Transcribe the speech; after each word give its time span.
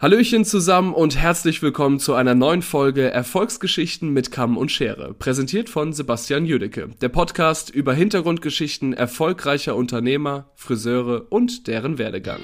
Hallöchen 0.00 0.46
zusammen 0.46 0.94
und 0.94 1.18
herzlich 1.18 1.60
willkommen 1.60 1.98
zu 1.98 2.14
einer 2.14 2.34
neuen 2.34 2.62
Folge 2.62 3.10
Erfolgsgeschichten 3.10 4.08
mit 4.14 4.30
Kamm 4.30 4.56
und 4.56 4.72
Schere, 4.72 5.12
präsentiert 5.12 5.68
von 5.68 5.92
Sebastian 5.92 6.46
Jüdecke, 6.46 6.88
der 7.02 7.10
Podcast 7.10 7.68
über 7.68 7.92
Hintergrundgeschichten 7.92 8.94
erfolgreicher 8.94 9.76
Unternehmer, 9.76 10.52
Friseure 10.54 11.26
und 11.28 11.66
deren 11.66 11.98
Werdegang. 11.98 12.40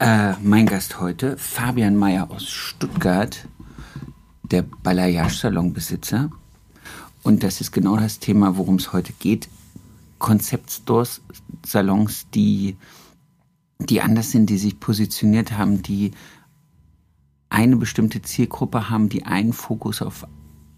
Äh, 0.00 0.32
mein 0.42 0.66
Gast 0.66 0.98
heute, 0.98 1.36
Fabian 1.36 1.94
Mayer 1.94 2.28
aus 2.28 2.48
Stuttgart 2.48 3.46
der 4.50 4.62
Balayage-Salonbesitzer. 4.62 6.30
Und 7.22 7.42
das 7.42 7.60
ist 7.60 7.72
genau 7.72 7.96
das 7.96 8.18
Thema, 8.18 8.56
worum 8.56 8.76
es 8.76 8.92
heute 8.92 9.12
geht. 9.12 9.48
Konzeptstores, 10.18 11.20
Salons, 11.64 12.26
die, 12.34 12.76
die 13.78 14.00
anders 14.00 14.30
sind, 14.30 14.50
die 14.50 14.58
sich 14.58 14.80
positioniert 14.80 15.52
haben, 15.52 15.82
die 15.82 16.12
eine 17.50 17.76
bestimmte 17.76 18.22
Zielgruppe 18.22 18.90
haben, 18.90 19.08
die 19.08 19.24
einen 19.24 19.52
Fokus 19.52 20.02
auf 20.02 20.26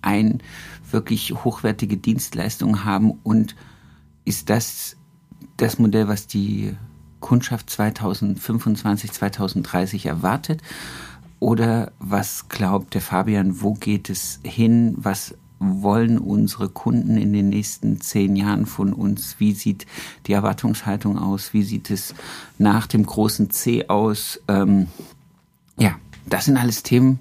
ein 0.03 0.43
wirklich 0.91 1.33
hochwertige 1.33 1.97
Dienstleistung 1.97 2.85
haben 2.85 3.13
und 3.23 3.55
ist 4.25 4.51
das 4.51 4.97
das 5.57 5.79
Modell, 5.79 6.09
was 6.09 6.27
die 6.27 6.75
Kundschaft 7.21 7.69
2025, 7.71 9.13
2030 9.13 10.07
erwartet? 10.07 10.63
Oder 11.41 11.93
was 11.99 12.49
glaubt 12.49 12.95
der 12.95 13.01
Fabian, 13.01 13.63
wo 13.63 13.73
geht 13.73 14.11
es 14.11 14.41
hin? 14.45 14.95
Was 14.99 15.35
wollen 15.59 16.19
unsere 16.19 16.69
Kunden 16.69 17.17
in 17.17 17.33
den 17.33 17.49
nächsten 17.49 18.01
zehn 18.01 18.37
Jahren 18.37 18.67
von 18.67 18.93
uns? 18.93 19.37
Wie 19.39 19.53
sieht 19.53 19.87
die 20.27 20.35
Erwartungshaltung 20.35 21.19
aus? 21.19 21.53
Wie 21.55 21.63
sieht 21.63 21.91
es 21.91 22.15
nach 22.59 22.87
dem 22.87 23.05
großen 23.05 23.51
C 23.51 23.89
aus? 23.89 24.41
Ähm, 24.49 24.89
ja, 25.79 25.97
das 26.27 26.45
sind 26.45 26.59
alles 26.59 26.83
Themen, 26.83 27.21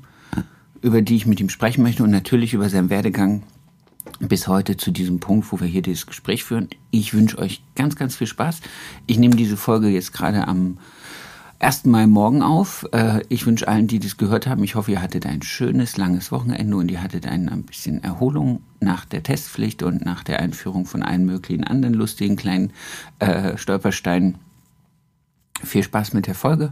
über 0.82 1.02
die 1.02 1.16
ich 1.16 1.26
mit 1.26 1.40
ihm 1.40 1.50
sprechen 1.50 1.82
möchte 1.82 2.04
und 2.04 2.12
natürlich 2.12 2.54
über 2.54 2.70
seinen 2.70 2.90
Werdegang 2.90 3.44
bis 4.20 4.48
heute 4.48 4.76
zu 4.76 4.92
diesem 4.92 5.20
Punkt, 5.20 5.52
wo 5.52 5.60
wir 5.62 5.68
hier 5.68 5.82
dieses 5.82 6.08
Gespräch 6.08 6.44
führen. 6.44 6.68
Ich 6.92 7.14
wünsche 7.14 7.38
euch 7.38 7.62
ganz, 7.76 7.96
ganz 7.96 8.18
viel 8.18 8.28
Spaß. 8.28 8.60
Ich 9.06 9.18
nehme 9.18 9.36
diese 9.36 9.56
Folge 9.56 9.88
jetzt 9.88 10.12
gerade 10.12 10.48
am 10.48 10.78
1. 11.62 11.86
Mai 11.86 12.08
morgen 12.08 12.42
auf. 12.42 12.88
Äh, 12.94 13.22
ich 13.28 13.46
wünsche 13.46 13.68
allen, 13.68 13.88
die 13.88 14.00
das 14.00 14.16
gehört 14.16 14.48
haben, 14.48 14.64
ich 14.64 14.76
hoffe, 14.76 14.92
ihr 14.92 15.02
hattet 15.02 15.26
ein 15.26 15.42
schönes, 15.42 15.98
langes 15.98 16.32
Wochenende 16.32 16.78
und 16.78 16.90
ihr 16.90 17.04
hattet 17.04 17.28
ein, 17.28 17.64
bisschen 17.64 18.02
Erholung 18.02 18.64
nach 18.80 19.04
der 19.04 19.24
Testpflicht 19.24 19.84
und 19.84 20.06
nach 20.06 20.24
der 20.24 20.40
Einführung 20.40 20.86
von 20.86 21.04
allen 21.04 21.26
möglichen 21.26 21.66
anderen 21.66 21.94
lustigen 21.94 22.38
kleinen 22.38 22.72
äh, 23.20 23.58
Stolpersteinen. 23.58 24.38
Viel 25.62 25.84
Spaß 25.84 26.14
mit 26.14 26.28
der 26.28 26.36
Folge. 26.36 26.72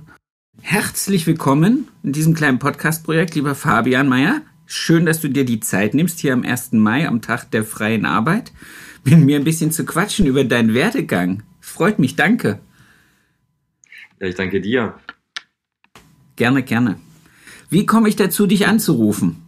Herzlich 0.62 1.28
willkommen 1.28 1.90
in 2.04 2.14
diesem 2.14 2.34
kleinen 2.34 2.58
Podcast-Projekt, 2.58 3.36
lieber 3.36 3.56
Fabian 3.56 4.08
Mayer. 4.08 4.42
Schön, 4.66 5.06
dass 5.06 5.20
du 5.20 5.30
dir 5.30 5.44
die 5.44 5.60
Zeit 5.60 5.94
nimmst, 5.96 6.20
hier 6.20 6.32
am 6.32 6.44
1. 6.44 6.72
Mai, 6.74 7.08
am 7.08 7.22
Tag 7.22 7.52
der 7.52 7.66
freien 7.66 8.06
Arbeit, 8.06 8.54
mit 9.04 9.20
mir 9.20 9.38
ein 9.38 9.44
bisschen 9.44 9.74
zu 9.74 9.86
quatschen 9.86 10.26
über 10.26 10.46
deinen 10.46 10.74
Werdegang. 10.74 11.44
Freut 11.60 12.00
mich, 12.00 12.16
danke. 12.16 12.60
Ja, 14.20 14.28
ich 14.28 14.36
danke 14.36 14.62
dir. 14.62 14.96
Gerne, 16.36 16.64
gerne. 16.64 17.00
Wie 17.70 17.86
komme 17.86 18.10
ich 18.10 18.16
dazu, 18.16 18.48
dich 18.48 18.68
anzurufen? 18.68 19.44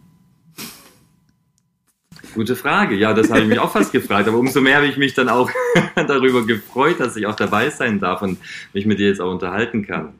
Gute 2.34 2.54
Frage. 2.54 2.94
Ja, 2.94 3.12
das 3.12 3.30
habe 3.30 3.40
ich 3.40 3.48
mich 3.48 3.58
auch 3.58 3.72
fast 3.72 3.92
gefragt. 3.92 4.28
Aber 4.28 4.38
umso 4.38 4.60
mehr 4.60 4.76
habe 4.76 4.86
ich 4.86 4.96
mich 4.96 5.14
dann 5.14 5.28
auch 5.28 5.50
darüber 5.96 6.46
gefreut, 6.46 7.00
dass 7.00 7.16
ich 7.16 7.26
auch 7.26 7.34
dabei 7.34 7.70
sein 7.70 7.98
darf 7.98 8.22
und 8.22 8.38
mich 8.72 8.86
mit 8.86 8.98
dir 8.98 9.08
jetzt 9.08 9.20
auch 9.20 9.32
unterhalten 9.32 9.86
kann. 9.86 10.14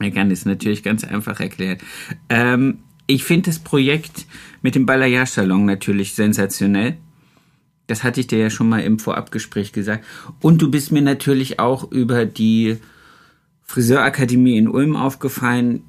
Ja, 0.00 0.10
kann 0.10 0.30
ist 0.30 0.46
natürlich 0.46 0.84
ganz 0.84 1.02
einfach 1.02 1.40
erklärt. 1.40 1.80
Ähm, 2.28 2.78
ich 3.08 3.24
finde 3.24 3.50
das 3.50 3.58
Projekt 3.58 4.26
mit 4.62 4.76
dem 4.76 4.86
Balayage-Salon 4.86 5.64
natürlich 5.64 6.14
sensationell. 6.14 6.98
Das 7.88 8.04
hatte 8.04 8.20
ich 8.20 8.26
dir 8.26 8.38
ja 8.38 8.50
schon 8.50 8.68
mal 8.68 8.80
im 8.80 8.98
Vorabgespräch 8.98 9.72
gesagt. 9.72 10.04
Und 10.40 10.62
du 10.62 10.70
bist 10.70 10.92
mir 10.92 11.02
natürlich 11.02 11.58
auch 11.58 11.90
über 11.90 12.26
die 12.26 12.76
Friseurakademie 13.68 14.56
in 14.56 14.66
Ulm 14.66 14.96
aufgefallen. 14.96 15.82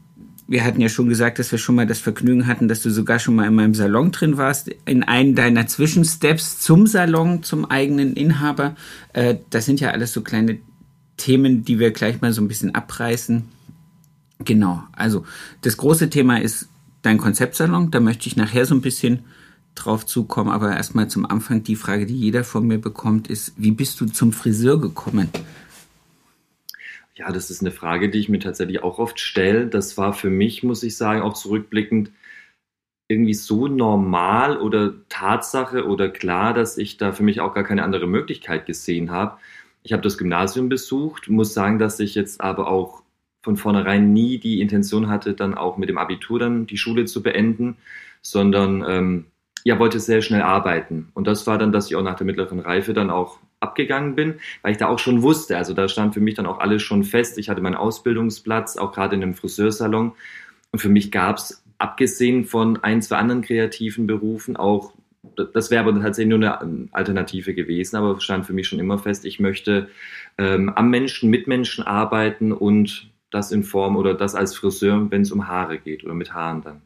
Wir 0.47 0.65
hatten 0.65 0.81
ja 0.81 0.89
schon 0.89 1.07
gesagt, 1.07 1.39
dass 1.39 1.51
wir 1.51 1.59
schon 1.59 1.75
mal 1.75 1.87
das 1.87 1.99
Vergnügen 1.99 2.45
hatten, 2.45 2.67
dass 2.67 2.81
du 2.81 2.89
sogar 2.89 3.19
schon 3.19 3.35
mal 3.35 3.47
in 3.47 3.55
meinem 3.55 3.73
Salon 3.73 4.11
drin 4.11 4.35
warst, 4.35 4.69
in 4.85 5.03
einem 5.03 5.33
deiner 5.33 5.65
Zwischensteps 5.65 6.59
zum 6.59 6.87
Salon, 6.87 7.41
zum 7.41 7.65
eigenen 7.65 8.15
Inhaber. 8.15 8.75
Äh, 9.13 9.37
das 9.49 9.65
sind 9.65 9.79
ja 9.79 9.91
alles 9.91 10.11
so 10.11 10.21
kleine 10.21 10.59
Themen, 11.15 11.63
die 11.63 11.79
wir 11.79 11.91
gleich 11.91 12.19
mal 12.19 12.33
so 12.33 12.41
ein 12.41 12.49
bisschen 12.49 12.75
abreißen. 12.75 13.45
Genau, 14.43 14.83
also 14.91 15.25
das 15.61 15.77
große 15.77 16.09
Thema 16.09 16.41
ist 16.41 16.67
dein 17.01 17.17
Konzeptsalon. 17.17 17.91
Da 17.91 18.01
möchte 18.01 18.27
ich 18.27 18.35
nachher 18.35 18.65
so 18.65 18.75
ein 18.75 18.81
bisschen 18.81 19.19
drauf 19.75 20.05
zukommen. 20.05 20.51
Aber 20.51 20.75
erstmal 20.75 21.07
zum 21.07 21.25
Anfang 21.25 21.63
die 21.63 21.77
Frage, 21.77 22.05
die 22.05 22.17
jeder 22.17 22.43
von 22.43 22.67
mir 22.67 22.79
bekommt, 22.79 23.29
ist, 23.29 23.53
wie 23.55 23.71
bist 23.71 24.01
du 24.01 24.05
zum 24.07 24.33
Friseur 24.33 24.81
gekommen? 24.81 25.29
Ja, 27.19 27.33
das 27.33 27.51
ist 27.51 27.59
eine 27.59 27.71
Frage, 27.71 28.09
die 28.09 28.17
ich 28.17 28.29
mir 28.29 28.39
tatsächlich 28.39 28.81
auch 28.81 28.97
oft 28.97 29.19
stelle. 29.19 29.67
Das 29.67 29.97
war 29.97 30.13
für 30.13 30.29
mich, 30.29 30.63
muss 30.63 30.83
ich 30.83 30.95
sagen, 30.95 31.21
auch 31.21 31.33
zurückblickend 31.33 32.11
irgendwie 33.09 33.33
so 33.33 33.67
normal 33.67 34.57
oder 34.57 34.93
Tatsache 35.09 35.85
oder 35.85 36.07
klar, 36.07 36.53
dass 36.53 36.77
ich 36.77 36.95
da 36.95 37.11
für 37.11 37.23
mich 37.23 37.41
auch 37.41 37.53
gar 37.53 37.65
keine 37.65 37.83
andere 37.83 38.07
Möglichkeit 38.07 38.65
gesehen 38.65 39.11
habe. 39.11 39.37
Ich 39.83 39.91
habe 39.91 40.01
das 40.01 40.17
Gymnasium 40.17 40.69
besucht, 40.69 41.27
muss 41.29 41.53
sagen, 41.53 41.77
dass 41.77 41.99
ich 41.99 42.15
jetzt 42.15 42.39
aber 42.39 42.69
auch 42.69 43.03
von 43.43 43.57
vornherein 43.57 44.13
nie 44.13 44.37
die 44.37 44.61
Intention 44.61 45.09
hatte, 45.09 45.33
dann 45.33 45.55
auch 45.55 45.75
mit 45.75 45.89
dem 45.89 45.97
Abitur 45.97 46.39
dann 46.39 46.67
die 46.67 46.77
Schule 46.77 47.03
zu 47.03 47.21
beenden, 47.21 47.75
sondern 48.21 48.85
ähm, 48.87 49.25
ja, 49.65 49.77
wollte 49.77 49.99
sehr 49.99 50.21
schnell 50.21 50.41
arbeiten. 50.41 51.09
Und 51.15 51.27
das 51.27 51.47
war 51.47 51.57
dann, 51.57 51.73
dass 51.73 51.87
ich 51.87 51.97
auch 51.97 52.03
nach 52.03 52.15
der 52.15 52.25
mittleren 52.25 52.61
Reife 52.61 52.93
dann 52.93 53.09
auch 53.09 53.39
abgegangen 53.59 54.15
bin, 54.15 54.35
weil 54.61 54.71
ich 54.71 54.77
da 54.77 54.87
auch 54.87 54.99
schon 54.99 55.21
wusste, 55.21 55.57
also 55.57 55.73
da 55.73 55.87
stand 55.87 56.13
für 56.13 56.21
mich 56.21 56.35
dann 56.35 56.45
auch 56.45 56.59
alles 56.59 56.81
schon 56.81 57.03
fest. 57.03 57.37
Ich 57.37 57.49
hatte 57.49 57.61
meinen 57.61 57.75
Ausbildungsplatz, 57.75 58.77
auch 58.77 58.93
gerade 58.93 59.15
in 59.15 59.23
einem 59.23 59.33
Friseursalon. 59.35 60.13
Und 60.71 60.79
für 60.79 60.89
mich 60.89 61.11
gab 61.11 61.37
es, 61.37 61.63
abgesehen 61.77 62.45
von 62.45 62.77
ein, 62.83 63.01
zwei 63.01 63.17
anderen 63.17 63.41
kreativen 63.41 64.05
Berufen, 64.05 64.57
auch, 64.57 64.93
das 65.53 65.71
wäre 65.71 65.83
aber 65.83 65.99
tatsächlich 65.99 66.37
nur 66.37 66.61
eine 66.61 66.87
Alternative 66.91 67.53
gewesen, 67.53 67.95
aber 67.95 68.19
stand 68.19 68.45
für 68.45 68.53
mich 68.53 68.67
schon 68.67 68.79
immer 68.79 68.97
fest, 68.97 69.25
ich 69.25 69.39
möchte 69.39 69.89
ähm, 70.37 70.69
am 70.69 70.89
Menschen, 70.89 71.29
mit 71.29 71.47
Menschen 71.47 71.83
arbeiten 71.85 72.51
und 72.51 73.09
das 73.31 73.51
in 73.51 73.63
Form 73.63 73.95
oder 73.95 74.13
das 74.13 74.35
als 74.35 74.55
Friseur, 74.55 75.09
wenn 75.09 75.21
es 75.21 75.31
um 75.31 75.47
Haare 75.47 75.79
geht 75.79 76.03
oder 76.03 76.13
mit 76.13 76.33
Haaren 76.33 76.61
dann. 76.61 76.81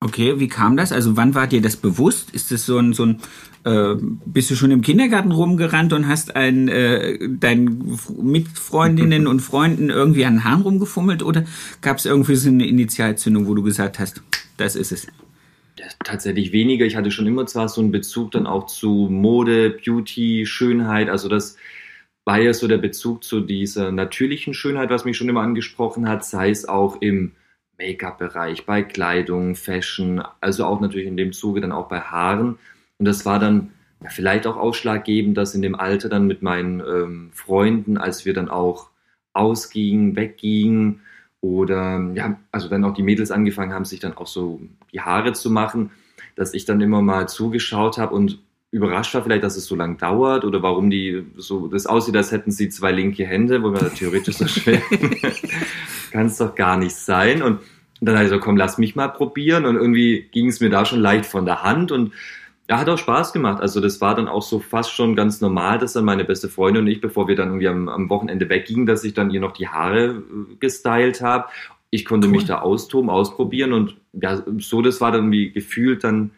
Okay, 0.00 0.38
wie 0.38 0.46
kam 0.46 0.76
das? 0.76 0.92
Also 0.92 1.16
wann 1.16 1.34
war 1.34 1.48
dir 1.48 1.60
das 1.60 1.76
bewusst? 1.76 2.30
Ist 2.30 2.52
das 2.52 2.64
so 2.64 2.78
ein, 2.78 2.92
so 2.92 3.04
ein 3.04 3.20
äh, 3.64 3.96
bist 4.26 4.48
du 4.50 4.54
schon 4.54 4.70
im 4.70 4.80
Kindergarten 4.80 5.32
rumgerannt 5.32 5.92
und 5.92 6.06
hast 6.06 6.36
ein, 6.36 6.68
äh, 6.68 7.18
deinen 7.28 7.98
Mitfreundinnen 8.16 9.26
und 9.26 9.40
Freunden 9.40 9.90
irgendwie 9.90 10.24
an 10.24 10.34
den 10.34 10.44
Haaren 10.44 10.62
rumgefummelt 10.62 11.24
oder 11.24 11.44
gab 11.80 11.98
es 11.98 12.06
irgendwie 12.06 12.36
so 12.36 12.48
eine 12.48 12.66
Initialzündung, 12.66 13.48
wo 13.48 13.54
du 13.54 13.64
gesagt 13.64 13.98
hast, 13.98 14.22
das 14.56 14.76
ist 14.76 14.92
es? 14.92 15.08
Tatsächlich 16.04 16.52
weniger. 16.52 16.86
Ich 16.86 16.94
hatte 16.94 17.10
schon 17.10 17.26
immer 17.26 17.46
zwar 17.46 17.68
so 17.68 17.80
einen 17.80 17.90
Bezug 17.90 18.30
dann 18.30 18.46
auch 18.46 18.66
zu 18.66 19.08
Mode, 19.10 19.70
Beauty, 19.84 20.46
Schönheit. 20.46 21.08
Also 21.08 21.28
das 21.28 21.56
war 22.24 22.40
ja 22.40 22.52
so 22.52 22.68
der 22.68 22.78
Bezug 22.78 23.24
zu 23.24 23.40
dieser 23.40 23.90
natürlichen 23.90 24.54
Schönheit, 24.54 24.90
was 24.90 25.04
mich 25.04 25.16
schon 25.16 25.28
immer 25.28 25.42
angesprochen 25.42 26.08
hat, 26.08 26.24
sei 26.24 26.50
es 26.50 26.68
auch 26.68 27.00
im 27.00 27.32
Make-up-Bereich, 27.78 28.66
bei 28.66 28.82
Kleidung, 28.82 29.54
Fashion, 29.54 30.22
also 30.40 30.64
auch 30.64 30.80
natürlich 30.80 31.06
in 31.06 31.16
dem 31.16 31.32
Zuge 31.32 31.60
dann 31.60 31.72
auch 31.72 31.88
bei 31.88 32.00
Haaren. 32.00 32.58
Und 32.98 33.04
das 33.04 33.24
war 33.24 33.38
dann 33.38 33.70
ja, 34.02 34.10
vielleicht 34.10 34.46
auch 34.46 34.56
ausschlaggebend, 34.56 35.36
dass 35.36 35.54
in 35.54 35.62
dem 35.62 35.74
Alter 35.74 36.08
dann 36.08 36.26
mit 36.26 36.42
meinen 36.42 36.80
ähm, 36.80 37.30
Freunden, 37.32 37.96
als 37.96 38.24
wir 38.24 38.34
dann 38.34 38.48
auch 38.48 38.90
ausgingen, 39.32 40.16
weggingen 40.16 41.00
oder 41.40 42.10
ja, 42.14 42.38
also 42.50 42.68
dann 42.68 42.84
auch 42.84 42.94
die 42.94 43.02
Mädels 43.02 43.30
angefangen 43.30 43.72
haben, 43.72 43.84
sich 43.84 44.00
dann 44.00 44.16
auch 44.16 44.26
so 44.26 44.60
die 44.92 45.00
Haare 45.00 45.32
zu 45.32 45.50
machen, 45.50 45.90
dass 46.34 46.54
ich 46.54 46.64
dann 46.64 46.80
immer 46.80 47.02
mal 47.02 47.28
zugeschaut 47.28 47.98
habe 47.98 48.14
und 48.14 48.40
überrascht 48.70 49.14
war 49.14 49.22
vielleicht, 49.22 49.44
dass 49.44 49.56
es 49.56 49.66
so 49.66 49.76
lang 49.76 49.96
dauert 49.96 50.44
oder 50.44 50.62
warum 50.62 50.90
die 50.90 51.24
so 51.36 51.68
das 51.68 51.86
aussieht, 51.86 52.16
als 52.16 52.32
hätten 52.32 52.50
sie 52.50 52.68
zwei 52.68 52.92
linke 52.92 53.24
Hände, 53.24 53.62
wo 53.62 53.70
man 53.70 53.94
theoretisch 53.94 54.36
so 54.36 54.46
schwer 54.46 54.82
kann 56.10 56.26
es 56.26 56.38
doch 56.38 56.54
gar 56.54 56.76
nicht 56.76 56.94
sein. 56.94 57.42
Und 57.42 57.60
dann 58.00 58.14
habe 58.14 58.24
ich 58.24 58.30
so, 58.30 58.38
komm, 58.38 58.56
lass 58.56 58.78
mich 58.78 58.96
mal 58.96 59.08
probieren. 59.08 59.66
Und 59.66 59.76
irgendwie 59.76 60.28
ging 60.32 60.48
es 60.48 60.60
mir 60.60 60.70
da 60.70 60.84
schon 60.84 61.00
leicht 61.00 61.26
von 61.26 61.44
der 61.44 61.62
Hand 61.62 61.92
und 61.92 62.12
ja, 62.68 62.78
hat 62.78 62.88
auch 62.88 62.98
Spaß 62.98 63.32
gemacht. 63.32 63.62
Also 63.62 63.80
das 63.80 64.00
war 64.00 64.14
dann 64.14 64.28
auch 64.28 64.42
so 64.42 64.58
fast 64.58 64.92
schon 64.92 65.16
ganz 65.16 65.40
normal, 65.40 65.78
dass 65.78 65.94
dann 65.94 66.04
meine 66.04 66.24
beste 66.24 66.48
Freundin 66.48 66.82
und 66.82 66.88
ich, 66.88 67.00
bevor 67.00 67.26
wir 67.26 67.34
dann 67.34 67.48
irgendwie 67.48 67.68
am, 67.68 67.88
am 67.88 68.10
Wochenende 68.10 68.48
weggingen, 68.48 68.86
dass 68.86 69.04
ich 69.04 69.14
dann 69.14 69.30
ihr 69.30 69.40
noch 69.40 69.52
die 69.52 69.68
Haare 69.68 70.06
äh, 70.06 70.54
gestylt 70.60 71.22
habe. 71.22 71.48
Ich 71.90 72.04
konnte 72.04 72.26
cool. 72.26 72.32
mich 72.32 72.44
da 72.44 72.60
austoben, 72.60 73.08
ausprobieren 73.08 73.72
und 73.72 73.96
ja, 74.12 74.42
so 74.58 74.82
das 74.82 75.00
war 75.00 75.12
dann 75.12 75.32
wie 75.32 75.50
gefühlt 75.50 76.04
dann 76.04 76.32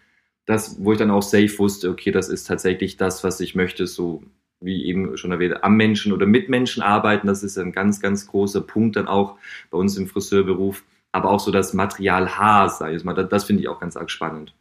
das, 0.47 0.77
wo 0.81 0.93
ich 0.93 0.99
dann 0.99 1.11
auch 1.11 1.23
safe 1.23 1.59
wusste, 1.59 1.91
okay, 1.91 2.13
das 2.13 2.29
ist 2.29 2.45
tatsächlich 2.45 2.97
das, 2.97 3.25
was 3.25 3.41
ich 3.41 3.55
möchte, 3.57 3.87
so 3.87 4.23
wie 4.61 4.85
eben 4.85 5.17
schon 5.17 5.33
erwähnt, 5.33 5.63
am 5.65 5.77
Menschen 5.77 6.13
oder 6.13 6.27
mit 6.27 6.49
Menschen 6.49 6.83
arbeiten. 6.83 7.27
Das 7.27 7.43
ist 7.43 7.59
ein 7.59 7.73
ganz, 7.73 8.01
ganz 8.01 8.27
großer 8.27 8.61
Punkt 8.61 8.97
dann 8.97 9.09
auch 9.09 9.37
bei 9.71 9.79
uns 9.79 9.97
im 9.97 10.07
Friseurberuf. 10.07 10.85
Aber 11.13 11.31
auch 11.31 11.41
so 11.41 11.51
das 11.51 11.73
Material 11.73 12.39
Haar, 12.39 12.69
sage 12.69 12.95
ich 12.95 13.05
mal, 13.05 13.15
das, 13.15 13.29
das 13.29 13.45
finde 13.45 13.63
ich 13.63 13.69
auch 13.69 13.81
ganz 13.81 13.97
arg 13.97 14.11
spannend. 14.11 14.55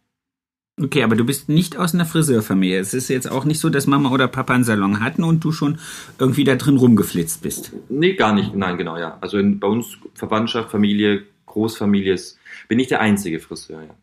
Okay, 0.81 1.03
aber 1.03 1.17
du 1.17 1.25
bist 1.25 1.49
nicht 1.49 1.77
aus 1.77 1.93
einer 1.93 2.05
Friseurfamilie. 2.05 2.79
Es 2.79 2.93
ist 2.93 3.09
jetzt 3.09 3.29
auch 3.29 3.43
nicht 3.43 3.59
so, 3.59 3.69
dass 3.69 3.85
Mama 3.85 4.11
oder 4.11 4.29
Papa 4.29 4.53
einen 4.53 4.63
Salon 4.63 5.01
hatten 5.01 5.23
und 5.23 5.43
du 5.43 5.51
schon 5.51 5.77
irgendwie 6.17 6.45
da 6.45 6.55
drin 6.55 6.77
rumgeflitzt 6.77 7.41
bist. 7.41 7.73
Nee, 7.89 8.13
gar 8.13 8.33
nicht. 8.33 8.55
Nein, 8.55 8.77
genau, 8.77 8.97
ja. 8.97 9.17
Also 9.19 9.37
in, 9.37 9.59
bei 9.59 9.67
uns 9.67 9.97
Verwandtschaft, 10.15 10.71
Familie, 10.71 11.23
Großfamilie 11.47 12.13
ist, 12.13 12.39
bin 12.69 12.79
ich 12.79 12.87
der 12.87 13.01
einzige 13.01 13.39
Friseur, 13.41 13.83
ja. 13.83 13.95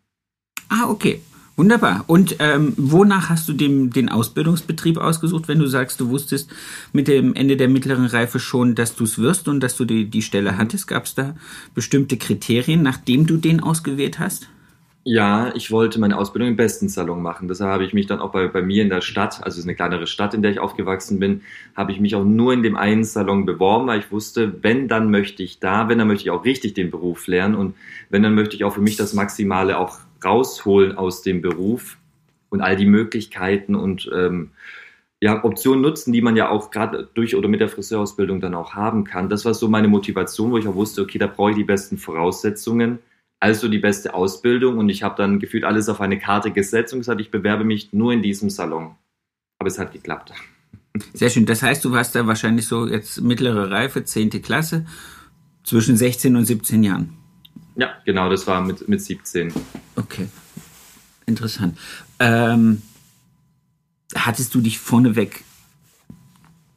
Ah, 0.69 0.90
okay. 0.90 1.22
Wunderbar. 1.56 2.05
Und 2.06 2.37
ähm, 2.38 2.75
wonach 2.76 3.31
hast 3.31 3.49
du 3.49 3.55
dem, 3.55 3.91
den 3.91 4.11
Ausbildungsbetrieb 4.11 4.99
ausgesucht, 4.99 5.49
wenn 5.49 5.58
du 5.58 5.67
sagst, 5.67 5.99
du 6.00 6.11
wusstest 6.11 6.50
mit 6.93 7.08
dem 7.08 7.35
Ende 7.35 7.56
der 7.56 7.69
mittleren 7.69 8.05
Reife 8.05 8.38
schon, 8.38 8.75
dass 8.75 8.94
du 8.94 9.05
es 9.05 9.19
wirst 9.19 9.49
und 9.49 9.61
dass 9.61 9.75
du 9.75 9.87
die, 9.87 10.05
die 10.11 10.20
Stelle 10.20 10.58
hattest? 10.58 10.87
Gab 10.87 11.06
es 11.06 11.14
da 11.14 11.35
bestimmte 11.75 12.19
Kriterien, 12.19 12.82
nachdem 12.82 13.26
du 13.26 13.38
den 13.38 13.61
ausgewählt 13.61 14.19
hast? 14.19 14.49
Ja, 15.08 15.55
ich 15.55 15.70
wollte 15.70 16.00
meine 16.00 16.19
Ausbildung 16.19 16.50
im 16.50 16.56
besten 16.56 16.88
Salon 16.88 17.23
machen. 17.23 17.47
Deshalb 17.47 17.70
habe 17.70 17.85
ich 17.85 17.94
mich 17.94 18.06
dann 18.06 18.19
auch 18.19 18.32
bei, 18.32 18.49
bei 18.49 18.61
mir 18.61 18.82
in 18.82 18.91
der 18.91 19.00
Stadt, 19.00 19.37
also 19.43 19.55
es 19.55 19.58
ist 19.58 19.64
eine 19.64 19.76
kleinere 19.76 20.08
Stadt, 20.08 20.35
in 20.35 20.43
der 20.43 20.50
ich 20.50 20.58
aufgewachsen 20.58 21.20
bin, 21.20 21.43
habe 21.76 21.93
ich 21.93 22.00
mich 22.00 22.17
auch 22.17 22.25
nur 22.25 22.53
in 22.53 22.64
dem 22.64 22.76
einen 22.76 23.05
Salon 23.05 23.47
beworben, 23.47 23.87
weil 23.87 24.00
ich 24.00 24.11
wusste, 24.11 24.62
wenn, 24.62 24.88
dann 24.88 25.11
möchte 25.12 25.44
ich 25.44 25.61
da, 25.61 25.88
wenn, 25.88 25.99
dann 25.99 26.08
möchte 26.08 26.25
ich 26.25 26.32
auch 26.32 26.44
richtig 26.44 26.75
den 26.75 26.91
Beruf 26.91 27.29
lernen 27.29 27.55
und 27.55 27.76
wenn, 28.11 28.25
dann 28.25 28.35
möchte 28.35 28.56
ich 28.56 28.64
auch 28.64 28.75
für 28.75 28.81
mich 28.81 28.97
das 28.97 29.14
Maximale 29.14 29.79
auch 29.79 30.00
rausholen 30.26 30.99
aus 30.99 31.23
dem 31.23 31.40
Beruf 31.40 31.96
und 32.50 32.61
all 32.61 32.76
die 32.76 32.87
Möglichkeiten 32.87 33.75
und 33.75 34.11
ähm, 34.14 34.50
ja, 35.20 35.44
Optionen 35.44 35.81
nutzen, 35.81 36.12
die 36.12 36.20
man 36.20 36.37
ja 36.37 36.50
auch 36.50 36.70
gerade 36.70 37.08
durch 37.14 37.34
oder 37.37 37.49
mit 37.49 37.61
der 37.61 37.69
Friseurausbildung 37.69 38.40
dann 38.40 38.55
auch 38.55 38.75
haben 38.75 39.05
kann. 39.05 39.31
Das 39.31 39.44
war 39.44 39.55
so 39.55 39.69
meine 39.69 39.88
Motivation, 39.88 40.50
wo 40.50 40.58
ich 40.58 40.69
auch 40.69 40.75
wusste, 40.75 41.02
okay, 41.02 41.19
da 41.19 41.26
brauche 41.26 41.50
ich 41.50 41.56
die 41.56 41.64
besten 41.64 41.96
Voraussetzungen, 41.96 42.99
also 43.40 43.69
die 43.69 43.78
beste 43.78 44.12
Ausbildung 44.12 44.78
und 44.78 44.88
ich 44.88 45.02
habe 45.02 45.17
dann 45.17 45.38
gefühlt 45.38 45.64
alles 45.64 45.88
auf 45.88 46.00
eine 46.00 46.19
Karte 46.19 46.50
gesetzt 46.50 46.93
und 46.93 47.00
gesagt, 47.00 47.20
ich 47.20 47.31
bewerbe 47.31 47.64
mich 47.64 47.93
nur 47.93 48.12
in 48.12 48.22
diesem 48.22 48.50
Salon. 48.50 48.94
Aber 49.58 49.69
es 49.69 49.79
hat 49.79 49.93
geklappt. 49.93 50.32
Sehr 51.14 51.31
schön. 51.31 51.46
Das 51.46 51.62
heißt, 51.62 51.84
du 51.84 51.93
warst 51.93 52.14
da 52.14 52.26
wahrscheinlich 52.26 52.67
so 52.67 52.87
jetzt 52.87 53.20
mittlere 53.20 53.70
Reife, 53.70 54.05
10. 54.05 54.31
Klasse, 54.43 54.87
zwischen 55.64 55.96
16 55.96 56.37
und 56.37 56.44
17 56.44 56.82
Jahren. 56.82 57.17
Ja, 57.76 57.94
genau, 58.05 58.31
das 58.31 58.46
war 58.46 58.62
mit, 58.62 58.88
mit 58.88 59.02
17. 59.02 59.52
Okay, 59.96 60.28
interessant. 61.26 61.78
Ähm, 62.19 62.82
hattest 64.14 64.55
du 64.55 64.61
dich 64.61 64.78
vorneweg 64.78 65.44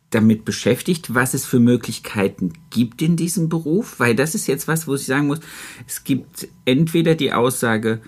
damit 0.10 0.44
beschäftigt, 0.44 1.13
was 1.13 1.34
es 1.34 1.46
für 1.46 1.60
Möglichkeiten 1.60 2.54
gibt 2.69 3.01
in 3.01 3.16
diesem 3.16 3.48
Beruf? 3.48 4.00
Weil 4.00 4.16
das 4.16 4.36
ist 4.36 4.48
jetzt 4.48 4.68
was, 4.68 4.88
wo 4.88 4.96
ich 4.96 5.06
sagen 5.06 5.28
muss, 5.28 5.40
es 5.88 6.04
gibt 6.04 6.48
entweder 6.66 7.16
die 7.16 7.31
Aussage, 7.31 8.02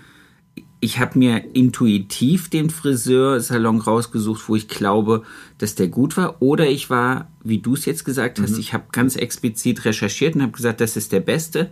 ich 0.80 0.98
habe 0.98 1.16
mir 1.16 1.54
intuitiv 1.54 2.50
den 2.50 2.68
Friseursalon 2.68 3.80
rausgesucht, 3.80 4.48
wo 4.48 4.56
ich 4.56 4.66
glaube, 4.66 5.22
dass 5.58 5.76
der 5.76 5.86
gut 5.86 6.16
war, 6.16 6.42
oder 6.42 6.68
ich 6.68 6.90
war, 6.90 7.30
wie 7.44 7.58
du 7.58 7.74
es 7.74 7.84
jetzt 7.84 8.04
gesagt 8.04 8.40
hast, 8.40 8.54
mhm. 8.54 8.58
ich 8.58 8.74
habe 8.74 8.84
ganz 8.90 9.14
explizit 9.14 9.84
recherchiert 9.84 10.34
und 10.34 10.42
habe 10.42 10.52
gesagt, 10.52 10.80
das 10.80 10.96
ist 10.96 11.12
der 11.12 11.20
beste 11.20 11.70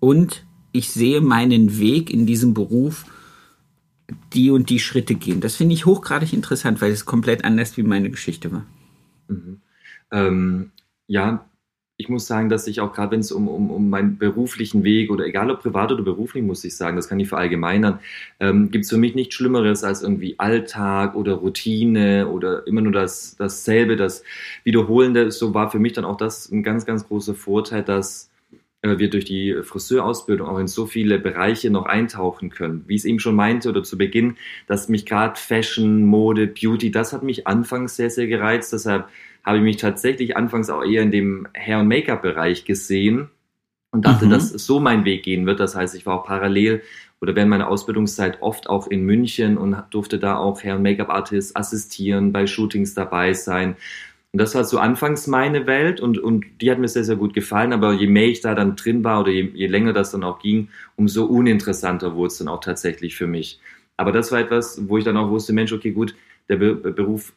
und 0.00 0.46
ich 0.76 0.90
sehe 0.90 1.20
meinen 1.20 1.78
Weg 1.78 2.10
in 2.10 2.26
diesem 2.26 2.54
Beruf 2.54 3.04
die 4.32 4.50
und 4.50 4.70
die 4.70 4.78
Schritte 4.78 5.14
gehen. 5.14 5.40
Das 5.40 5.56
finde 5.56 5.74
ich 5.74 5.86
hochgradig 5.86 6.32
interessant, 6.32 6.80
weil 6.80 6.92
es 6.92 7.04
komplett 7.04 7.44
anders 7.44 7.76
wie 7.76 7.82
meine 7.82 8.10
Geschichte 8.10 8.52
war. 8.52 8.66
Mhm. 9.28 9.60
Ähm, 10.12 10.70
ja, 11.08 11.46
ich 11.98 12.08
muss 12.08 12.26
sagen, 12.26 12.50
dass 12.50 12.66
ich 12.66 12.80
auch 12.80 12.92
gerade, 12.92 13.12
wenn 13.12 13.20
es 13.20 13.32
um, 13.32 13.48
um, 13.48 13.70
um 13.70 13.88
meinen 13.88 14.18
beruflichen 14.18 14.84
Weg 14.84 15.10
oder 15.10 15.24
egal 15.24 15.50
ob 15.50 15.60
privat 15.60 15.90
oder 15.90 16.02
beruflich, 16.02 16.44
muss 16.44 16.62
ich 16.64 16.76
sagen, 16.76 16.96
das 16.96 17.08
kann 17.08 17.18
ich 17.18 17.28
verallgemeinern, 17.28 18.00
ähm, 18.38 18.70
gibt 18.70 18.84
es 18.84 18.90
für 18.90 18.98
mich 18.98 19.14
nichts 19.14 19.34
Schlimmeres 19.34 19.82
als 19.82 20.02
irgendwie 20.02 20.38
Alltag 20.38 21.14
oder 21.14 21.34
Routine 21.34 22.28
oder 22.28 22.66
immer 22.66 22.82
nur 22.82 22.92
das, 22.92 23.36
dasselbe, 23.36 23.96
das 23.96 24.22
Wiederholende. 24.62 25.30
So 25.30 25.54
war 25.54 25.70
für 25.70 25.78
mich 25.78 25.94
dann 25.94 26.04
auch 26.04 26.18
das 26.18 26.50
ein 26.50 26.62
ganz, 26.62 26.84
ganz 26.84 27.08
großer 27.08 27.34
Vorteil, 27.34 27.82
dass 27.82 28.30
wir 28.82 29.10
durch 29.10 29.24
die 29.24 29.56
Friseurausbildung 29.62 30.48
auch 30.48 30.58
in 30.58 30.68
so 30.68 30.86
viele 30.86 31.18
Bereiche 31.18 31.70
noch 31.70 31.86
eintauchen 31.86 32.50
können. 32.50 32.84
Wie 32.86 32.94
ich 32.94 33.00
es 33.00 33.04
eben 33.04 33.18
schon 33.18 33.34
meinte 33.34 33.68
oder 33.68 33.82
zu 33.82 33.98
Beginn, 33.98 34.36
dass 34.66 34.88
mich 34.88 35.06
gerade 35.06 35.38
Fashion, 35.38 36.04
Mode, 36.04 36.46
Beauty, 36.46 36.90
das 36.90 37.12
hat 37.12 37.22
mich 37.22 37.46
anfangs 37.46 37.96
sehr, 37.96 38.10
sehr 38.10 38.26
gereizt. 38.26 38.72
Deshalb 38.72 39.08
habe 39.44 39.58
ich 39.58 39.64
mich 39.64 39.76
tatsächlich 39.76 40.36
anfangs 40.36 40.70
auch 40.70 40.84
eher 40.84 41.02
in 41.02 41.10
dem 41.10 41.48
Hair- 41.54 41.80
und 41.80 41.88
Make-up-Bereich 41.88 42.64
gesehen 42.64 43.30
und 43.92 44.04
dachte, 44.04 44.26
mhm. 44.26 44.30
dass 44.30 44.50
so 44.50 44.80
mein 44.80 45.04
Weg 45.04 45.22
gehen 45.22 45.46
wird. 45.46 45.60
Das 45.60 45.74
heißt, 45.74 45.94
ich 45.94 46.06
war 46.06 46.20
auch 46.20 46.26
parallel 46.26 46.82
oder 47.20 47.34
während 47.34 47.50
meiner 47.50 47.68
Ausbildungszeit 47.68 48.42
oft 48.42 48.68
auch 48.68 48.88
in 48.88 49.04
München 49.04 49.56
und 49.56 49.76
durfte 49.90 50.18
da 50.18 50.36
auch 50.36 50.62
Hair- 50.62 50.76
und 50.76 50.82
Make-up-Artists 50.82 51.56
assistieren, 51.56 52.32
bei 52.32 52.46
Shootings 52.46 52.94
dabei 52.94 53.32
sein 53.32 53.76
und 54.36 54.40
das 54.42 54.54
war 54.54 54.64
so 54.64 54.78
anfangs 54.78 55.26
meine 55.28 55.66
Welt 55.66 55.98
und, 55.98 56.18
und 56.18 56.44
die 56.60 56.70
hat 56.70 56.78
mir 56.78 56.88
sehr, 56.88 57.04
sehr 57.04 57.16
gut 57.16 57.32
gefallen. 57.32 57.72
Aber 57.72 57.94
je 57.94 58.06
mehr 58.06 58.26
ich 58.26 58.42
da 58.42 58.54
dann 58.54 58.76
drin 58.76 59.02
war 59.02 59.20
oder 59.20 59.30
je, 59.30 59.50
je 59.54 59.66
länger 59.66 59.94
das 59.94 60.10
dann 60.10 60.24
auch 60.24 60.40
ging, 60.40 60.68
umso 60.94 61.24
uninteressanter 61.24 62.14
wurde 62.14 62.26
es 62.26 62.36
dann 62.36 62.48
auch 62.48 62.60
tatsächlich 62.60 63.16
für 63.16 63.26
mich. 63.26 63.58
Aber 63.96 64.12
das 64.12 64.32
war 64.32 64.40
etwas, 64.40 64.90
wo 64.90 64.98
ich 64.98 65.04
dann 65.04 65.16
auch 65.16 65.30
wusste, 65.30 65.54
Mensch, 65.54 65.72
okay, 65.72 65.92
gut, 65.92 66.14
der 66.50 66.56
Be 66.56 66.74
Beruf 66.74 67.32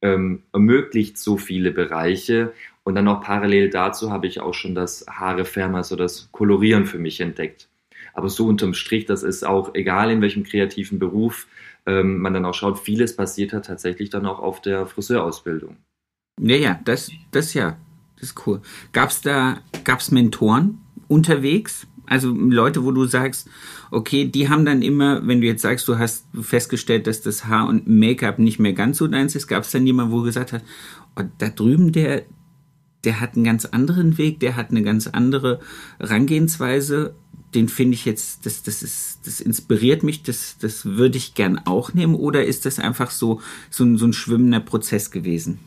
ähm, 0.00 0.44
ermöglicht 0.52 1.18
so 1.18 1.38
viele 1.38 1.72
Bereiche. 1.72 2.52
Und 2.84 2.94
dann 2.94 3.08
auch 3.08 3.20
parallel 3.20 3.68
dazu 3.68 4.12
habe 4.12 4.28
ich 4.28 4.38
auch 4.38 4.54
schon 4.54 4.76
das 4.76 5.06
Haare 5.10 5.44
färben, 5.46 5.74
also 5.74 5.96
das 5.96 6.28
Kolorieren 6.30 6.86
für 6.86 7.00
mich 7.00 7.20
entdeckt. 7.20 7.68
Aber 8.12 8.28
so 8.28 8.46
unterm 8.46 8.74
Strich, 8.74 9.06
das 9.06 9.24
ist 9.24 9.44
auch 9.44 9.74
egal 9.74 10.08
in 10.12 10.20
welchem 10.20 10.44
kreativen 10.44 11.00
Beruf 11.00 11.48
ähm, 11.84 12.18
man 12.18 12.32
dann 12.32 12.44
auch 12.44 12.54
schaut, 12.54 12.78
vieles 12.78 13.16
passiert 13.16 13.52
hat 13.52 13.66
tatsächlich 13.66 14.08
dann 14.08 14.24
auch 14.24 14.38
auf 14.38 14.62
der 14.62 14.86
Friseurausbildung. 14.86 15.78
Ja, 16.40 16.56
ja, 16.56 16.80
das, 16.84 17.10
das 17.30 17.54
ja, 17.54 17.76
das 18.16 18.30
ist 18.30 18.46
cool. 18.46 18.60
Gab's 18.92 19.20
da, 19.20 19.58
gab's 19.84 20.10
Mentoren 20.10 20.78
unterwegs? 21.08 21.86
Also 22.06 22.32
Leute, 22.32 22.84
wo 22.84 22.90
du 22.92 23.06
sagst, 23.06 23.48
okay, 23.90 24.26
die 24.26 24.48
haben 24.48 24.64
dann 24.64 24.82
immer, 24.82 25.26
wenn 25.26 25.40
du 25.40 25.46
jetzt 25.46 25.62
sagst, 25.62 25.88
du 25.88 25.98
hast 25.98 26.26
festgestellt, 26.38 27.06
dass 27.06 27.22
das 27.22 27.46
Haar 27.46 27.68
und 27.68 27.86
Make-up 27.86 28.38
nicht 28.38 28.58
mehr 28.58 28.74
ganz 28.74 28.98
so 28.98 29.06
deins 29.06 29.34
ist, 29.34 29.46
gab 29.46 29.62
es 29.62 29.70
dann 29.70 29.86
jemand, 29.86 30.10
wo 30.10 30.20
gesagt 30.22 30.52
hast, 30.52 30.64
oh, 31.16 31.22
da 31.38 31.48
drüben 31.48 31.92
der, 31.92 32.24
der 33.04 33.20
hat 33.20 33.36
einen 33.36 33.44
ganz 33.44 33.64
anderen 33.64 34.18
Weg, 34.18 34.40
der 34.40 34.56
hat 34.56 34.70
eine 34.70 34.82
ganz 34.82 35.06
andere 35.06 35.60
Herangehensweise. 35.98 37.14
Den 37.54 37.68
finde 37.68 37.94
ich 37.94 38.04
jetzt, 38.04 38.44
das, 38.44 38.64
das 38.64 38.82
ist, 38.82 39.20
das 39.24 39.40
inspiriert 39.40 40.02
mich, 40.02 40.24
das, 40.24 40.58
das 40.58 40.84
würde 40.84 41.16
ich 41.16 41.34
gern 41.34 41.58
auch 41.58 41.94
nehmen, 41.94 42.16
oder 42.16 42.44
ist 42.44 42.66
das 42.66 42.80
einfach 42.80 43.12
so, 43.12 43.40
so 43.70 43.84
ein, 43.84 43.96
so 43.96 44.06
ein 44.06 44.12
schwimmender 44.12 44.60
Prozess 44.60 45.10
gewesen? 45.12 45.60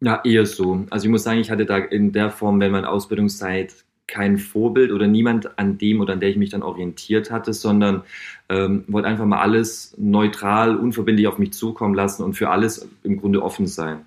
Ja, 0.00 0.20
eher 0.24 0.46
so. 0.46 0.86
Also 0.90 1.06
ich 1.06 1.10
muss 1.10 1.24
sagen, 1.24 1.40
ich 1.40 1.50
hatte 1.50 1.66
da 1.66 1.78
in 1.78 2.12
der 2.12 2.30
Form 2.30 2.60
während 2.60 2.72
meiner 2.72 2.90
Ausbildungszeit 2.90 3.84
kein 4.06 4.38
Vorbild 4.38 4.90
oder 4.90 5.06
niemand 5.06 5.58
an 5.58 5.76
dem 5.76 6.00
oder 6.00 6.14
an 6.14 6.20
der 6.20 6.30
ich 6.30 6.36
mich 6.36 6.50
dann 6.50 6.62
orientiert 6.62 7.30
hatte, 7.30 7.52
sondern 7.52 8.02
ähm, 8.48 8.84
wollte 8.88 9.06
einfach 9.06 9.26
mal 9.26 9.40
alles 9.40 9.94
neutral, 9.98 10.76
unverbindlich 10.76 11.26
auf 11.28 11.38
mich 11.38 11.52
zukommen 11.52 11.94
lassen 11.94 12.22
und 12.22 12.34
für 12.34 12.48
alles 12.48 12.88
im 13.02 13.18
Grunde 13.18 13.42
offen 13.42 13.66
sein. 13.66 14.06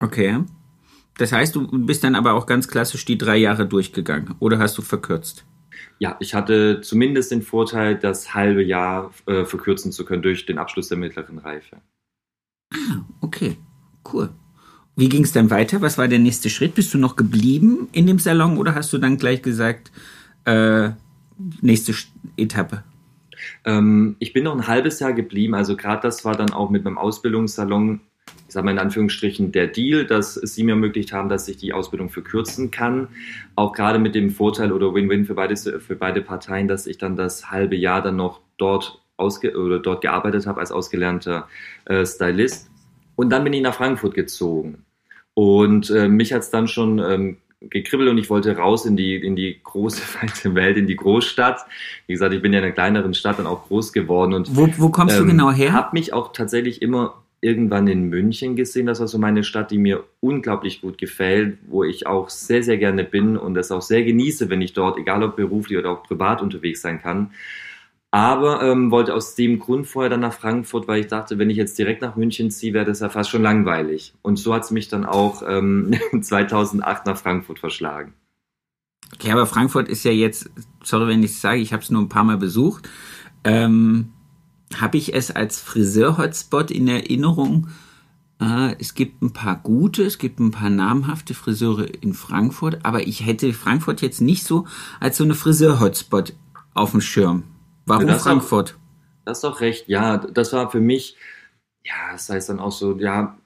Okay. 0.00 0.38
Das 1.18 1.32
heißt, 1.32 1.54
du 1.54 1.68
bist 1.86 2.02
dann 2.02 2.14
aber 2.14 2.32
auch 2.32 2.46
ganz 2.46 2.66
klassisch 2.66 3.04
die 3.04 3.18
drei 3.18 3.36
Jahre 3.36 3.66
durchgegangen 3.66 4.34
oder 4.40 4.58
hast 4.58 4.76
du 4.76 4.82
verkürzt? 4.82 5.44
Ja, 5.98 6.16
ich 6.18 6.34
hatte 6.34 6.80
zumindest 6.80 7.30
den 7.30 7.42
Vorteil, 7.42 7.96
das 7.96 8.34
halbe 8.34 8.62
Jahr 8.62 9.12
äh, 9.26 9.44
verkürzen 9.44 9.92
zu 9.92 10.04
können 10.04 10.22
durch 10.22 10.46
den 10.46 10.58
Abschluss 10.58 10.88
der 10.88 10.96
mittleren 10.98 11.38
Reife. 11.38 11.76
Ah, 12.72 13.04
okay, 13.20 13.58
cool. 14.12 14.30
Wie 15.00 15.08
ging 15.08 15.24
es 15.24 15.32
dann 15.32 15.48
weiter? 15.48 15.80
Was 15.80 15.96
war 15.96 16.08
der 16.08 16.18
nächste 16.18 16.50
Schritt? 16.50 16.74
Bist 16.74 16.92
du 16.92 16.98
noch 16.98 17.16
geblieben 17.16 17.88
in 17.92 18.06
dem 18.06 18.18
Salon 18.18 18.58
oder 18.58 18.74
hast 18.74 18.92
du 18.92 18.98
dann 18.98 19.16
gleich 19.16 19.40
gesagt, 19.40 19.90
äh, 20.44 20.90
nächste 21.62 21.94
Etappe? 22.36 22.84
Ähm, 23.64 24.16
ich 24.18 24.34
bin 24.34 24.44
noch 24.44 24.54
ein 24.54 24.66
halbes 24.66 25.00
Jahr 25.00 25.14
geblieben. 25.14 25.54
Also 25.54 25.74
gerade 25.74 26.02
das 26.02 26.26
war 26.26 26.36
dann 26.36 26.52
auch 26.52 26.68
mit 26.68 26.84
meinem 26.84 26.98
Ausbildungssalon, 26.98 28.00
ich 28.46 28.52
sage 28.52 28.66
mal 28.66 28.72
in 28.72 28.78
Anführungsstrichen, 28.78 29.52
der 29.52 29.68
Deal, 29.68 30.04
dass 30.04 30.34
sie 30.34 30.64
mir 30.64 30.72
ermöglicht 30.72 31.14
haben, 31.14 31.30
dass 31.30 31.48
ich 31.48 31.56
die 31.56 31.72
Ausbildung 31.72 32.10
verkürzen 32.10 32.70
kann. 32.70 33.08
Auch 33.56 33.72
gerade 33.72 33.98
mit 33.98 34.14
dem 34.14 34.28
Vorteil 34.28 34.70
oder 34.70 34.92
Win-Win 34.92 35.24
für 35.24 35.34
beide, 35.34 35.56
für 35.56 35.96
beide 35.96 36.20
Parteien, 36.20 36.68
dass 36.68 36.86
ich 36.86 36.98
dann 36.98 37.16
das 37.16 37.50
halbe 37.50 37.74
Jahr 37.74 38.02
dann 38.02 38.16
noch 38.16 38.42
dort 38.58 39.00
ausge 39.16 39.56
oder 39.56 39.78
dort 39.78 40.02
gearbeitet 40.02 40.46
habe 40.46 40.60
als 40.60 40.70
ausgelernter 40.70 41.48
äh, 41.86 42.04
Stylist. 42.04 42.70
Und 43.16 43.30
dann 43.30 43.44
bin 43.44 43.54
ich 43.54 43.62
nach 43.62 43.74
Frankfurt 43.74 44.12
gezogen. 44.12 44.84
Und 45.40 45.88
äh, 45.88 46.06
mich 46.06 46.34
hat 46.34 46.42
es 46.42 46.50
dann 46.50 46.68
schon 46.68 46.98
ähm, 46.98 47.38
gekribbelt 47.60 48.10
und 48.10 48.18
ich 48.18 48.28
wollte 48.28 48.54
raus 48.58 48.84
in 48.84 48.94
die, 48.94 49.16
in 49.16 49.36
die 49.36 49.58
große, 49.64 50.02
weite 50.20 50.54
Welt, 50.54 50.76
in 50.76 50.86
die 50.86 50.96
Großstadt. 50.96 51.64
Wie 52.06 52.12
gesagt, 52.12 52.34
ich 52.34 52.42
bin 52.42 52.52
ja 52.52 52.58
in 52.58 52.66
einer 52.66 52.74
kleineren 52.74 53.14
Stadt 53.14 53.38
dann 53.38 53.46
auch 53.46 53.66
groß 53.68 53.94
geworden. 53.94 54.34
Und, 54.34 54.54
wo, 54.54 54.68
wo 54.76 54.90
kommst 54.90 55.16
ähm, 55.16 55.22
du 55.22 55.30
genau 55.30 55.50
her? 55.50 55.68
Ich 55.68 55.72
habe 55.72 55.88
mich 55.94 56.12
auch 56.12 56.34
tatsächlich 56.34 56.82
immer 56.82 57.14
irgendwann 57.40 57.88
in 57.88 58.10
München 58.10 58.54
gesehen. 58.54 58.84
Das 58.84 59.00
war 59.00 59.08
so 59.08 59.16
meine 59.16 59.42
Stadt, 59.42 59.70
die 59.70 59.78
mir 59.78 60.04
unglaublich 60.20 60.82
gut 60.82 60.98
gefällt, 60.98 61.56
wo 61.70 61.84
ich 61.84 62.06
auch 62.06 62.28
sehr, 62.28 62.62
sehr 62.62 62.76
gerne 62.76 63.02
bin 63.02 63.38
und 63.38 63.54
das 63.54 63.72
auch 63.72 63.80
sehr 63.80 64.02
genieße, 64.02 64.50
wenn 64.50 64.60
ich 64.60 64.74
dort, 64.74 64.98
egal 64.98 65.22
ob 65.22 65.36
beruflich 65.36 65.78
oder 65.78 65.92
auch 65.92 66.02
privat 66.02 66.42
unterwegs 66.42 66.82
sein 66.82 67.00
kann. 67.00 67.30
Aber 68.12 68.62
ähm, 68.62 68.90
wollte 68.90 69.14
aus 69.14 69.36
dem 69.36 69.60
Grund 69.60 69.86
vorher 69.86 70.10
dann 70.10 70.20
nach 70.20 70.32
Frankfurt, 70.32 70.88
weil 70.88 71.00
ich 71.00 71.06
dachte, 71.06 71.38
wenn 71.38 71.48
ich 71.48 71.56
jetzt 71.56 71.78
direkt 71.78 72.02
nach 72.02 72.16
München 72.16 72.50
ziehe, 72.50 72.72
wäre 72.72 72.84
das 72.84 73.00
ja 73.00 73.08
fast 73.08 73.30
schon 73.30 73.42
langweilig. 73.42 74.14
Und 74.22 74.36
so 74.36 74.52
hat 74.52 74.64
es 74.64 74.72
mich 74.72 74.88
dann 74.88 75.04
auch 75.04 75.42
ähm, 75.46 75.94
2008 76.20 77.06
nach 77.06 77.16
Frankfurt 77.16 77.60
verschlagen. 77.60 78.14
Okay, 79.14 79.30
aber 79.30 79.46
Frankfurt 79.46 79.88
ist 79.88 80.04
ja 80.04 80.10
jetzt, 80.10 80.50
sorry, 80.82 81.08
wenn 81.08 81.22
ich 81.22 81.38
sage, 81.38 81.60
ich 81.60 81.72
habe 81.72 81.82
es 81.82 81.90
nur 81.90 82.02
ein 82.02 82.08
paar 82.08 82.24
Mal 82.24 82.36
besucht. 82.36 82.88
Ähm, 83.44 84.12
habe 84.76 84.98
ich 84.98 85.14
es 85.14 85.30
als 85.30 85.60
Friseur-Hotspot 85.60 86.70
in 86.70 86.88
Erinnerung. 86.88 87.68
Äh, 88.40 88.74
es 88.78 88.94
gibt 88.94 89.22
ein 89.22 89.32
paar 89.32 89.56
gute, 89.56 90.04
es 90.04 90.18
gibt 90.18 90.40
ein 90.40 90.50
paar 90.50 90.70
namhafte 90.70 91.34
Friseure 91.34 91.86
in 92.02 92.14
Frankfurt, 92.14 92.84
aber 92.84 93.06
ich 93.06 93.24
hätte 93.24 93.52
Frankfurt 93.52 94.00
jetzt 94.00 94.20
nicht 94.20 94.44
so 94.44 94.66
als 94.98 95.16
so 95.16 95.24
eine 95.24 95.34
Friseur-Hotspot 95.34 96.34
auf 96.74 96.92
dem 96.92 97.00
Schirm. 97.00 97.44
Warum 97.90 98.08
ja, 98.08 98.18
Frankfurt? 98.18 98.74
Auch, 98.74 99.24
das 99.24 99.38
ist 99.38 99.44
doch 99.44 99.60
recht, 99.60 99.88
ja. 99.88 100.16
Das 100.16 100.52
war 100.52 100.70
für 100.70 100.80
mich, 100.80 101.16
ja, 101.84 102.12
das 102.12 102.28
heißt 102.28 102.48
dann 102.48 102.60
auch 102.60 102.72
so, 102.72 102.98
ja, 102.98 103.36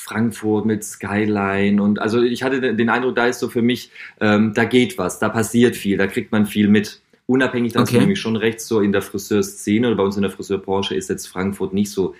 Frankfurt 0.00 0.64
mit 0.64 0.82
Skyline 0.82 1.82
und 1.82 1.98
also 1.98 2.22
ich 2.22 2.42
hatte 2.42 2.74
den 2.74 2.88
Eindruck, 2.88 3.16
da 3.16 3.26
ist 3.26 3.38
so 3.38 3.48
für 3.50 3.60
mich, 3.60 3.90
ähm, 4.20 4.54
da 4.54 4.64
geht 4.64 4.96
was, 4.96 5.18
da 5.18 5.28
passiert 5.28 5.76
viel, 5.76 5.98
da 5.98 6.06
kriegt 6.06 6.32
man 6.32 6.46
viel 6.46 6.68
mit. 6.68 7.02
Unabhängig, 7.26 7.74
dass 7.74 7.90
okay. 7.90 8.00
nämlich 8.00 8.18
schon 8.18 8.34
recht 8.34 8.60
so 8.60 8.80
in 8.80 8.92
der 8.92 9.02
Friseurszene 9.02 9.86
oder 9.86 9.96
bei 9.96 10.02
uns 10.02 10.16
in 10.16 10.22
der 10.22 10.30
Friseurbranche 10.32 10.94
ist 10.94 11.10
jetzt 11.10 11.28
Frankfurt 11.28 11.72
nicht 11.72 11.92
so 11.92 12.14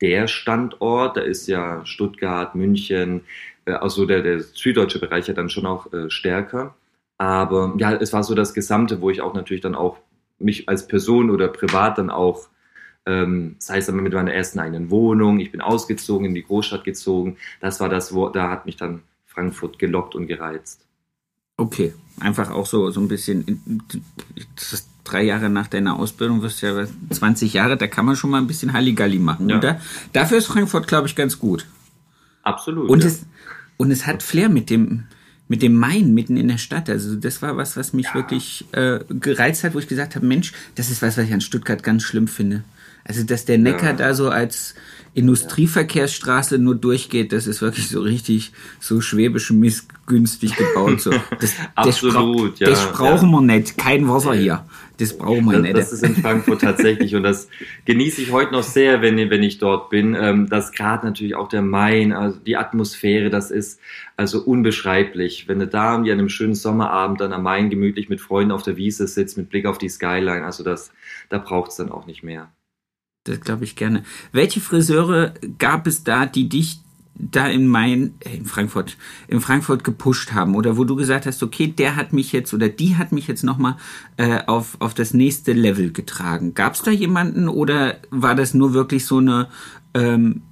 der 0.00 0.26
Standort. 0.26 1.16
Da 1.16 1.20
ist 1.20 1.46
ja 1.46 1.84
Stuttgart, 1.86 2.54
München, 2.54 3.20
äh, 3.66 3.72
also 3.72 4.06
der, 4.06 4.22
der 4.22 4.40
süddeutsche 4.40 4.98
Bereich 4.98 5.28
ja 5.28 5.34
dann 5.34 5.50
schon 5.50 5.66
auch 5.66 5.92
äh, 5.92 6.10
stärker. 6.10 6.74
Aber 7.18 7.74
ja, 7.78 7.92
es 7.92 8.12
war 8.12 8.24
so 8.24 8.34
das 8.34 8.54
Gesamte, 8.54 9.00
wo 9.02 9.10
ich 9.10 9.20
auch 9.20 9.34
natürlich 9.34 9.60
dann 9.60 9.74
auch 9.74 9.98
mich 10.40 10.68
als 10.68 10.86
Person 10.86 11.30
oder 11.30 11.48
privat 11.48 11.98
dann 11.98 12.10
auch, 12.10 12.48
ähm, 13.06 13.56
das 13.58 13.70
heißt 13.70 13.88
dann 13.88 13.96
mit 13.96 14.12
meiner 14.12 14.32
ersten 14.32 14.58
eigenen 14.58 14.90
Wohnung, 14.90 15.40
ich 15.40 15.52
bin 15.52 15.60
ausgezogen, 15.60 16.26
in 16.26 16.34
die 16.34 16.44
Großstadt 16.44 16.84
gezogen. 16.84 17.36
Das 17.60 17.80
war 17.80 17.88
das, 17.88 18.14
wo, 18.14 18.28
da 18.28 18.50
hat 18.50 18.66
mich 18.66 18.76
dann 18.76 19.02
Frankfurt 19.26 19.78
gelockt 19.78 20.14
und 20.14 20.26
gereizt. 20.26 20.86
Okay, 21.56 21.94
einfach 22.20 22.50
auch 22.50 22.66
so, 22.66 22.90
so 22.90 23.00
ein 23.00 23.08
bisschen, 23.08 23.82
drei 25.04 25.22
Jahre 25.22 25.50
nach 25.50 25.66
deiner 25.66 25.98
Ausbildung, 25.98 26.42
wirst 26.42 26.62
du 26.62 26.66
ja 26.66 26.86
20 27.10 27.52
Jahre, 27.52 27.76
da 27.76 27.86
kann 27.86 28.06
man 28.06 28.16
schon 28.16 28.30
mal 28.30 28.38
ein 28.38 28.46
bisschen 28.46 28.72
Halligalli 28.72 29.18
machen, 29.18 29.48
ja. 29.50 29.58
oder? 29.58 29.80
Dafür 30.12 30.38
ist 30.38 30.46
Frankfurt, 30.46 30.86
glaube 30.86 31.08
ich, 31.08 31.16
ganz 31.16 31.38
gut. 31.38 31.66
Absolut. 32.42 32.88
Und, 32.88 33.02
ja. 33.02 33.08
es, 33.08 33.26
und 33.76 33.90
es 33.90 34.06
hat 34.06 34.22
Flair 34.22 34.48
mit 34.48 34.70
dem, 34.70 35.04
mit 35.50 35.62
dem 35.62 35.74
Main 35.74 36.14
mitten 36.14 36.36
in 36.36 36.46
der 36.46 36.58
Stadt. 36.58 36.88
Also 36.88 37.16
das 37.16 37.42
war 37.42 37.56
was, 37.56 37.76
was 37.76 37.92
mich 37.92 38.06
ja. 38.06 38.14
wirklich 38.14 38.64
äh, 38.70 39.00
gereizt 39.08 39.64
hat, 39.64 39.74
wo 39.74 39.80
ich 39.80 39.88
gesagt 39.88 40.14
habe, 40.14 40.24
Mensch, 40.24 40.52
das 40.76 40.90
ist 40.90 41.02
was, 41.02 41.18
was 41.18 41.26
ich 41.26 41.32
an 41.32 41.40
Stuttgart 41.40 41.82
ganz 41.82 42.04
schlimm 42.04 42.28
finde. 42.28 42.62
Also 43.02 43.24
dass 43.24 43.46
der 43.46 43.58
Neckar 43.58 43.94
da 43.94 44.14
so 44.14 44.28
als 44.28 44.76
Industrieverkehrsstraße 45.14 46.58
nur 46.58 46.76
durchgeht, 46.76 47.32
das 47.32 47.48
ist 47.48 47.62
wirklich 47.62 47.88
so 47.88 48.00
richtig 48.00 48.52
so 48.78 49.00
schwäbisch 49.00 49.50
missgünstig 49.50 50.54
gebaut. 50.54 51.00
So. 51.00 51.10
Das, 51.40 51.54
Absolut, 51.74 52.52
das, 52.52 52.60
ja. 52.60 52.66
Das 52.68 52.92
brauchen 52.92 53.32
ja. 53.32 53.40
wir 53.40 53.42
nicht. 53.42 53.76
Kein 53.76 54.08
Wasser 54.08 54.34
hier. 54.34 54.64
Das 55.00 55.16
brauchen 55.16 55.46
wir 55.46 55.52
das, 55.52 55.62
nicht. 55.62 55.76
Das 55.76 55.92
ist 55.92 56.04
in 56.04 56.14
Frankfurt 56.14 56.60
tatsächlich 56.60 57.14
und 57.14 57.22
das 57.22 57.48
genieße 57.86 58.20
ich 58.20 58.32
heute 58.32 58.52
noch 58.52 58.62
sehr, 58.62 59.00
wenn, 59.00 59.16
wenn 59.30 59.42
ich 59.42 59.58
dort 59.58 59.88
bin. 59.88 60.14
Ähm, 60.14 60.48
das 60.48 60.72
gerade 60.72 61.06
natürlich 61.06 61.34
auch 61.34 61.48
der 61.48 61.62
Main, 61.62 62.12
also 62.12 62.38
die 62.38 62.56
Atmosphäre, 62.56 63.30
das 63.30 63.50
ist 63.50 63.80
also 64.16 64.42
unbeschreiblich. 64.42 65.48
Wenn 65.48 65.58
du 65.58 65.66
da 65.66 65.94
an 65.94 66.08
einem 66.08 66.28
schönen 66.28 66.54
Sommerabend 66.54 67.20
dann 67.20 67.32
am 67.32 67.42
Main 67.42 67.70
gemütlich 67.70 68.08
mit 68.10 68.20
Freunden 68.20 68.52
auf 68.52 68.62
der 68.62 68.76
Wiese 68.76 69.06
sitzt, 69.06 69.38
mit 69.38 69.48
Blick 69.48 69.66
auf 69.66 69.78
die 69.78 69.88
Skyline, 69.88 70.44
also 70.44 70.62
das, 70.62 70.92
da 71.30 71.38
braucht 71.38 71.70
es 71.70 71.76
dann 71.76 71.90
auch 71.90 72.06
nicht 72.06 72.22
mehr. 72.22 72.52
Das 73.24 73.40
glaube 73.40 73.64
ich 73.64 73.76
gerne. 73.76 74.02
Welche 74.32 74.60
Friseure 74.60 75.34
gab 75.58 75.86
es 75.86 76.04
da, 76.04 76.26
die 76.26 76.48
dich 76.48 76.80
da 77.20 77.46
in 77.46 77.66
Main, 77.66 78.14
äh, 78.20 78.36
in 78.36 78.44
Frankfurt, 78.44 78.96
in 79.28 79.40
Frankfurt 79.40 79.84
gepusht 79.84 80.32
haben 80.32 80.54
oder 80.54 80.76
wo 80.76 80.84
du 80.84 80.96
gesagt 80.96 81.26
hast, 81.26 81.42
okay, 81.42 81.66
der 81.66 81.96
hat 81.96 82.12
mich 82.12 82.32
jetzt 82.32 82.54
oder 82.54 82.68
die 82.68 82.96
hat 82.96 83.12
mich 83.12 83.26
jetzt 83.28 83.44
nochmal 83.44 83.76
äh, 84.16 84.40
auf, 84.46 84.76
auf 84.80 84.94
das 84.94 85.14
nächste 85.14 85.52
Level 85.52 85.92
getragen. 85.92 86.54
Gab 86.54 86.74
es 86.74 86.82
da 86.82 86.90
jemanden 86.90 87.48
oder 87.48 87.96
war 88.10 88.34
das 88.34 88.54
nur 88.54 88.74
wirklich 88.74 89.04
so 89.06 89.18
eine 89.18 89.48
ähm, 89.94 90.42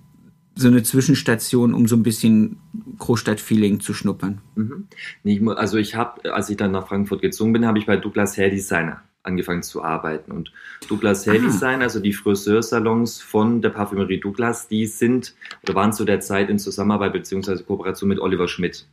so 0.58 0.66
eine 0.66 0.82
Zwischenstation, 0.82 1.72
um 1.72 1.86
so 1.86 1.94
ein 1.94 2.02
bisschen 2.02 2.58
Großstadtfeeling 2.98 3.78
zu 3.78 3.94
schnuppern? 3.94 4.40
Mhm. 4.56 5.48
Also 5.50 5.78
ich 5.78 5.94
habe, 5.94 6.34
als 6.34 6.50
ich 6.50 6.56
dann 6.56 6.72
nach 6.72 6.88
Frankfurt 6.88 7.22
gezogen 7.22 7.52
bin, 7.52 7.64
habe 7.64 7.78
ich 7.78 7.86
bei 7.86 7.96
Douglas 7.96 8.36
Hair 8.36 8.50
Designer 8.50 9.02
angefangen 9.28 9.62
zu 9.62 9.82
arbeiten. 9.82 10.32
Und 10.32 10.50
Douglas 10.88 11.26
Hair 11.26 11.38
Design, 11.38 11.82
also 11.82 12.00
die 12.00 12.12
Friseursalons 12.12 13.20
von 13.20 13.62
der 13.62 13.70
Parfümerie 13.70 14.18
Douglas, 14.18 14.66
die 14.66 14.86
sind 14.86 15.34
oder 15.62 15.74
waren 15.76 15.92
zu 15.92 16.04
der 16.04 16.20
Zeit 16.20 16.50
in 16.50 16.58
Zusammenarbeit 16.58 17.12
bzw. 17.12 17.62
Kooperation 17.62 18.08
mit 18.08 18.18
Oliver 18.18 18.48
Schmidt. 18.48 18.86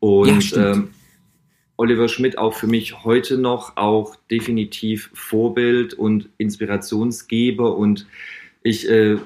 Und 0.00 0.50
ja, 0.50 0.72
ähm, 0.72 0.90
Oliver 1.78 2.08
Schmidt 2.08 2.38
auch 2.38 2.54
für 2.54 2.66
mich 2.66 3.04
heute 3.04 3.38
noch 3.38 3.76
auch 3.76 4.16
definitiv 4.30 5.10
Vorbild 5.14 5.94
und 5.94 6.28
Inspirationsgeber 6.36 7.76
und 7.76 8.06
ich 8.62 8.88
äh, 8.90 9.16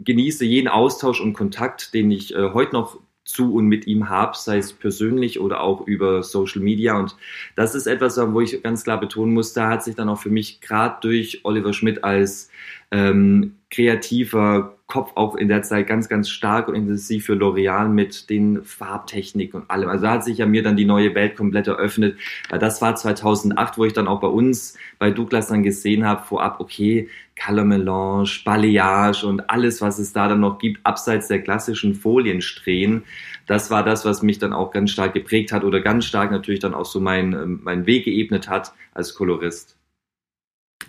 genieße 0.00 0.44
jeden 0.44 0.68
Austausch 0.68 1.20
und 1.20 1.32
Kontakt, 1.32 1.92
den 1.94 2.10
ich 2.12 2.34
äh, 2.34 2.52
heute 2.52 2.72
noch 2.72 3.00
zu 3.28 3.54
und 3.54 3.66
mit 3.66 3.86
ihm 3.86 4.08
habe, 4.08 4.36
sei 4.36 4.56
es 4.56 4.72
persönlich 4.72 5.38
oder 5.38 5.60
auch 5.60 5.86
über 5.86 6.22
Social 6.22 6.62
Media. 6.62 6.98
Und 6.98 7.14
das 7.56 7.74
ist 7.74 7.86
etwas, 7.86 8.16
wo 8.16 8.40
ich 8.40 8.62
ganz 8.62 8.84
klar 8.84 8.98
betonen 8.98 9.34
muss, 9.34 9.52
da 9.52 9.68
hat 9.68 9.84
sich 9.84 9.94
dann 9.94 10.08
auch 10.08 10.18
für 10.18 10.30
mich 10.30 10.62
gerade 10.62 10.96
durch 11.02 11.44
Oliver 11.44 11.74
Schmidt 11.74 12.04
als 12.04 12.50
ähm, 12.90 13.56
kreativer 13.70 14.77
Kopf 14.88 15.12
auch 15.16 15.34
in 15.34 15.48
der 15.48 15.62
Zeit 15.62 15.86
ganz, 15.86 16.08
ganz 16.08 16.30
stark 16.30 16.66
und 16.66 16.74
intensiv 16.74 17.26
für 17.26 17.34
L'Oreal 17.34 17.88
mit 17.88 18.30
den 18.30 18.64
Farbtechniken 18.64 19.60
und 19.60 19.70
allem. 19.70 19.90
Also 19.90 20.04
da 20.04 20.12
hat 20.12 20.24
sich 20.24 20.38
ja 20.38 20.46
mir 20.46 20.62
dann 20.62 20.78
die 20.78 20.86
neue 20.86 21.14
Welt 21.14 21.36
komplett 21.36 21.66
eröffnet. 21.66 22.18
Das 22.48 22.80
war 22.80 22.96
2008, 22.96 23.76
wo 23.76 23.84
ich 23.84 23.92
dann 23.92 24.08
auch 24.08 24.20
bei 24.20 24.28
uns, 24.28 24.78
bei 24.98 25.10
Douglas 25.10 25.48
dann 25.48 25.62
gesehen 25.62 26.06
habe, 26.06 26.24
vorab, 26.24 26.58
okay, 26.60 27.10
Color 27.38 27.64
Melange, 27.64 28.30
Balayage 28.46 29.26
und 29.26 29.50
alles, 29.50 29.82
was 29.82 29.98
es 29.98 30.14
da 30.14 30.26
dann 30.26 30.40
noch 30.40 30.58
gibt, 30.58 30.80
abseits 30.86 31.28
der 31.28 31.42
klassischen 31.42 31.94
Foliensträhnen. 31.94 33.04
Das 33.46 33.70
war 33.70 33.84
das, 33.84 34.06
was 34.06 34.22
mich 34.22 34.38
dann 34.38 34.54
auch 34.54 34.70
ganz 34.70 34.90
stark 34.90 35.12
geprägt 35.12 35.52
hat 35.52 35.64
oder 35.64 35.80
ganz 35.82 36.06
stark 36.06 36.30
natürlich 36.30 36.60
dann 36.60 36.72
auch 36.72 36.86
so 36.86 36.98
mein, 36.98 37.34
ähm, 37.34 37.60
mein 37.62 37.84
Weg 37.84 38.06
geebnet 38.06 38.48
hat 38.48 38.72
als 38.94 39.14
Kolorist. 39.14 39.76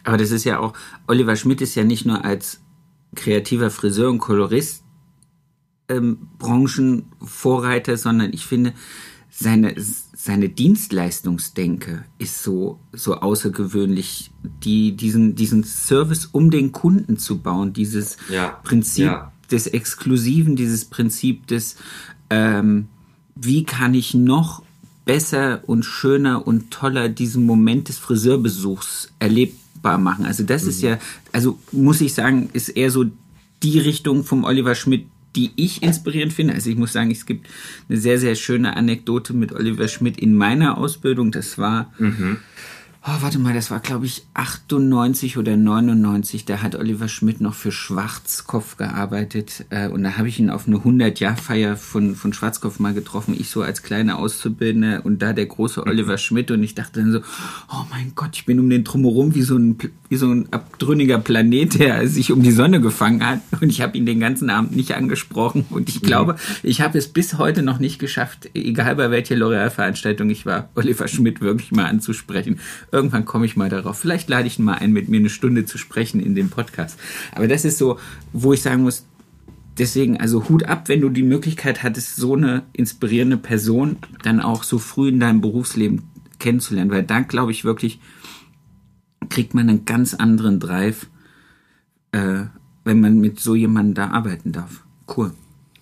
Aber 0.05 0.15
das 0.15 0.31
ist 0.31 0.45
ja 0.45 0.59
auch, 0.59 0.71
Oliver 1.05 1.35
Schmidt 1.35 1.59
ist 1.59 1.75
ja 1.75 1.83
nicht 1.83 2.05
nur 2.05 2.23
als 2.23 2.61
kreativer 3.15 3.69
Friseur 3.69 4.09
und 4.09 4.19
Kolorist 4.19 4.83
ähm, 5.89 6.29
Branchenvorreiter, 6.37 7.97
sondern 7.97 8.31
ich 8.31 8.45
finde, 8.45 8.73
seine, 9.31 9.75
seine 10.15 10.49
Dienstleistungsdenke 10.49 12.03
ist 12.17 12.43
so, 12.43 12.79
so 12.93 13.15
außergewöhnlich, 13.15 14.31
die, 14.63 14.95
diesen, 14.95 15.35
diesen 15.35 15.63
Service 15.63 16.25
um 16.25 16.51
den 16.51 16.71
Kunden 16.71 17.17
zu 17.17 17.39
bauen, 17.39 17.73
dieses 17.73 18.17
ja, 18.29 18.49
Prinzip 18.63 19.05
ja. 19.05 19.31
des 19.51 19.67
Exklusiven, 19.67 20.55
dieses 20.55 20.85
Prinzip 20.85 21.47
des, 21.47 21.77
ähm, 22.29 22.87
wie 23.35 23.63
kann 23.63 23.93
ich 23.93 24.13
noch 24.13 24.63
besser 25.05 25.63
und 25.65 25.83
schöner 25.85 26.45
und 26.45 26.71
toller 26.71 27.09
diesen 27.09 27.45
Moment 27.45 27.89
des 27.89 27.97
Friseurbesuchs 27.97 29.11
erlebt 29.19 29.57
greifbar 29.79 29.97
machen. 29.97 30.25
Also 30.25 30.43
das 30.43 30.63
mhm. 30.63 30.69
ist 30.69 30.81
ja, 30.81 30.99
also 31.31 31.59
muss 31.71 32.01
ich 32.01 32.13
sagen, 32.13 32.49
ist 32.53 32.69
eher 32.69 32.91
so 32.91 33.05
die 33.63 33.79
Richtung 33.79 34.23
vom 34.23 34.43
Oliver 34.43 34.75
Schmidt, 34.75 35.07
die 35.35 35.51
ich 35.55 35.83
inspirierend 35.83 36.33
finde. 36.33 36.53
Also 36.53 36.69
ich 36.69 36.77
muss 36.77 36.93
sagen, 36.93 37.11
es 37.11 37.25
gibt 37.25 37.47
eine 37.87 37.97
sehr, 37.97 38.19
sehr 38.19 38.35
schöne 38.35 38.75
Anekdote 38.75 39.33
mit 39.33 39.51
Oliver 39.51 39.87
Schmidt 39.87 40.17
in 40.17 40.35
meiner 40.35 40.77
Ausbildung. 40.77 41.31
Das 41.31 41.57
war, 41.57 41.93
mhm. 41.99 42.37
Oh, 43.05 43.21
warte 43.21 43.39
mal, 43.39 43.53
das 43.53 43.71
war 43.71 43.79
glaube 43.79 44.05
ich 44.05 44.25
98 44.33 45.37
oder 45.37 45.55
99, 45.57 46.45
da 46.45 46.61
hat 46.61 46.75
Oliver 46.75 47.07
Schmidt 47.07 47.41
noch 47.41 47.53
für 47.53 47.71
Schwarzkopf 47.71 48.77
gearbeitet 48.77 49.65
äh, 49.69 49.87
und 49.87 50.03
da 50.03 50.17
habe 50.17 50.27
ich 50.27 50.39
ihn 50.39 50.49
auf 50.49 50.67
eine 50.67 50.77
100-Jahr-Feier 50.77 51.77
von, 51.77 52.15
von 52.15 52.33
Schwarzkopf 52.33 52.79
mal 52.79 52.93
getroffen, 52.93 53.35
ich 53.37 53.49
so 53.49 53.61
als 53.61 53.83
kleiner 53.83 54.19
Auszubildende 54.19 55.01
und 55.01 55.21
da 55.21 55.33
der 55.33 55.45
große 55.45 55.85
Oliver 55.85 56.17
Schmidt. 56.17 56.51
Und 56.51 56.63
ich 56.63 56.75
dachte 56.75 57.01
dann 57.01 57.11
so, 57.11 57.19
oh 57.71 57.85
mein 57.89 58.13
Gott, 58.15 58.31
ich 58.33 58.45
bin 58.45 58.59
um 58.59 58.69
den 58.69 58.83
drumherum 58.83 59.35
wie 59.35 59.41
so 59.41 59.57
ein, 59.57 59.77
wie 60.09 60.15
so 60.15 60.27
ein 60.27 60.51
abtrünniger 60.51 61.17
Planet, 61.17 61.79
der 61.79 62.07
sich 62.07 62.31
um 62.31 62.43
die 62.43 62.51
Sonne 62.51 62.81
gefangen 62.81 63.25
hat. 63.25 63.39
Und 63.61 63.69
ich 63.69 63.81
habe 63.81 63.97
ihn 63.97 64.05
den 64.05 64.19
ganzen 64.19 64.49
Abend 64.49 64.75
nicht 64.75 64.95
angesprochen. 64.95 65.65
Und 65.69 65.89
ich 65.89 66.01
glaube, 66.01 66.35
ich 66.63 66.81
habe 66.81 66.97
es 66.97 67.07
bis 67.07 67.37
heute 67.37 67.63
noch 67.63 67.79
nicht 67.79 67.99
geschafft, 67.99 68.49
egal 68.53 68.95
bei 68.95 69.11
welcher 69.11 69.35
L'Oreal-Veranstaltung 69.35 70.29
ich 70.29 70.45
war, 70.45 70.69
Oliver 70.75 71.07
Schmidt 71.07 71.41
wirklich 71.41 71.71
mal 71.71 71.85
anzusprechen 71.85 72.59
Irgendwann 72.91 73.25
komme 73.25 73.45
ich 73.45 73.55
mal 73.55 73.69
darauf. 73.69 73.97
Vielleicht 73.97 74.29
lade 74.29 74.47
ich 74.47 74.59
ihn 74.59 74.65
mal 74.65 74.75
ein, 74.75 74.91
mit 74.91 75.09
mir 75.09 75.17
eine 75.17 75.29
Stunde 75.29 75.65
zu 75.65 75.77
sprechen 75.77 76.19
in 76.19 76.35
dem 76.35 76.49
Podcast. 76.49 76.99
Aber 77.33 77.47
das 77.47 77.65
ist 77.65 77.77
so, 77.77 77.99
wo 78.33 78.53
ich 78.53 78.61
sagen 78.61 78.83
muss, 78.83 79.05
deswegen, 79.77 80.19
also 80.19 80.49
Hut 80.49 80.63
ab, 80.63 80.87
wenn 80.87 81.01
du 81.01 81.09
die 81.09 81.23
Möglichkeit 81.23 81.83
hattest, 81.83 82.15
so 82.15 82.35
eine 82.35 82.63
inspirierende 82.73 83.37
Person 83.37 83.97
dann 84.23 84.39
auch 84.39 84.63
so 84.63 84.79
früh 84.79 85.09
in 85.09 85.19
deinem 85.19 85.41
Berufsleben 85.41 86.03
kennenzulernen. 86.39 86.91
Weil 86.91 87.03
dann, 87.03 87.27
glaube 87.27 87.51
ich, 87.51 87.63
wirklich 87.63 87.99
kriegt 89.29 89.53
man 89.53 89.69
einen 89.69 89.85
ganz 89.85 90.13
anderen 90.13 90.59
Drive, 90.59 91.07
äh, 92.11 92.45
wenn 92.83 92.99
man 92.99 93.19
mit 93.19 93.39
so 93.39 93.55
jemandem 93.55 93.93
da 93.93 94.09
arbeiten 94.09 94.51
darf. 94.51 94.83
Cool. 95.15 95.31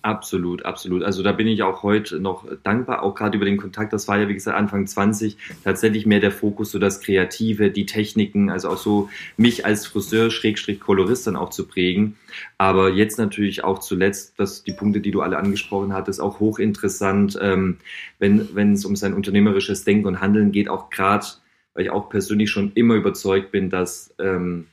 Absolut, 0.08 0.64
absolut. 0.64 1.02
Also 1.02 1.22
da 1.22 1.32
bin 1.32 1.46
ich 1.46 1.62
auch 1.62 1.82
heute 1.82 2.18
noch 2.18 2.46
dankbar, 2.62 3.02
auch 3.02 3.14
gerade 3.14 3.36
über 3.36 3.44
den 3.44 3.58
Kontakt. 3.58 3.92
Das 3.92 4.08
war 4.08 4.18
ja, 4.18 4.26
wie 4.26 4.32
gesagt, 4.32 4.56
Anfang 4.56 4.86
20 4.86 5.36
tatsächlich 5.64 6.06
mehr 6.06 6.18
der 6.18 6.30
Fokus, 6.30 6.70
so 6.70 6.78
das 6.78 7.02
Kreative, 7.02 7.70
die 7.70 7.84
Techniken, 7.84 8.48
also 8.48 8.70
auch 8.70 8.78
so 8.78 9.10
mich 9.36 9.66
als 9.66 9.86
Friseur, 9.86 10.30
Schrägstrich, 10.30 10.80
Kolorist 10.80 11.26
dann 11.26 11.36
auch 11.36 11.50
zu 11.50 11.68
prägen. 11.68 12.16
Aber 12.56 12.88
jetzt 12.88 13.18
natürlich 13.18 13.64
auch 13.64 13.80
zuletzt, 13.80 14.40
dass 14.40 14.62
die 14.64 14.72
Punkte, 14.72 15.02
die 15.02 15.10
du 15.10 15.20
alle 15.20 15.36
angesprochen 15.36 15.92
hattest, 15.92 16.22
auch 16.22 16.40
hochinteressant, 16.40 17.38
ähm, 17.42 17.76
wenn, 18.18 18.72
es 18.72 18.86
um 18.86 18.96
sein 18.96 19.12
unternehmerisches 19.12 19.84
Denken 19.84 20.06
und 20.06 20.22
Handeln 20.22 20.52
geht, 20.52 20.70
auch 20.70 20.88
gerade, 20.88 21.26
weil 21.74 21.84
ich 21.84 21.90
auch 21.90 22.08
persönlich 22.08 22.48
schon 22.48 22.72
immer 22.72 22.94
überzeugt 22.94 23.50
bin, 23.50 23.68
dass 23.68 24.14
ähm, 24.18 24.68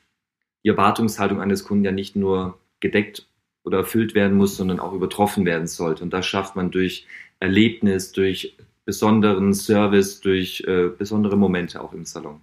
die 0.64 0.70
Erwartungshaltung 0.70 1.42
eines 1.42 1.66
Kunden 1.66 1.84
ja 1.84 1.92
nicht 1.92 2.16
nur 2.16 2.58
gedeckt 2.80 3.28
oder 3.66 3.80
erfüllt 3.80 4.16
werden 4.16 4.38
muss, 4.38 4.56
sondern 4.56 4.80
auch 4.80 4.94
übertroffen 4.94 5.46
werden 5.46 5.68
sollte. 5.68 6.04
Und 6.04 6.14
das 6.14 6.26
schafft 6.26 6.56
man 6.56 6.72
durch 6.72 7.06
Erlebnis, 7.40 8.12
durch 8.12 8.56
besonderen 8.86 9.54
Service, 9.54 10.22
durch 10.22 10.64
äh, 10.68 10.90
besondere 10.96 11.36
Momente 11.36 11.82
auch 11.82 11.92
im 11.92 12.06
Salon. 12.06 12.40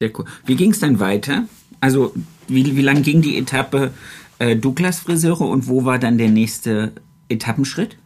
Sehr 0.00 0.10
cool. 0.18 0.24
Wie 0.44 0.56
ging 0.56 0.72
es 0.72 0.80
dann 0.80 0.98
weiter? 0.98 1.44
Also 1.80 2.12
wie, 2.48 2.76
wie 2.76 2.82
lang 2.82 3.02
ging 3.02 3.22
die 3.22 3.38
Etappe 3.38 3.92
äh, 4.38 4.56
Douglas 4.56 5.00
Friseure 5.00 5.42
und 5.42 5.68
wo 5.68 5.84
war 5.84 5.98
dann 5.98 6.18
der 6.18 6.30
nächste 6.30 6.92
Etappenschritt? 7.28 7.96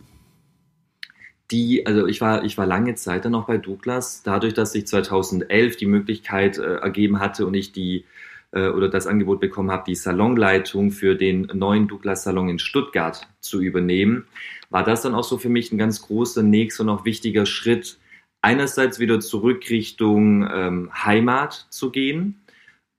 Die, 1.50 1.84
also 1.86 2.06
ich 2.06 2.20
war, 2.20 2.44
ich 2.44 2.58
war 2.58 2.66
lange 2.66 2.94
Zeit 2.94 3.24
dann 3.24 3.32
noch 3.32 3.46
bei 3.46 3.58
Douglas. 3.58 4.22
Dadurch, 4.22 4.54
dass 4.54 4.72
sich 4.72 4.86
2011 4.86 5.76
die 5.76 5.86
Möglichkeit 5.86 6.58
äh, 6.58 6.76
ergeben 6.76 7.18
hatte 7.18 7.46
und 7.46 7.54
ich 7.54 7.72
die 7.72 8.04
äh, 8.52 8.68
oder 8.68 8.88
das 8.88 9.06
Angebot 9.06 9.40
bekommen 9.40 9.70
habe, 9.70 9.84
die 9.86 9.94
Salonleitung 9.94 10.90
für 10.90 11.14
den 11.14 11.48
neuen 11.52 11.88
Douglas 11.88 12.24
Salon 12.24 12.48
in 12.48 12.58
Stuttgart 12.58 13.28
zu 13.40 13.60
übernehmen, 13.60 14.26
war 14.70 14.84
das 14.84 15.02
dann 15.02 15.14
auch 15.14 15.24
so 15.24 15.38
für 15.38 15.48
mich 15.48 15.72
ein 15.72 15.78
ganz 15.78 16.02
großer 16.02 16.42
nächster 16.42 16.84
und 16.84 16.88
auch 16.88 17.04
wichtiger 17.04 17.46
Schritt, 17.46 17.98
einerseits 18.42 18.98
wieder 18.98 19.20
zurück 19.20 19.68
Richtung 19.70 20.48
ähm, 20.50 20.90
Heimat 20.92 21.66
zu 21.70 21.90
gehen, 21.90 22.40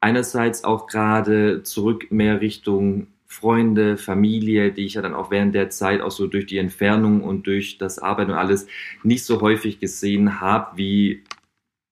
einerseits 0.01 0.63
auch 0.63 0.87
gerade 0.87 1.63
zurück 1.63 2.11
mehr 2.11 2.41
Richtung 2.41 3.07
Freunde, 3.31 3.95
Familie, 3.95 4.73
die 4.73 4.85
ich 4.85 4.95
ja 4.95 5.01
dann 5.01 5.13
auch 5.13 5.31
während 5.31 5.55
der 5.55 5.69
Zeit 5.69 6.01
auch 6.01 6.11
so 6.11 6.27
durch 6.27 6.47
die 6.47 6.57
Entfernung 6.57 7.23
und 7.23 7.47
durch 7.47 7.77
das 7.77 7.97
Arbeiten 7.97 8.31
und 8.31 8.37
alles 8.37 8.67
nicht 9.03 9.23
so 9.23 9.39
häufig 9.39 9.79
gesehen 9.79 10.41
habe, 10.41 10.77
wie 10.77 11.23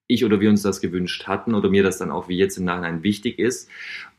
ich 0.10 0.26
oder 0.26 0.42
wir 0.42 0.50
uns 0.50 0.64
das 0.64 0.82
gewünscht 0.82 1.28
hatten 1.28 1.54
oder 1.54 1.70
mir 1.70 1.84
das 1.84 2.00
dann 2.00 2.12
auch 2.12 2.28
wie 2.28 2.38
jetzt 2.38 2.58
im 2.58 2.66
Nachhinein 2.66 3.04
wichtig 3.04 3.38
ist. 3.40 3.70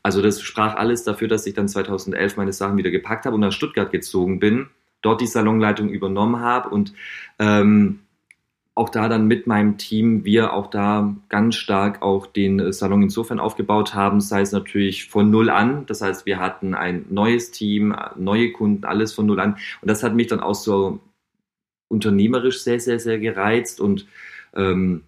Also 0.01 0.21
das 0.21 0.41
sprach 0.41 0.75
alles 0.75 1.03
dafür, 1.03 1.27
dass 1.27 1.45
ich 1.45 1.53
dann 1.53 1.67
2011 1.67 2.37
meine 2.37 2.53
Sachen 2.53 2.77
wieder 2.77 2.89
gepackt 2.89 3.25
habe 3.25 3.35
und 3.35 3.41
nach 3.41 3.51
Stuttgart 3.51 3.91
gezogen 3.91 4.39
bin, 4.39 4.69
dort 5.01 5.21
die 5.21 5.27
Salonleitung 5.27 5.89
übernommen 5.89 6.39
habe 6.39 6.69
und 6.69 6.93
ähm, 7.39 7.99
auch 8.73 8.87
da 8.87 9.09
dann 9.09 9.27
mit 9.27 9.47
meinem 9.47 9.77
Team 9.77 10.23
wir 10.23 10.53
auch 10.53 10.67
da 10.67 11.13
ganz 11.27 11.55
stark 11.55 12.01
auch 12.01 12.25
den 12.25 12.71
Salon 12.71 13.03
insofern 13.03 13.41
aufgebaut 13.41 13.93
haben, 13.93 14.21
sei 14.21 14.41
es 14.41 14.53
natürlich 14.53 15.09
von 15.09 15.29
null 15.29 15.49
an. 15.49 15.85
Das 15.87 16.01
heißt, 16.01 16.25
wir 16.25 16.39
hatten 16.39 16.73
ein 16.73 17.05
neues 17.09 17.51
Team, 17.51 17.93
neue 18.15 18.53
Kunden, 18.53 18.85
alles 18.85 19.13
von 19.13 19.25
null 19.25 19.41
an. 19.41 19.57
Und 19.81 19.89
das 19.89 20.03
hat 20.03 20.15
mich 20.15 20.27
dann 20.27 20.39
auch 20.39 20.55
so 20.55 21.01
unternehmerisch 21.89 22.61
sehr, 22.63 22.79
sehr, 22.79 22.99
sehr 22.99 23.19
gereizt 23.19 23.81
und 23.81 24.07
ähm, 24.55 25.03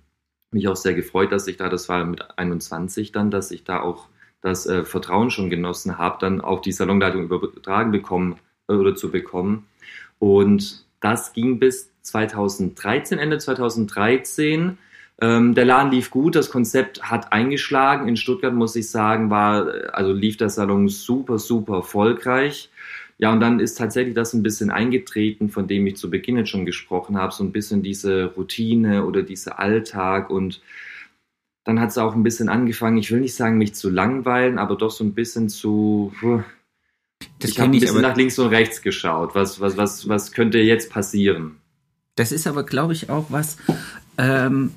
mich 0.54 0.68
auch 0.68 0.76
sehr 0.76 0.94
gefreut, 0.94 1.32
dass 1.32 1.48
ich 1.48 1.58
da, 1.58 1.70
das 1.70 1.90
war 1.90 2.04
mit 2.06 2.38
21 2.38 3.12
dann, 3.12 3.32
dass 3.32 3.52
ich 3.52 3.64
da 3.64 3.82
auch 3.82 4.08
das 4.42 4.66
äh, 4.66 4.84
Vertrauen 4.84 5.32
schon 5.32 5.50
genossen 5.50 5.98
habe, 5.98 6.18
dann 6.20 6.42
auch 6.42 6.62
die 6.62 6.72
Salonleitung 6.72 7.24
übertragen 7.24 7.92
bekommen 7.92 8.38
äh, 8.68 8.74
oder 8.74 8.96
zu 8.96 9.10
bekommen. 9.10 9.66
Und 10.20 10.86
das 11.00 11.34
ging 11.34 11.60
bis 11.60 11.90
2013, 12.02 13.20
Ende 13.20 13.38
2013. 13.38 14.78
Ähm, 15.22 15.54
der 15.56 15.66
Laden 15.66 15.92
lief 15.92 16.10
gut, 16.12 16.36
das 16.36 16.50
Konzept 16.50 17.04
hat 17.04 17.32
eingeschlagen. 17.32 18.08
In 18.08 18.18
Stuttgart 18.18 18.54
muss 18.54 18.76
ich 18.76 18.90
sagen, 18.90 19.30
war, 19.30 19.68
also 19.94 20.12
lief 20.12 20.38
der 20.38 20.50
Salon 20.50 20.90
super, 20.90 21.40
super 21.40 21.76
erfolgreich. 21.76 22.70
Ja, 23.24 23.32
und 23.32 23.40
dann 23.40 23.62
ist 23.62 23.78
tatsächlich 23.78 24.16
das 24.16 24.34
ein 24.34 24.44
bisschen 24.44 24.70
eingetreten, 24.70 25.48
von 25.48 25.66
dem 25.66 25.88
ich 25.88 25.96
zu 25.96 26.10
Beginn 26.10 26.46
schon 26.46 26.66
gesprochen 26.66 27.16
habe, 27.16 27.32
so 27.34 27.42
ein 27.42 27.54
bisschen 27.54 27.82
diese 27.82 28.26
Routine 28.26 29.06
oder 29.06 29.24
dieser 29.24 29.60
Alltag 29.60 30.30
und 30.30 30.60
dann 31.64 31.80
hat 31.80 31.92
es 31.92 31.98
auch 31.98 32.16
ein 32.16 32.24
bisschen 32.24 32.50
angefangen, 32.50 32.98
ich 32.98 33.12
will 33.12 33.22
nicht 33.22 33.34
sagen, 33.34 33.58
mich 33.58 33.76
zu 33.76 33.90
langweilen, 33.90 34.60
aber 34.60 34.76
doch 34.76 34.92
so 34.92 35.06
ein 35.06 35.14
bisschen 35.14 35.48
zu. 35.48 36.12
Das 37.40 37.52
ich 37.52 37.62
habe 37.62 37.72
ein 37.72 37.80
bisschen 37.80 38.02
nach 38.02 38.18
links 38.18 38.38
und 38.40 38.48
rechts 38.48 38.82
geschaut. 38.82 39.36
Was, 39.36 39.62
was, 39.62 39.78
was, 39.78 40.10
was 40.10 40.34
könnte 40.34 40.58
jetzt 40.58 40.92
passieren? 40.92 41.56
Das 42.16 42.34
ist 42.34 42.46
aber, 42.46 42.66
glaube 42.66 42.92
ich, 42.92 43.10
auch 43.10 43.28
was, 43.30 43.56
ähm, 44.18 44.74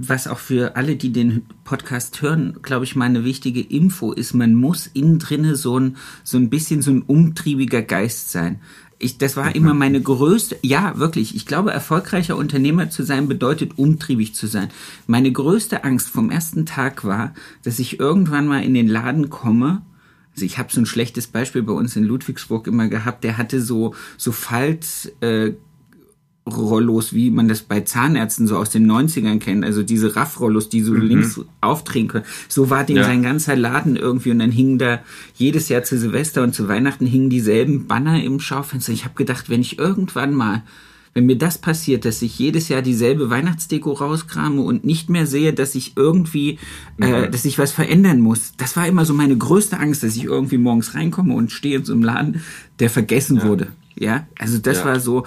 was 0.00 0.26
auch 0.26 0.38
für 0.38 0.76
alle, 0.76 0.96
die 0.96 1.12
den 1.12 1.46
Podcast 1.64 2.20
hören, 2.22 2.58
glaube 2.62 2.84
ich, 2.84 2.96
mal 2.96 3.04
eine 3.04 3.24
wichtige 3.24 3.60
Info 3.60 4.12
ist, 4.12 4.34
man 4.34 4.54
muss 4.54 4.86
innen 4.86 5.18
drinne 5.18 5.56
so 5.56 5.78
ein, 5.78 5.96
so 6.22 6.36
ein 6.36 6.50
bisschen 6.50 6.82
so 6.82 6.90
ein 6.90 7.02
umtriebiger 7.02 7.82
Geist 7.82 8.30
sein. 8.30 8.60
Ich, 8.98 9.18
das 9.18 9.36
war 9.36 9.54
immer 9.54 9.74
meine 9.74 10.00
größte, 10.00 10.56
ja, 10.62 10.98
wirklich. 10.98 11.34
Ich 11.34 11.46
glaube, 11.46 11.72
erfolgreicher 11.72 12.36
Unternehmer 12.36 12.90
zu 12.90 13.02
sein 13.02 13.28
bedeutet 13.28 13.76
umtriebig 13.76 14.34
zu 14.34 14.46
sein. 14.46 14.68
Meine 15.06 15.30
größte 15.30 15.84
Angst 15.84 16.08
vom 16.08 16.30
ersten 16.30 16.64
Tag 16.64 17.04
war, 17.04 17.34
dass 17.62 17.78
ich 17.78 18.00
irgendwann 18.00 18.46
mal 18.46 18.62
in 18.62 18.74
den 18.74 18.88
Laden 18.88 19.30
komme 19.30 19.82
also 20.34 20.46
ich 20.46 20.58
habe 20.58 20.72
so 20.72 20.80
ein 20.80 20.86
schlechtes 20.86 21.28
Beispiel 21.28 21.62
bei 21.62 21.72
uns 21.72 21.94
in 21.94 22.02
Ludwigsburg 22.04 22.66
immer 22.66 22.88
gehabt, 22.88 23.22
der 23.22 23.38
hatte 23.38 23.60
so, 23.60 23.94
so 24.16 24.32
Falt, 24.32 25.12
äh, 25.20 25.52
Rollos, 26.46 27.14
wie 27.14 27.30
man 27.30 27.48
das 27.48 27.62
bei 27.62 27.80
Zahnärzten 27.80 28.46
so 28.46 28.58
aus 28.58 28.68
den 28.68 28.90
90ern 28.90 29.38
kennt, 29.38 29.64
also 29.64 29.82
diese 29.82 30.14
Raffrollos, 30.14 30.68
die 30.68 30.82
so 30.82 30.92
mhm. 30.92 31.00
links 31.00 31.40
aufdrehen 31.62 32.08
können. 32.08 32.26
So 32.48 32.68
war 32.68 32.84
den 32.84 32.96
ja. 32.96 33.04
sein 33.04 33.22
ganzer 33.22 33.56
Laden 33.56 33.96
irgendwie 33.96 34.30
und 34.30 34.40
dann 34.40 34.50
hingen 34.50 34.78
da 34.78 35.00
jedes 35.34 35.70
Jahr 35.70 35.84
zu 35.84 35.98
Silvester 35.98 36.42
und 36.42 36.54
zu 36.54 36.68
Weihnachten 36.68 37.06
hingen 37.06 37.30
dieselben 37.30 37.86
Banner 37.86 38.22
im 38.22 38.40
Schaufenster. 38.40 38.92
Ich 38.92 39.04
habe 39.04 39.14
gedacht, 39.14 39.48
wenn 39.48 39.62
ich 39.62 39.78
irgendwann 39.78 40.34
mal 40.34 40.62
wenn 41.14 41.26
mir 41.26 41.38
das 41.38 41.58
passiert, 41.58 42.04
dass 42.04 42.20
ich 42.22 42.38
jedes 42.40 42.68
Jahr 42.68 42.82
dieselbe 42.82 43.30
Weihnachtsdeko 43.30 43.92
rauskrame 43.92 44.60
und 44.60 44.84
nicht 44.84 45.08
mehr 45.08 45.26
sehe, 45.26 45.52
dass 45.52 45.76
ich 45.76 45.92
irgendwie, 45.96 46.58
äh, 47.00 47.06
mhm. 47.06 47.14
äh, 47.14 47.30
dass 47.30 47.44
ich 47.44 47.56
was 47.56 47.70
verändern 47.70 48.20
muss. 48.20 48.54
Das 48.56 48.76
war 48.76 48.86
immer 48.88 49.04
so 49.04 49.14
meine 49.14 49.36
größte 49.36 49.78
Angst, 49.78 50.02
dass 50.02 50.16
ich 50.16 50.24
irgendwie 50.24 50.58
morgens 50.58 50.94
reinkomme 50.94 51.32
und 51.32 51.52
stehe 51.52 51.78
in 51.78 51.84
so 51.84 51.92
einem 51.92 52.02
Laden, 52.02 52.42
der 52.80 52.90
vergessen 52.90 53.36
ja. 53.36 53.44
wurde. 53.44 53.68
Ja, 53.96 54.26
also 54.36 54.58
das 54.58 54.78
ja. 54.78 54.86
war 54.86 54.98
so, 54.98 55.24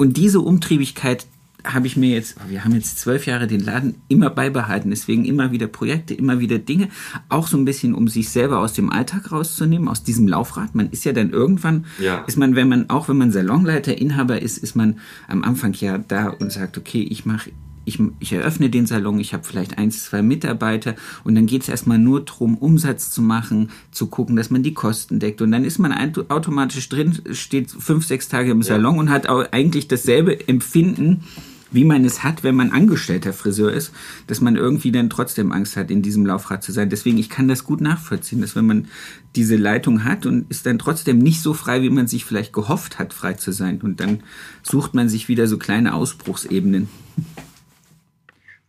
und 0.00 0.16
diese 0.16 0.40
Umtriebigkeit 0.40 1.26
habe 1.62 1.86
ich 1.86 1.94
mir 1.94 2.08
jetzt, 2.08 2.36
wir 2.48 2.64
haben 2.64 2.72
jetzt 2.72 2.98
zwölf 2.98 3.26
Jahre 3.26 3.46
den 3.46 3.60
Laden 3.60 3.96
immer 4.08 4.30
beibehalten, 4.30 4.88
deswegen 4.88 5.26
immer 5.26 5.52
wieder 5.52 5.66
Projekte, 5.66 6.14
immer 6.14 6.40
wieder 6.40 6.58
Dinge, 6.58 6.88
auch 7.28 7.46
so 7.46 7.58
ein 7.58 7.66
bisschen, 7.66 7.94
um 7.94 8.08
sich 8.08 8.30
selber 8.30 8.60
aus 8.60 8.72
dem 8.72 8.88
Alltag 8.88 9.30
rauszunehmen, 9.30 9.88
aus 9.88 10.02
diesem 10.02 10.26
Laufrad. 10.26 10.74
Man 10.74 10.88
ist 10.88 11.04
ja 11.04 11.12
dann 11.12 11.32
irgendwann, 11.32 11.84
ja. 11.98 12.24
ist 12.26 12.38
man, 12.38 12.56
wenn 12.56 12.70
man, 12.70 12.88
auch 12.88 13.10
wenn 13.10 13.18
man 13.18 13.30
Salonleiter, 13.30 13.98
Inhaber 13.98 14.40
ist, 14.40 14.56
ist 14.56 14.74
man 14.74 15.00
am 15.28 15.44
Anfang 15.44 15.74
ja 15.74 15.98
da 15.98 16.28
und 16.28 16.50
sagt, 16.50 16.78
okay, 16.78 17.02
ich 17.02 17.26
mache 17.26 17.50
ich, 17.90 18.00
ich 18.20 18.32
eröffne 18.32 18.70
den 18.70 18.86
Salon, 18.86 19.18
ich 19.20 19.34
habe 19.34 19.44
vielleicht 19.44 19.78
eins, 19.78 20.04
zwei 20.04 20.22
Mitarbeiter 20.22 20.94
und 21.24 21.34
dann 21.34 21.46
geht 21.46 21.62
es 21.62 21.68
erstmal 21.68 21.98
nur 21.98 22.24
darum, 22.24 22.56
Umsatz 22.56 23.10
zu 23.10 23.20
machen, 23.20 23.70
zu 23.90 24.06
gucken, 24.06 24.36
dass 24.36 24.50
man 24.50 24.62
die 24.62 24.74
Kosten 24.74 25.18
deckt. 25.18 25.42
Und 25.42 25.50
dann 25.50 25.64
ist 25.64 25.78
man 25.78 25.92
automatisch 26.28 26.88
drin, 26.88 27.20
steht 27.32 27.70
fünf, 27.70 28.06
sechs 28.06 28.28
Tage 28.28 28.52
im 28.52 28.62
Salon 28.62 28.94
ja. 28.94 29.00
und 29.00 29.10
hat 29.10 29.28
auch 29.28 29.44
eigentlich 29.52 29.88
dasselbe 29.88 30.48
Empfinden 30.48 31.24
wie 31.70 31.84
man 31.84 32.04
es 32.04 32.22
hat, 32.24 32.42
wenn 32.42 32.54
man 32.54 32.72
angestellter 32.72 33.32
Friseur 33.32 33.72
ist, 33.72 33.92
dass 34.26 34.40
man 34.40 34.56
irgendwie 34.56 34.92
dann 34.92 35.10
trotzdem 35.10 35.52
Angst 35.52 35.76
hat, 35.76 35.90
in 35.90 36.02
diesem 36.02 36.26
Laufrad 36.26 36.62
zu 36.62 36.72
sein. 36.72 36.90
Deswegen, 36.90 37.18
ich 37.18 37.30
kann 37.30 37.48
das 37.48 37.64
gut 37.64 37.80
nachvollziehen, 37.80 38.40
dass 38.40 38.56
wenn 38.56 38.66
man 38.66 38.88
diese 39.36 39.56
Leitung 39.56 40.04
hat 40.04 40.26
und 40.26 40.50
ist 40.50 40.66
dann 40.66 40.78
trotzdem 40.78 41.18
nicht 41.18 41.40
so 41.40 41.54
frei, 41.54 41.82
wie 41.82 41.90
man 41.90 42.08
sich 42.08 42.24
vielleicht 42.24 42.52
gehofft 42.52 42.98
hat, 42.98 43.12
frei 43.12 43.34
zu 43.34 43.52
sein. 43.52 43.80
Und 43.80 44.00
dann 44.00 44.20
sucht 44.62 44.94
man 44.94 45.08
sich 45.08 45.28
wieder 45.28 45.46
so 45.46 45.58
kleine 45.58 45.94
Ausbruchsebenen. 45.94 46.88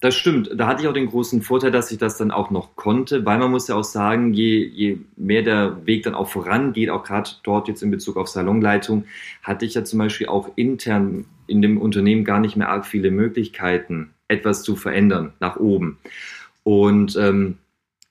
Das 0.02 0.16
stimmt. 0.16 0.50
Da 0.56 0.66
hatte 0.66 0.82
ich 0.82 0.88
auch 0.88 0.94
den 0.94 1.06
großen 1.06 1.44
Vorteil, 1.44 1.70
dass 1.70 1.92
ich 1.92 2.00
das 2.00 2.18
dann 2.18 2.32
auch 2.32 2.50
noch 2.50 2.76
konnte, 2.76 3.24
weil 3.24 3.38
man 3.38 3.52
muss 3.52 3.68
ja 3.68 3.76
auch 3.76 3.84
sagen, 3.84 4.34
je, 4.34 4.66
je 4.66 4.98
mehr 5.16 5.44
der 5.44 5.86
Weg 5.86 6.02
dann 6.04 6.16
auch 6.16 6.28
vorangeht, 6.28 6.90
auch 6.90 7.04
gerade 7.04 7.30
dort 7.44 7.68
jetzt 7.68 7.84
in 7.84 7.92
Bezug 7.92 8.18
auf 8.18 8.28
Salonleitung, 8.28 9.06
hatte 9.44 9.64
ich 9.64 9.76
ja 9.76 9.84
zum 9.84 10.00
Beispiel 10.00 10.26
auch 10.26 10.50
intern 10.56 11.26
in 11.46 11.62
dem 11.62 11.80
Unternehmen 11.80 12.26
gar 12.26 12.40
nicht 12.40 12.56
mehr 12.56 12.70
arg 12.70 12.88
viele 12.88 13.12
Möglichkeiten, 13.12 14.10
etwas 14.28 14.64
zu 14.64 14.76
verändern 14.76 15.34
nach 15.40 15.58
oben. 15.58 16.00
Und 16.64 17.16
ähm, 17.16 17.60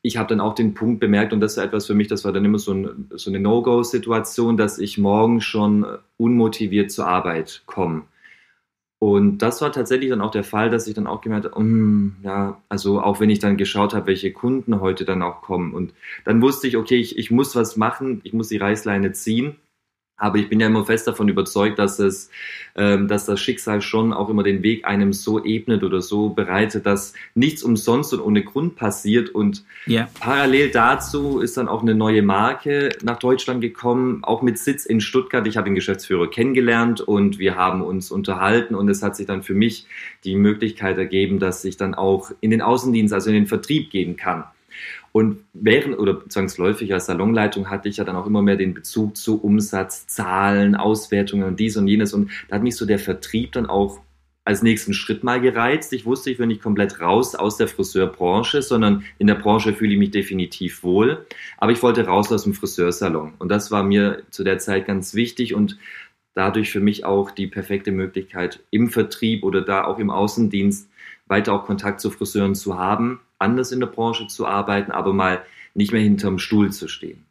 ich 0.03 0.16
habe 0.16 0.29
dann 0.29 0.40
auch 0.40 0.55
den 0.55 0.74
Punkt 0.74 1.00
bemerkt, 1.00 1.33
und 1.33 1.40
das 1.40 1.57
ist 1.57 1.59
etwas 1.59 1.87
für 1.88 1.94
mich, 1.94 2.07
das 2.07 2.24
war 2.24 2.33
dann 2.33 2.44
immer 2.44 2.61
so, 2.61 2.72
ein, 2.72 3.11
so 3.16 3.31
eine 3.31 3.40
No-Go-Situation, 3.40 4.57
dass 4.57 4.79
ich 4.79 4.96
morgen 4.96 5.40
schon 5.40 5.85
unmotiviert 6.18 6.92
zur 6.92 7.09
Arbeit 7.09 7.62
komme. 7.66 8.03
Und 9.00 9.38
das 9.38 9.62
war 9.62 9.72
tatsächlich 9.72 10.10
dann 10.10 10.20
auch 10.20 10.30
der 10.30 10.44
Fall, 10.44 10.68
dass 10.68 10.86
ich 10.86 10.92
dann 10.94 11.06
auch 11.06 11.22
gemerkt 11.22 11.46
habe, 11.46 11.62
mm, 11.62 12.18
ja, 12.22 12.62
also 12.68 13.00
auch 13.00 13.18
wenn 13.18 13.30
ich 13.30 13.38
dann 13.38 13.56
geschaut 13.56 13.94
habe, 13.94 14.08
welche 14.08 14.30
Kunden 14.30 14.78
heute 14.80 15.06
dann 15.06 15.22
auch 15.22 15.40
kommen. 15.40 15.72
Und 15.72 15.94
dann 16.26 16.42
wusste 16.42 16.68
ich, 16.68 16.76
okay, 16.76 16.96
ich, 16.96 17.16
ich 17.18 17.30
muss 17.30 17.56
was 17.56 17.78
machen, 17.78 18.20
ich 18.24 18.34
muss 18.34 18.48
die 18.48 18.58
Reißleine 18.58 19.12
ziehen. 19.12 19.56
Aber 20.20 20.37
ich 20.37 20.48
bin 20.50 20.61
ja 20.61 20.66
immer 20.66 20.85
fest 20.85 21.06
davon 21.06 21.28
überzeugt, 21.28 21.78
dass 21.78 21.98
es, 21.98 22.30
ähm, 22.76 23.09
dass 23.09 23.24
das 23.24 23.40
Schicksal 23.40 23.80
schon 23.80 24.12
auch 24.12 24.28
immer 24.28 24.42
den 24.42 24.62
Weg 24.62 24.85
einem 24.85 25.14
so 25.14 25.42
ebnet 25.42 25.83
oder 25.83 26.02
so 26.02 26.28
bereitet, 26.28 26.85
dass 26.85 27.14
nichts 27.35 27.62
umsonst 27.62 28.12
und 28.12 28.20
ohne 28.20 28.44
Grund 28.44 28.76
passiert. 28.76 29.30
Und 29.30 29.64
ja. 29.87 30.09
parallel 30.20 30.70
dazu 30.70 31.40
ist 31.40 31.56
dann 31.56 31.68
auch 31.68 31.80
eine 31.80 31.94
neue 31.94 32.20
Marke 32.20 32.90
nach 33.02 33.18
Deutschland 33.18 33.62
gekommen, 33.62 34.22
auch 34.22 34.42
mit 34.42 34.59
Sitz 34.59 34.85
in 34.85 35.00
Stuttgart. 35.00 35.46
Ich 35.46 35.56
habe 35.56 35.64
den 35.64 35.74
Geschäftsführer 35.74 36.28
kennengelernt 36.28 37.00
und 37.00 37.38
wir 37.38 37.56
haben 37.56 37.80
uns 37.80 38.11
unterhalten 38.11 38.74
und 38.74 38.90
es 38.90 39.02
hat 39.02 39.16
sich 39.16 39.26
dann 39.26 39.42
für 39.42 39.54
mich 39.54 39.87
die 40.24 40.37
Möglichkeit 40.37 40.98
ergeben, 40.98 41.38
dass 41.38 41.64
ich 41.64 41.78
dann 41.78 41.94
auch 41.94 42.30
in 42.40 42.50
den 42.50 42.61
Außendienst, 42.61 43.14
also 43.14 43.30
in 43.30 43.37
den 43.37 43.46
Vertrieb 43.46 43.90
gehen 43.90 44.16
kann. 44.16 44.44
Und 45.12 45.38
während 45.53 45.99
oder 45.99 46.29
zwangsläufig 46.29 46.92
als 46.94 47.07
Salonleitung 47.07 47.68
hatte 47.68 47.88
ich 47.88 47.96
ja 47.96 48.05
dann 48.05 48.16
auch 48.16 48.27
immer 48.27 48.42
mehr 48.42 48.57
den 48.57 48.75
Bezug 48.75 49.16
zu 49.16 49.42
Umsatz, 49.42 50.07
Zahlen, 50.07 50.77
Auswertungen 50.77 51.44
und 51.44 51.59
dies 51.59 51.77
und 51.77 51.88
jenes. 51.88 52.14
Und 52.14 52.31
da 52.49 52.57
hat 52.57 52.62
mich 52.62 52.77
so 52.77 52.87
der 52.87 52.99
Vertrieb 52.99 53.53
dann 53.53 53.66
auch 53.66 54.01
als 54.44 54.62
nächsten 54.62 54.94
Schritt 54.94 55.25
mal 55.25 55.40
gereizt. 55.40 55.92
Ich 55.92 56.07
wusste, 56.07 56.31
ich 56.31 56.38
will 56.38 56.46
nicht 56.46 56.62
komplett 56.62 57.01
raus 57.01 57.35
aus 57.35 57.57
der 57.57 57.68
Friseurbranche, 57.68 58.62
sondern 58.62 59.05
in 59.18 59.27
der 59.27 59.35
Branche 59.35 59.75
fühle 59.75 59.92
ich 59.92 59.99
mich 59.99 60.11
definitiv 60.12 60.83
wohl. 60.83 61.27
Aber 61.59 61.73
ich 61.73 61.83
wollte 61.83 62.07
raus 62.07 62.33
aus 62.33 62.44
dem 62.44 62.55
Friseursalon. 62.55 63.35
Und 63.38 63.49
das 63.49 63.70
war 63.70 63.83
mir 63.83 64.23
zu 64.31 64.44
der 64.44 64.59
Zeit 64.59 64.87
ganz 64.87 65.14
wichtig 65.14 65.55
und 65.55 65.77
dadurch 66.35 66.70
für 66.70 66.81
mich 66.81 67.05
auch 67.05 67.33
die 67.33 67.49
perfekte 67.49 67.90
Möglichkeit 67.90 68.61
im 68.70 68.88
Vertrieb 68.88 69.42
oder 69.42 69.61
da 69.61 69.85
auch 69.85 69.99
im 69.99 70.11
Außendienst 70.11 70.88
weiter 71.27 71.53
auch 71.53 71.64
Kontakt 71.66 72.01
zu 72.01 72.11
Friseuren 72.11 72.55
zu 72.55 72.79
haben 72.79 73.20
anders 73.40 73.72
in 73.72 73.81
der 73.81 73.87
Branche 73.87 74.26
zu 74.29 74.46
arbeiten, 74.46 74.92
aber 74.92 75.12
mal 75.12 75.42
nicht 75.74 75.92
mehr 75.92 76.03
hinterm 76.03 76.38
Stuhl 76.38 76.70
zu 76.70 76.88
stehen. 76.88 77.26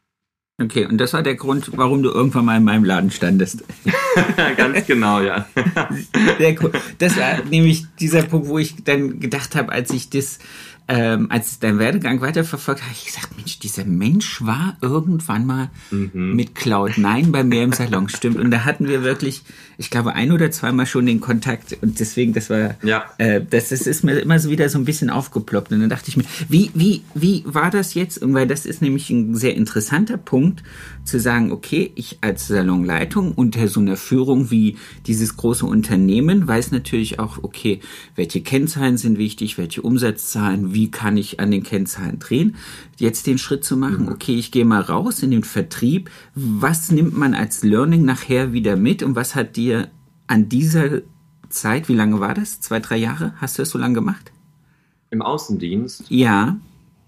Okay, 0.62 0.86
und 0.86 0.98
das 0.98 1.14
war 1.14 1.24
der 1.24 1.36
Grund, 1.36 1.72
warum 1.78 2.04
du 2.04 2.10
irgendwann 2.10 2.44
mal 2.44 2.58
in 2.58 2.66
meinem 2.66 2.84
Laden 2.84 3.12
standest. 3.12 3.64
Ganz 4.58 4.86
genau, 4.86 5.22
ja. 5.22 5.48
Das 6.98 7.18
war 7.18 7.46
nämlich 7.46 7.86
dieser 8.00 8.24
Punkt, 8.24 8.50
wo 8.50 8.60
ich 8.60 8.84
dann 8.84 9.22
gedacht 9.22 9.56
habe, 9.56 9.72
als 9.72 9.92
ich 9.92 10.10
das 10.10 10.40
ähm, 10.92 11.28
als 11.30 11.52
ich 11.52 11.60
deinen 11.60 11.78
Werdegang 11.78 12.20
weiterverfolgt 12.20 12.82
habe, 12.82 12.92
ich 12.92 13.06
gesagt, 13.06 13.38
Mensch, 13.38 13.60
dieser 13.60 13.86
Mensch 13.86 14.44
war 14.44 14.76
irgendwann 14.82 15.46
mal 15.46 15.70
mhm. 15.92 16.36
mit 16.36 16.58
Cloud9 16.58 17.32
bei 17.32 17.44
mir 17.44 17.64
im 17.64 17.74
Salon, 17.74 18.10
stimmt. 18.10 18.38
Und 18.38 18.50
da 18.50 18.66
hatten 18.66 18.88
wir 18.88 19.04
wirklich, 19.04 19.44
ich 19.78 19.92
glaube, 19.92 20.16
ein 20.16 20.32
oder 20.32 20.50
zweimal 20.50 20.88
schon 20.88 21.06
den 21.06 21.22
Kontakt. 21.22 21.78
Und 21.82 22.00
deswegen, 22.00 22.34
das 22.34 22.50
war, 22.50 22.76
ja. 22.82 23.06
äh, 23.20 23.40
das, 23.48 23.70
das 23.70 23.82
ist 23.82 24.04
mir 24.04 24.20
immer 24.20 24.40
so 24.40 24.50
wieder 24.50 24.68
so 24.68 24.80
ein 24.80 24.86
bisschen 24.86 25.12
aufgeploppt. 25.12 25.72
Und 25.72 25.82
dann 25.82 25.90
dachte 25.90 26.10
ich 26.10 26.18
mir, 26.18 26.26
wie, 26.48 26.72
wie, 26.74 27.04
wie 27.14 27.44
war 27.46 27.70
das 27.70 27.94
jetzt? 27.94 28.20
Und 28.24 28.34
weil 28.34 28.48
das 28.48 28.66
ist 28.66 28.82
nämlich 28.82 29.12
ein 29.12 29.36
sehr 29.36 29.56
interessanter 29.56 30.18
Punkt, 30.18 30.64
zu 31.04 31.20
sagen, 31.20 31.52
okay, 31.52 31.92
ich 31.96 32.20
als 32.22 32.48
Salonleitung 32.48 33.34
unter 33.34 33.68
so 33.68 33.80
einer 33.80 33.98
Führung 33.98 34.52
wie 34.52 34.78
dieses 35.08 35.38
große 35.38 35.66
Unternehmen 35.66 36.48
weiß 36.48 36.72
natürlich 36.72 37.20
auch, 37.20 37.44
okay, 37.44 37.80
welche 38.16 38.42
Kennzahlen 38.42 38.98
sind 38.98 39.18
wichtig, 39.18 39.58
welche 39.58 39.82
Umsatzzahlen, 39.82 40.74
wie 40.74 40.79
kann 40.88 41.18
ich 41.18 41.40
an 41.40 41.52
den 41.52 41.64
Kennzahlen 41.64 42.20
drehen. 42.20 42.56
Jetzt 42.98 43.28
den 43.28 43.38
Schritt 43.38 43.64
zu 43.64 43.78
machen, 43.78 44.06
mhm. 44.06 44.12
okay, 44.14 44.36
ich 44.36 44.52
gehe 44.52 44.66
mal 44.66 44.82
raus 44.82 45.22
in 45.22 45.32
den 45.32 45.44
Vertrieb. 45.44 46.10
Was 46.34 46.92
nimmt 46.92 47.18
man 47.18 47.34
als 47.34 47.64
Learning 47.64 48.06
nachher 48.06 48.54
wieder 48.54 48.78
mit 48.78 49.04
und 49.04 49.16
was 49.16 49.36
hat 49.36 49.58
dir 49.58 49.90
an 50.28 50.50
dieser 50.50 51.02
Zeit, 51.50 51.90
wie 51.90 51.96
lange 51.96 52.20
war 52.20 52.34
das? 52.34 52.62
Zwei, 52.62 52.80
drei 52.80 52.98
Jahre? 52.98 53.34
Hast 53.38 53.58
du 53.58 53.62
das 53.62 53.70
so 53.70 53.78
lange 53.78 53.96
gemacht? 53.96 54.32
Im 55.12 55.22
Außendienst? 55.22 56.06
Ja. 56.10 56.58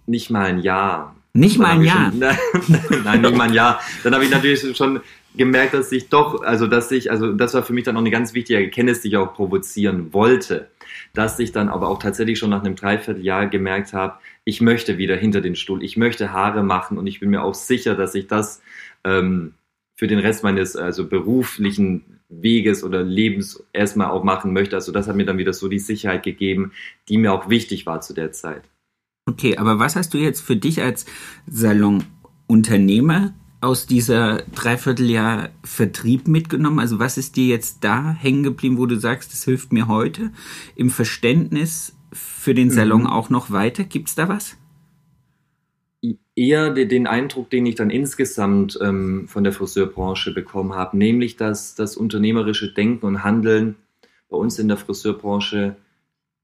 Nicht 0.08 0.30
mal 0.30 0.46
ein 0.46 0.60
Jahr. 0.60 1.16
Nicht 1.34 1.60
mal 1.60 1.72
ein 1.72 1.84
Jahr. 1.84 2.12
Schon, 2.12 2.20
nein, 3.04 3.22
nicht 3.22 3.36
mal 3.36 3.48
ein 3.48 3.54
Jahr. 3.54 3.80
Dann 4.04 4.14
habe 4.14 4.26
ich 4.26 4.32
natürlich 4.32 4.76
schon 4.76 5.00
gemerkt, 5.36 5.74
dass 5.74 5.92
ich 5.92 6.10
doch, 6.10 6.44
also 6.44 6.68
dass 6.68 6.92
ich, 6.92 7.10
also 7.10 7.32
das 7.32 7.54
war 7.54 7.64
für 7.64 7.74
mich 7.74 7.86
dann 7.86 7.96
auch 7.96 8.02
eine 8.02 8.12
ganz 8.12 8.34
wichtige 8.34 8.62
Erkenntnis, 8.62 9.02
die 9.02 9.10
ich 9.10 9.18
auch 9.18 9.34
provozieren 9.34 10.14
wollte, 10.14 10.70
dass 11.14 11.40
ich 11.40 11.52
dann 11.52 11.70
aber 11.70 11.90
auch 11.90 12.00
tatsächlich 12.00 12.40
schon 12.40 12.50
nach 12.50 12.64
einem 12.64 12.76
Dreivierteljahr 12.76 13.48
gemerkt 13.48 13.94
habe, 13.94 14.18
ich 14.46 14.62
möchte 14.62 14.98
wieder 14.98 15.16
hinter 15.16 15.42
den 15.42 15.56
Stuhl, 15.56 15.84
ich 15.84 15.98
möchte 15.98 16.32
Haare 16.32 16.64
machen 16.64 16.98
und 16.98 17.08
ich 17.08 17.20
bin 17.20 17.30
mir 17.30 17.44
auch 17.44 17.56
sicher, 17.56 17.96
dass 17.96 18.16
ich 18.16 18.28
das 18.28 18.62
ähm, 19.04 19.54
für 19.96 20.08
den 20.08 20.20
Rest 20.20 20.44
meines 20.44 20.76
also 20.76 21.08
beruflichen 21.08 22.20
Weges 22.30 22.84
oder 22.84 23.04
Lebens 23.04 23.64
erstmal 23.74 24.10
auch 24.10 24.24
machen 24.24 24.54
möchte. 24.54 24.76
Also 24.76 24.92
das 24.92 25.08
hat 25.08 25.16
mir 25.16 25.26
dann 25.26 25.38
wieder 25.38 25.54
so 25.54 25.68
die 25.68 25.80
Sicherheit 25.80 26.24
gegeben, 26.24 26.72
die 27.10 27.18
mir 27.18 27.34
auch 27.34 27.50
wichtig 27.50 27.86
war 27.86 28.02
zu 28.02 28.14
der 28.14 28.32
Zeit. 28.32 28.64
Okay, 29.30 29.58
aber 29.58 29.80
was 29.80 29.96
hast 29.96 30.14
du 30.14 30.18
jetzt 30.18 30.42
für 30.42 30.56
dich 30.56 30.82
als 30.82 31.06
Salonunternehmer 31.46 33.34
aus 33.62 33.86
dieser 33.86 34.44
Dreivierteljahr 34.54 35.50
Vertrieb 35.64 36.28
mitgenommen? 36.28 36.80
Also 36.80 37.00
was 37.00 37.18
ist 37.18 37.36
dir 37.36 37.48
jetzt 37.48 37.84
da 37.84 38.12
hängen 38.12 38.44
geblieben, 38.44 38.78
wo 38.78 38.88
du 38.88 39.00
sagst, 39.00 39.32
das 39.32 39.44
hilft 39.44 39.72
mir 39.72 39.88
heute 39.88 40.32
im 40.76 40.90
Verständnis 40.90 41.96
für 42.12 42.54
den 42.54 42.72
Salon 42.72 43.02
mhm. 43.02 43.08
auch 43.08 43.30
noch 43.30 43.52
weiter? 43.52 43.84
Gibt 43.84 44.10
es 44.10 44.16
da 44.16 44.28
was? 44.28 44.58
Eher 46.36 46.72
den 46.72 47.06
Eindruck, 47.06 47.52
den 47.52 47.68
ich 47.68 47.76
dann 47.76 47.92
insgesamt 47.92 48.80
ähm, 48.82 49.28
von 49.28 49.44
der 49.44 49.54
Friseurbranche 49.54 50.34
bekommen 50.34 50.74
habe, 50.74 50.98
nämlich 50.98 51.36
dass 51.38 51.76
das 51.76 51.96
unternehmerische 51.96 52.74
Denken 52.74 53.06
und 53.06 53.24
Handeln 53.24 53.76
bei 54.28 54.38
uns 54.38 54.58
in 54.58 54.68
der 54.68 54.78
Friseurbranche 54.78 55.76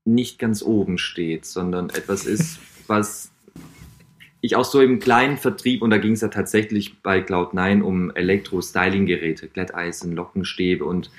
nicht 0.05 0.37
ganz 0.37 0.61
oben 0.61 0.99
steht, 0.99 1.45
sondern 1.45 1.89
etwas 1.89 2.25
ist, 2.25 2.59
was 2.87 3.31
ich 4.47 4.55
auch 4.55 4.63
so 4.63 4.81
im 4.81 4.99
kleinen 4.99 5.35
Vertrieb, 5.35 5.81
und 5.81 5.89
da 5.89 5.97
ging 5.97 6.13
es 6.13 6.21
ja 6.21 6.29
tatsächlich 6.29 7.01
bei 7.01 7.19
Cloud9 7.19 7.81
um 7.81 8.15
Elektro-Styling-Geräte, 8.15 9.49
Glätteisen, 9.49 10.15
Lockenstäbe 10.15 10.85
und 10.85 11.11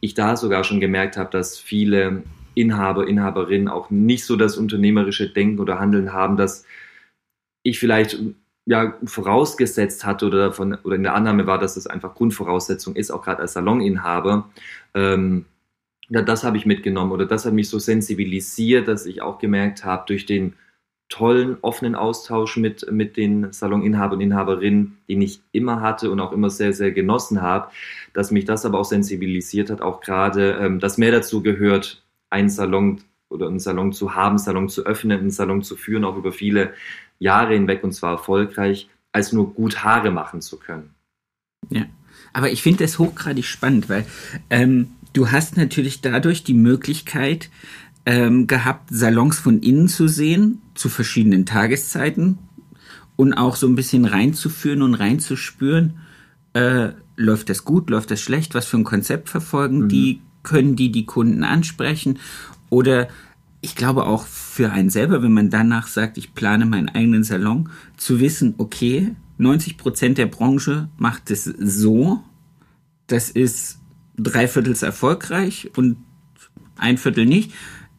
ich 0.00 0.12
da 0.12 0.36
sogar 0.36 0.62
schon 0.62 0.78
gemerkt 0.78 1.16
habe, 1.16 1.30
dass 1.30 1.58
viele 1.58 2.22
Inhaber, 2.54 3.08
Inhaberinnen 3.08 3.68
auch 3.68 3.88
nicht 3.88 4.26
so 4.26 4.36
das 4.36 4.58
unternehmerische 4.58 5.30
Denken 5.30 5.58
oder 5.58 5.80
Handeln 5.80 6.12
haben, 6.12 6.36
dass 6.36 6.66
ich 7.62 7.78
vielleicht 7.78 8.18
ja, 8.66 8.94
vorausgesetzt 9.04 10.04
hatte 10.04 10.26
oder, 10.26 10.52
von, 10.52 10.74
oder 10.74 10.96
in 10.96 11.02
der 11.02 11.14
Annahme 11.14 11.46
war, 11.46 11.58
dass 11.58 11.78
es 11.78 11.86
einfach 11.86 12.14
Grundvoraussetzung 12.14 12.94
ist, 12.94 13.10
auch 13.10 13.22
gerade 13.22 13.40
als 13.40 13.54
Saloninhaber. 13.54 14.50
Ähm, 14.92 15.46
ja, 16.10 16.20
das 16.20 16.44
habe 16.44 16.58
ich 16.58 16.66
mitgenommen 16.66 17.12
oder 17.12 17.24
das 17.24 17.46
hat 17.46 17.54
mich 17.54 17.70
so 17.70 17.78
sensibilisiert, 17.78 18.86
dass 18.86 19.06
ich 19.06 19.22
auch 19.22 19.38
gemerkt 19.38 19.84
habe, 19.86 20.04
durch 20.06 20.26
den 20.26 20.52
tollen, 21.08 21.56
offenen 21.62 21.94
Austausch 21.94 22.56
mit, 22.56 22.90
mit 22.90 23.16
den 23.16 23.52
Saloninhabern 23.52 24.18
und 24.18 24.24
Inhaberinnen, 24.24 24.98
den 25.08 25.22
ich 25.22 25.40
immer 25.52 25.80
hatte 25.80 26.10
und 26.10 26.20
auch 26.20 26.32
immer 26.32 26.50
sehr, 26.50 26.72
sehr 26.72 26.90
genossen 26.90 27.42
habe, 27.42 27.70
dass 28.12 28.30
mich 28.30 28.44
das 28.44 28.64
aber 28.64 28.80
auch 28.80 28.84
sensibilisiert 28.84 29.70
hat, 29.70 29.80
auch 29.80 30.00
gerade, 30.00 30.58
ähm, 30.60 30.80
dass 30.80 30.98
mehr 30.98 31.12
dazu 31.12 31.42
gehört, 31.42 32.04
einen 32.30 32.50
Salon 32.50 33.00
oder 33.28 33.46
einen 33.46 33.60
Salon 33.60 33.92
zu 33.92 34.14
haben, 34.14 34.30
einen 34.30 34.38
Salon 34.38 34.68
zu 34.68 34.84
öffnen, 34.84 35.18
einen 35.18 35.30
Salon 35.30 35.62
zu 35.62 35.76
führen, 35.76 36.04
auch 36.04 36.16
über 36.16 36.32
viele 36.32 36.74
Jahre 37.18 37.54
hinweg 37.54 37.84
und 37.84 37.92
zwar 37.92 38.12
erfolgreich, 38.12 38.88
als 39.12 39.32
nur 39.32 39.54
gut 39.54 39.84
Haare 39.84 40.10
machen 40.10 40.40
zu 40.40 40.58
können. 40.58 40.94
Ja, 41.70 41.86
aber 42.32 42.50
ich 42.50 42.62
finde 42.62 42.84
das 42.84 42.98
hochgradig 42.98 43.44
spannend, 43.44 43.88
weil 43.88 44.04
ähm, 44.50 44.88
du 45.12 45.30
hast 45.30 45.56
natürlich 45.56 46.00
dadurch 46.00 46.44
die 46.44 46.54
Möglichkeit, 46.54 47.50
ähm, 48.06 48.46
gehabt, 48.46 48.88
Salons 48.90 49.38
von 49.38 49.60
innen 49.60 49.88
zu 49.88 50.08
sehen, 50.08 50.62
zu 50.74 50.88
verschiedenen 50.88 51.44
Tageszeiten 51.44 52.38
und 53.16 53.34
auch 53.34 53.56
so 53.56 53.66
ein 53.66 53.74
bisschen 53.74 54.04
reinzuführen 54.04 54.82
und 54.82 54.94
reinzuspüren, 54.94 55.98
äh, 56.54 56.90
läuft 57.16 57.50
das 57.50 57.64
gut, 57.64 57.90
läuft 57.90 58.10
das 58.10 58.20
schlecht, 58.20 58.54
was 58.54 58.66
für 58.66 58.78
ein 58.78 58.84
Konzept 58.84 59.28
verfolgen 59.28 59.80
mhm. 59.80 59.88
die 59.88 60.20
können 60.42 60.76
die 60.76 60.92
die 60.92 61.06
Kunden 61.06 61.42
ansprechen? 61.42 62.20
Oder 62.70 63.08
ich 63.60 63.74
glaube 63.74 64.06
auch 64.06 64.26
für 64.26 64.70
einen 64.70 64.90
selber, 64.90 65.22
wenn 65.22 65.32
man 65.32 65.50
danach 65.50 65.88
sagt, 65.88 66.18
ich 66.18 66.34
plane 66.34 66.66
meinen 66.66 66.88
eigenen 66.88 67.24
Salon, 67.24 67.68
zu 67.96 68.20
wissen, 68.20 68.54
okay, 68.58 69.16
90 69.38 69.76
Prozent 69.76 70.18
der 70.18 70.26
Branche 70.26 70.88
macht 70.96 71.32
es 71.32 71.44
so, 71.44 72.22
das 73.08 73.28
ist 73.28 73.80
dreiviertels 74.16 74.82
erfolgreich 74.82 75.70
und 75.76 75.96
ein 76.76 76.96
Viertel 76.96 77.26
nicht. 77.26 77.52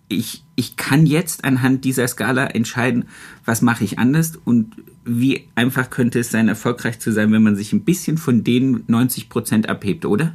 Ich, 0.10 0.44
ich 0.56 0.78
kann 0.78 1.06
jetzt 1.06 1.44
anhand 1.44 1.84
dieser 1.84 2.08
Skala 2.08 2.48
entscheiden, 2.48 3.06
was 3.46 3.62
mache 3.62 3.84
ich 3.84 4.00
anders 4.00 4.38
und 4.38 4.76
wie 5.04 5.48
einfach 5.56 5.90
könnte 5.90 6.20
es 6.20 6.32
sein, 6.32 6.48
erfolgreich 6.48 7.00
zu 7.00 7.12
sein, 7.12 7.32
wenn 7.32 7.44
man 7.44 7.56
sich 7.56 7.74
ein 7.74 7.84
bisschen 7.84 8.18
von 8.18 8.44
den 8.44 8.84
90 8.88 9.30
Prozent 9.30 9.70
abhebt, 9.70 10.06
oder? 10.06 10.34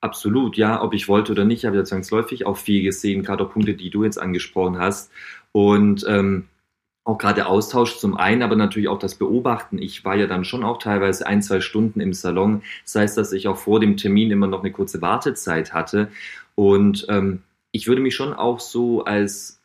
Absolut, 0.00 0.56
ja, 0.56 0.82
ob 0.82 0.94
ich 0.94 1.08
wollte 1.08 1.32
oder 1.32 1.44
nicht, 1.44 1.64
habe 1.64 1.76
ich 1.76 1.80
ja 1.80 1.84
zwangsläufig 1.84 2.46
auch 2.46 2.56
viel 2.56 2.82
gesehen, 2.82 3.22
gerade 3.22 3.44
auch 3.44 3.52
Punkte, 3.52 3.74
die 3.74 3.90
du 3.90 4.04
jetzt 4.04 4.20
angesprochen 4.20 4.78
hast. 4.78 5.10
Und 5.52 6.04
ähm, 6.08 6.44
auch 7.06 7.18
gerade 7.18 7.36
der 7.36 7.48
Austausch 7.48 7.98
zum 7.98 8.16
einen, 8.16 8.42
aber 8.42 8.56
natürlich 8.56 8.88
auch 8.88 8.98
das 8.98 9.14
Beobachten. 9.14 9.78
Ich 9.78 10.04
war 10.04 10.16
ja 10.16 10.26
dann 10.26 10.44
schon 10.44 10.64
auch 10.64 10.78
teilweise 10.78 11.26
ein, 11.26 11.40
zwei 11.40 11.60
Stunden 11.60 12.00
im 12.00 12.12
Salon. 12.12 12.62
Das 12.84 12.96
heißt, 12.96 13.16
dass 13.16 13.32
ich 13.32 13.48
auch 13.48 13.56
vor 13.56 13.80
dem 13.80 13.96
Termin 13.96 14.30
immer 14.30 14.48
noch 14.48 14.60
eine 14.60 14.72
kurze 14.72 15.00
Wartezeit 15.00 15.72
hatte. 15.72 16.08
Und 16.56 17.06
ähm, 17.08 17.42
ich 17.76 17.86
würde 17.86 18.00
mich 18.00 18.14
schon 18.14 18.32
auch 18.32 18.58
so 18.58 19.04
als 19.04 19.60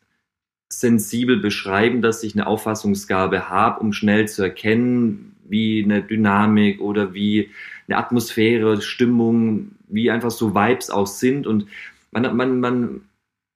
sensibel 0.68 1.38
beschreiben, 1.38 2.02
dass 2.02 2.22
ich 2.22 2.34
eine 2.34 2.46
Auffassungsgabe 2.46 3.48
habe, 3.48 3.80
um 3.80 3.92
schnell 3.92 4.28
zu 4.28 4.42
erkennen, 4.42 5.36
wie 5.44 5.82
eine 5.82 6.02
Dynamik 6.02 6.80
oder 6.80 7.14
wie 7.14 7.50
eine 7.88 7.96
Atmosphäre, 7.96 8.80
Stimmung, 8.82 9.72
wie 9.88 10.10
einfach 10.10 10.30
so 10.30 10.54
Vibes 10.54 10.90
auch 10.90 11.06
sind. 11.06 11.46
Und 11.46 11.66
man, 12.10 12.36
man, 12.36 12.60
man 12.60 13.00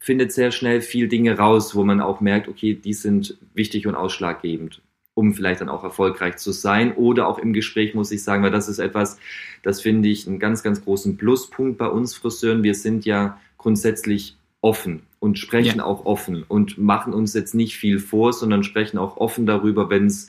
findet 0.00 0.32
sehr 0.32 0.50
schnell 0.50 0.80
viel 0.80 1.08
Dinge 1.08 1.36
raus, 1.36 1.74
wo 1.74 1.84
man 1.84 2.00
auch 2.00 2.20
merkt, 2.20 2.48
okay, 2.48 2.74
die 2.74 2.94
sind 2.94 3.36
wichtig 3.54 3.86
und 3.86 3.94
ausschlaggebend, 3.94 4.80
um 5.14 5.34
vielleicht 5.34 5.60
dann 5.60 5.68
auch 5.68 5.84
erfolgreich 5.84 6.36
zu 6.36 6.52
sein. 6.52 6.94
Oder 6.94 7.28
auch 7.28 7.38
im 7.38 7.52
Gespräch 7.52 7.94
muss 7.94 8.10
ich 8.10 8.22
sagen, 8.22 8.42
weil 8.42 8.50
das 8.50 8.68
ist 8.68 8.78
etwas, 8.78 9.18
das 9.62 9.82
finde 9.82 10.08
ich 10.08 10.26
einen 10.26 10.38
ganz, 10.38 10.62
ganz 10.62 10.82
großen 10.82 11.18
Pluspunkt 11.18 11.76
bei 11.76 11.88
uns 11.88 12.14
Friseuren. 12.14 12.62
Wir 12.62 12.74
sind 12.74 13.04
ja 13.04 13.38
grundsätzlich 13.58 14.36
offen 14.66 15.02
und 15.20 15.38
sprechen 15.38 15.78
ja. 15.78 15.84
auch 15.84 16.04
offen 16.06 16.44
und 16.46 16.76
machen 16.76 17.14
uns 17.14 17.34
jetzt 17.34 17.54
nicht 17.54 17.76
viel 17.76 18.00
vor, 18.00 18.32
sondern 18.32 18.64
sprechen 18.64 18.98
auch 18.98 19.16
offen 19.16 19.46
darüber, 19.46 19.90
wenn 19.90 20.06
es 20.06 20.28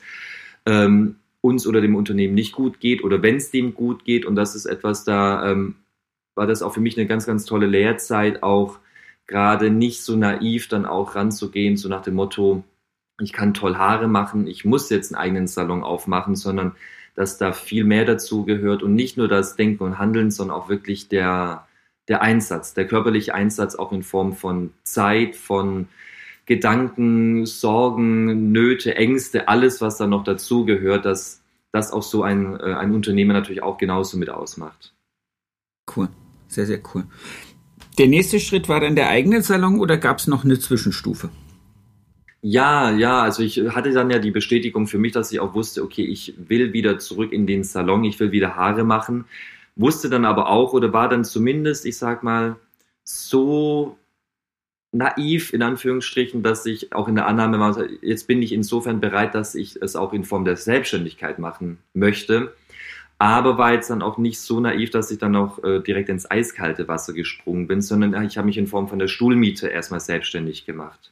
ähm, 0.67 1.15
uns 1.41 1.65
oder 1.65 1.82
dem 1.82 1.95
Unternehmen 1.95 2.36
nicht 2.36 2.54
gut 2.54 2.80
geht 2.80 3.04
oder 3.04 3.23
wenn 3.23 3.38
es 3.38 3.50
dem 3.50 3.73
gut 3.73 4.06
geht. 4.06 4.28
Und 4.28 4.36
das 4.36 4.54
ist 4.54 4.67
etwas, 4.67 5.04
da 5.06 5.52
ähm, 5.52 5.76
war 6.36 6.45
das 6.45 6.62
auch 6.62 6.71
für 6.71 6.82
mich 6.82 6.97
eine 6.97 7.08
ganz, 7.08 7.26
ganz 7.26 7.45
tolle 7.45 7.65
Lehrzeit, 7.65 8.43
auch 8.43 8.78
gerade 9.26 9.71
nicht 9.71 10.04
so 10.04 10.15
naiv 10.15 10.67
dann 10.67 10.86
auch 10.86 11.15
ranzugehen, 11.15 11.76
so 11.76 11.89
nach 11.89 12.04
dem 12.04 12.13
Motto, 12.13 12.63
ich 13.19 13.34
kann 13.34 13.56
toll 13.56 13.76
Haare 13.76 14.08
machen, 14.08 14.45
ich 14.45 14.65
muss 14.65 14.91
jetzt 14.91 15.12
einen 15.12 15.21
eigenen 15.21 15.47
Salon 15.47 15.84
aufmachen, 15.84 16.36
sondern 16.36 16.76
dass 17.15 17.39
da 17.39 17.54
viel 17.54 17.86
mehr 17.86 18.06
dazu 18.06 18.45
gehört 18.45 18.84
und 18.84 18.93
nicht 18.93 19.17
nur 19.17 19.28
das 19.28 19.56
Denken 19.56 19.84
und 19.84 19.97
Handeln, 19.97 20.30
sondern 20.30 20.56
auch 20.56 20.69
wirklich 20.69 21.10
der, 21.10 21.66
der 22.07 22.21
Einsatz, 22.21 22.73
der 22.73 22.87
körperliche 22.87 23.33
Einsatz 23.33 23.75
auch 23.75 23.91
in 23.91 24.03
Form 24.03 24.33
von 24.33 24.71
Zeit, 24.83 25.35
von 25.35 25.87
Gedanken, 26.45 27.45
Sorgen, 27.45 28.51
Nöte, 28.51 28.95
Ängste, 28.95 29.49
alles, 29.49 29.81
was 29.81 29.97
da 29.97 30.07
noch 30.07 30.23
dazu 30.23 30.65
gehört, 30.65 31.05
dass 31.05 31.41
das 31.73 31.91
auch 31.91 32.03
so 32.03 32.23
ein, 32.23 32.57
äh, 32.59 32.73
ein 32.73 32.93
Unternehmer 32.93 33.33
natürlich 33.33 33.61
auch 33.61 33.77
genauso 33.77 34.17
mit 34.17 34.29
ausmacht. 34.29 34.93
Cool, 35.93 36.07
sehr, 36.47 36.65
sehr 36.65 36.79
cool. 36.93 37.03
Der 37.97 38.07
nächste 38.07 38.39
Schritt 38.39 38.69
war 38.69 38.79
dann 38.79 38.95
der 38.95 39.09
eigene 39.09 39.41
Salon 39.41 39.79
oder 39.79 39.97
gab 39.97 40.19
es 40.19 40.27
noch 40.27 40.45
eine 40.45 40.59
Zwischenstufe? 40.59 41.29
Ja, 42.41 42.91
ja, 42.91 43.21
also 43.23 43.43
ich 43.43 43.59
hatte 43.71 43.91
dann 43.91 44.09
ja 44.09 44.19
die 44.19 44.31
Bestätigung 44.31 44.87
für 44.87 44.99
mich, 44.99 45.11
dass 45.11 45.31
ich 45.31 45.39
auch 45.39 45.53
wusste, 45.53 45.83
okay, 45.83 46.05
ich 46.05 46.35
will 46.37 46.71
wieder 46.71 46.99
zurück 46.99 47.33
in 47.33 47.47
den 47.47 47.63
Salon, 47.65 48.05
ich 48.05 48.19
will 48.19 48.31
wieder 48.31 48.55
Haare 48.55 48.85
machen 48.85 49.25
wusste 49.77 50.09
dann 50.09 50.25
aber 50.25 50.49
auch 50.49 50.73
oder 50.73 50.91
war 50.93 51.09
dann 51.09 51.23
zumindest, 51.23 51.85
ich 51.85 51.97
sag 51.97 52.23
mal, 52.23 52.57
so 53.03 53.97
naiv 54.91 55.53
in 55.53 55.61
Anführungsstrichen, 55.61 56.43
dass 56.43 56.65
ich 56.65 56.93
auch 56.93 57.07
in 57.07 57.15
der 57.15 57.27
Annahme 57.27 57.59
war, 57.59 57.77
jetzt 58.01 58.27
bin 58.27 58.41
ich 58.41 58.51
insofern 58.51 58.99
bereit, 58.99 59.35
dass 59.35 59.55
ich 59.55 59.81
es 59.81 59.95
auch 59.95 60.13
in 60.13 60.23
Form 60.23 60.45
der 60.45 60.55
Selbstständigkeit 60.55 61.39
machen 61.39 61.77
möchte. 61.93 62.53
Aber 63.19 63.57
war 63.57 63.73
jetzt 63.73 63.89
dann 63.89 64.03
auch 64.03 64.19
nicht 64.19 64.39
so 64.39 64.59
naiv, 64.59 64.91
dass 64.91 65.09
ich 65.09 65.17
dann 65.17 65.35
auch 65.35 65.63
äh, 65.63 65.79
direkt 65.79 66.09
ins 66.09 66.29
eiskalte 66.29 66.87
Wasser 66.87 67.13
gesprungen 67.13 67.67
bin, 67.67 67.81
sondern 67.81 68.25
ich 68.25 68.37
habe 68.37 68.45
mich 68.45 68.57
in 68.57 68.67
Form 68.67 68.87
von 68.87 68.99
der 68.99 69.07
Stuhlmiete 69.07 69.67
erstmal 69.67 69.99
selbstständig 69.99 70.65
gemacht. 70.65 71.11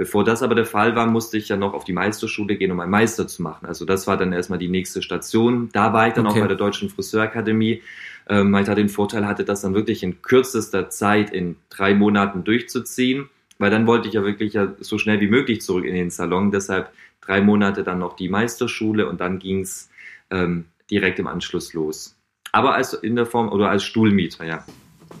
Bevor 0.00 0.24
das 0.24 0.42
aber 0.42 0.54
der 0.54 0.64
Fall 0.64 0.96
war, 0.96 1.06
musste 1.06 1.36
ich 1.36 1.50
ja 1.50 1.58
noch 1.58 1.74
auf 1.74 1.84
die 1.84 1.92
Meisterschule 1.92 2.56
gehen, 2.56 2.72
um 2.72 2.80
einen 2.80 2.90
Meister 2.90 3.28
zu 3.28 3.42
machen. 3.42 3.66
Also 3.66 3.84
das 3.84 4.06
war 4.06 4.16
dann 4.16 4.32
erstmal 4.32 4.58
die 4.58 4.70
nächste 4.70 5.02
Station. 5.02 5.68
Da 5.74 5.92
war 5.92 6.08
ich 6.08 6.14
dann 6.14 6.26
okay. 6.26 6.38
auch 6.38 6.42
bei 6.44 6.48
der 6.48 6.56
Deutschen 6.56 6.88
Friseurakademie, 6.88 7.82
ähm, 8.26 8.50
weil 8.50 8.62
ich 8.62 8.66
da 8.66 8.74
den 8.74 8.88
Vorteil 8.88 9.26
hatte, 9.26 9.44
das 9.44 9.60
dann 9.60 9.74
wirklich 9.74 10.02
in 10.02 10.22
kürzester 10.22 10.88
Zeit 10.88 11.28
in 11.34 11.56
drei 11.68 11.92
Monaten 11.92 12.44
durchzuziehen, 12.44 13.28
weil 13.58 13.70
dann 13.70 13.86
wollte 13.86 14.08
ich 14.08 14.14
ja 14.14 14.24
wirklich 14.24 14.54
ja 14.54 14.72
so 14.80 14.96
schnell 14.96 15.20
wie 15.20 15.28
möglich 15.28 15.60
zurück 15.60 15.84
in 15.84 15.94
den 15.94 16.08
Salon. 16.08 16.50
Deshalb 16.50 16.90
drei 17.20 17.42
Monate 17.42 17.84
dann 17.84 17.98
noch 17.98 18.16
die 18.16 18.30
Meisterschule 18.30 19.06
und 19.06 19.20
dann 19.20 19.38
ging's 19.38 19.90
ähm, 20.30 20.64
direkt 20.90 21.18
im 21.18 21.26
Anschluss 21.26 21.74
los. 21.74 22.16
Aber 22.52 22.74
als 22.74 22.94
in 22.94 23.16
der 23.16 23.26
Form 23.26 23.50
oder 23.50 23.68
als 23.68 23.84
Stuhlmieter, 23.84 24.46
ja. 24.46 24.64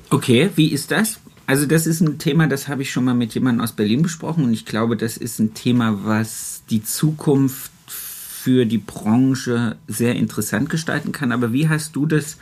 Okay, 0.08 0.48
wie 0.56 0.72
ist 0.72 0.90
das? 0.90 1.20
Also 1.50 1.66
das 1.66 1.88
ist 1.88 2.00
ein 2.00 2.18
Thema, 2.18 2.46
das 2.46 2.68
habe 2.68 2.82
ich 2.82 2.92
schon 2.92 3.04
mal 3.04 3.14
mit 3.14 3.34
jemandem 3.34 3.64
aus 3.64 3.72
Berlin 3.72 4.02
besprochen 4.02 4.44
und 4.44 4.52
ich 4.52 4.66
glaube, 4.66 4.96
das 4.96 5.16
ist 5.16 5.40
ein 5.40 5.52
Thema, 5.52 6.04
was 6.04 6.62
die 6.70 6.84
Zukunft 6.84 7.72
für 7.88 8.66
die 8.66 8.78
Branche 8.78 9.76
sehr 9.88 10.14
interessant 10.14 10.70
gestalten 10.70 11.10
kann. 11.10 11.32
Aber 11.32 11.52
wie 11.52 11.68
hast 11.68 11.96
du 11.96 12.06
das 12.06 12.38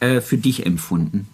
äh, 0.00 0.20
für 0.20 0.36
dich 0.36 0.66
empfunden? 0.66 1.26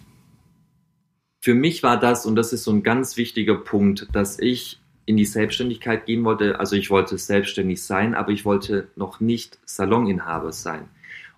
Für 1.41 1.53
mich 1.53 1.83
war 1.83 1.99
das, 1.99 2.25
und 2.25 2.37
das 2.37 2.53
ist 2.53 2.63
so 2.63 2.71
ein 2.71 2.81
ganz 2.81 3.17
wichtiger 3.17 3.55
Punkt, 3.55 4.07
dass 4.13 4.39
ich 4.39 4.79
in 5.05 5.17
die 5.17 5.25
Selbstständigkeit 5.25 6.05
gehen 6.05 6.23
wollte. 6.23 6.61
Also 6.61 6.77
ich 6.77 6.89
wollte 6.89 7.17
selbstständig 7.17 7.83
sein, 7.83 8.15
aber 8.15 8.31
ich 8.31 8.45
wollte 8.45 8.87
noch 8.95 9.19
nicht 9.19 9.59
Saloninhaber 9.65 10.53
sein. 10.53 10.85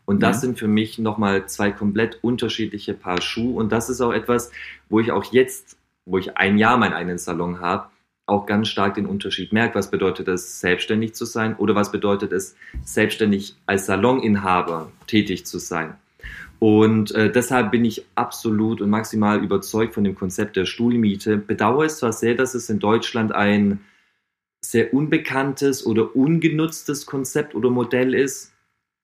Und 0.06 0.22
das 0.22 0.38
ja. 0.38 0.42
sind 0.42 0.60
für 0.60 0.68
mich 0.68 0.98
nochmal 0.98 1.48
zwei 1.48 1.72
komplett 1.72 2.20
unterschiedliche 2.24 2.96
Paar 2.96 3.22
Schuhe. 3.22 3.56
Und 3.60 3.72
das 3.72 3.90
ist 3.90 4.02
auch 4.02 4.12
etwas, 4.12 4.52
wo 4.90 5.00
ich 5.00 5.12
auch 5.12 5.32
jetzt 5.32 5.79
wo 6.10 6.18
ich 6.18 6.38
ein 6.38 6.58
Jahr 6.58 6.78
meinen 6.78 6.94
eigenen 6.94 7.18
Salon 7.18 7.60
habe, 7.60 7.90
auch 8.26 8.46
ganz 8.46 8.68
stark 8.68 8.96
den 8.96 9.06
Unterschied 9.06 9.54
merke. 9.54 9.76
Was 9.76 9.92
bedeutet 9.92 10.28
es, 10.28 10.60
selbstständig 10.60 11.14
zu 11.14 11.26
sein 11.26 11.56
oder 11.56 11.76
was 11.76 11.92
bedeutet 11.92 12.32
es, 12.32 12.56
selbstständig 12.84 13.56
als 13.66 13.86
Saloninhaber 13.86 14.92
tätig 15.08 15.46
zu 15.46 15.60
sein? 15.60 15.96
Und 16.60 17.12
äh, 17.16 17.32
deshalb 17.32 17.72
bin 17.72 17.86
ich 17.86 18.06
absolut 18.16 18.82
und 18.82 18.90
maximal 18.90 19.42
überzeugt 19.42 19.94
von 19.94 20.04
dem 20.04 20.16
Konzept 20.16 20.58
der 20.58 20.66
Stuhlmiete. 20.66 21.38
Bedauere 21.38 21.86
es 21.86 21.98
zwar 21.98 22.12
sehr, 22.12 22.36
dass 22.36 22.54
es 22.54 22.70
in 22.70 22.80
Deutschland 22.80 23.34
ein 23.34 23.80
sehr 24.62 24.94
unbekanntes 24.94 25.86
oder 25.86 26.16
ungenutztes 26.16 27.06
Konzept 27.06 27.56
oder 27.56 27.70
Modell 27.70 28.14
ist. 28.14 28.54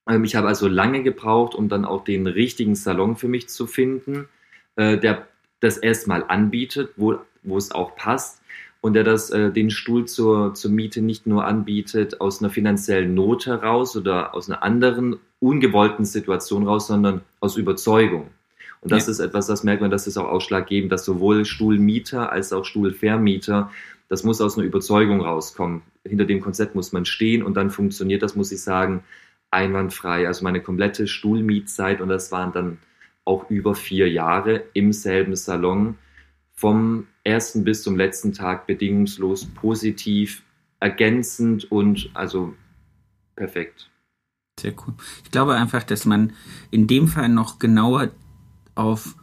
Ähm, 0.09 0.25
ich 0.25 0.35
habe 0.35 0.47
also 0.47 0.67
lange 0.67 1.01
gebraucht, 1.01 1.55
um 1.55 1.69
dann 1.69 1.85
auch 1.85 2.03
den 2.03 2.27
richtigen 2.27 2.75
Salon 2.75 3.15
für 3.15 3.29
mich 3.29 3.47
zu 3.47 3.67
finden, 3.67 4.27
äh, 4.75 4.97
der 4.97 5.27
das 5.59 5.77
erstmal 5.77 6.23
anbietet, 6.27 6.91
wo, 6.95 7.17
wo 7.43 7.57
es 7.57 7.71
auch 7.71 7.95
passt 7.95 8.41
und 8.81 8.93
der 8.93 9.03
das, 9.03 9.31
äh, 9.31 9.51
den 9.51 9.71
Stuhl 9.71 10.05
zur, 10.05 10.53
zur 10.53 10.69
Miete 10.69 11.01
nicht 11.01 11.25
nur 11.25 11.45
anbietet 11.45 12.21
aus 12.21 12.41
einer 12.41 12.51
finanziellen 12.51 13.15
Not 13.15 13.47
heraus 13.47 13.97
oder 13.97 14.35
aus 14.35 14.47
einer 14.47 14.61
anderen 14.61 15.17
ungewollten 15.39 16.05
Situation 16.05 16.67
raus, 16.67 16.87
sondern 16.87 17.21
aus 17.39 17.57
Überzeugung. 17.57 18.29
Und 18.81 18.91
das 18.91 19.07
ja. 19.07 19.11
ist 19.13 19.19
etwas, 19.19 19.47
das 19.47 19.63
merkt 19.63 19.81
man, 19.81 19.89
das 19.89 20.05
ist 20.05 20.17
auch 20.17 20.27
ausschlaggebend, 20.27 20.91
dass 20.91 21.03
sowohl 21.03 21.45
Stuhlmieter 21.45 22.31
als 22.31 22.53
auch 22.53 22.65
Stuhlvermieter, 22.65 23.71
das 24.07 24.23
muss 24.23 24.39
aus 24.39 24.55
einer 24.55 24.67
Überzeugung 24.67 25.21
rauskommen. 25.21 25.81
Hinter 26.07 26.25
dem 26.25 26.39
Konzept 26.39 26.75
muss 26.75 26.91
man 26.91 27.05
stehen 27.05 27.41
und 27.41 27.55
dann 27.55 27.71
funktioniert 27.71 28.21
das, 28.21 28.35
muss 28.35 28.51
ich 28.51 28.61
sagen, 28.61 29.03
einwandfrei. 29.49 30.27
Also 30.27 30.43
meine 30.43 30.61
komplette 30.61 31.07
Stuhlmietzeit 31.07 32.01
und 32.01 32.09
das 32.09 32.31
waren 32.31 32.51
dann 32.51 32.77
auch 33.25 33.49
über 33.49 33.75
vier 33.75 34.09
Jahre 34.09 34.63
im 34.73 34.93
selben 34.93 35.35
Salon 35.35 35.97
vom 36.53 37.07
ersten 37.23 37.63
bis 37.63 37.83
zum 37.83 37.97
letzten 37.97 38.33
Tag 38.33 38.67
bedingungslos 38.67 39.45
positiv, 39.45 40.43
ergänzend 40.79 41.71
und 41.71 42.09
also 42.13 42.53
perfekt. 43.35 43.89
Sehr 44.59 44.73
cool. 44.85 44.93
Ich 45.23 45.31
glaube 45.31 45.55
einfach, 45.55 45.83
dass 45.83 46.05
man 46.05 46.33
in 46.71 46.88
dem 46.88 47.07
Fall 47.07 47.27
noch 47.27 47.59
genauer 47.59 48.11
auf 48.75 49.15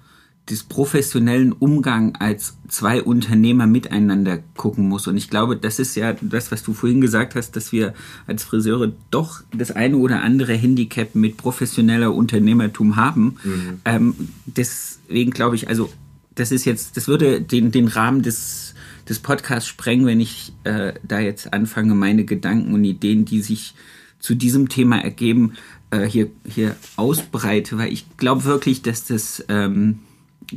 des 0.51 0.65
professionellen 0.65 1.53
Umgang 1.53 2.17
als 2.17 2.57
zwei 2.69 3.03
Unternehmer 3.03 3.69
miteinander 3.69 4.41
gucken 4.57 4.89
muss. 4.89 5.07
Und 5.07 5.17
ich 5.17 5.31
glaube, 5.31 5.57
das 5.57 5.79
ist 5.79 5.95
ja 5.95 6.15
das, 6.21 6.51
was 6.51 6.65
du 6.65 6.73
vorhin 6.73 7.01
gesagt 7.01 7.37
hast, 7.37 7.55
dass 7.55 7.71
wir 7.71 7.95
als 8.27 8.43
Friseure 8.43 8.93
doch 9.11 9.43
das 9.57 9.71
eine 9.71 9.97
oder 9.99 10.23
andere 10.23 10.55
Handicap 10.55 11.15
mit 11.15 11.37
professioneller 11.37 12.13
Unternehmertum 12.13 12.97
haben. 12.97 13.37
Mhm. 13.45 13.81
Ähm, 13.85 14.15
deswegen 14.47 15.31
glaube 15.31 15.55
ich, 15.55 15.69
also 15.69 15.93
das 16.35 16.51
ist 16.51 16.65
jetzt, 16.65 16.97
das 16.97 17.07
würde 17.07 17.41
den, 17.41 17.71
den 17.71 17.87
Rahmen 17.87 18.23
des, 18.23 18.75
des 19.09 19.21
Podcasts 19.21 19.69
sprengen, 19.69 20.07
wenn 20.07 20.21
ich 20.21 20.53
äh, 20.65 20.95
da 21.07 21.21
jetzt 21.21 21.53
anfange, 21.53 21.95
meine 21.95 22.25
Gedanken 22.25 22.75
und 22.75 22.85
Ideen, 22.85 23.25
die 23.25 23.43
sich 23.43 23.75
zu 24.19 24.35
diesem 24.35 24.69
Thema 24.69 24.99
ergeben, 24.99 25.53
äh, 25.91 26.05
hier, 26.05 26.31
hier 26.49 26.75
ausbreite, 26.97 27.79
weil 27.79 27.93
ich 27.93 28.17
glaube 28.17 28.45
wirklich, 28.45 28.83
dass 28.83 29.05
das 29.05 29.45
ähm, 29.49 30.01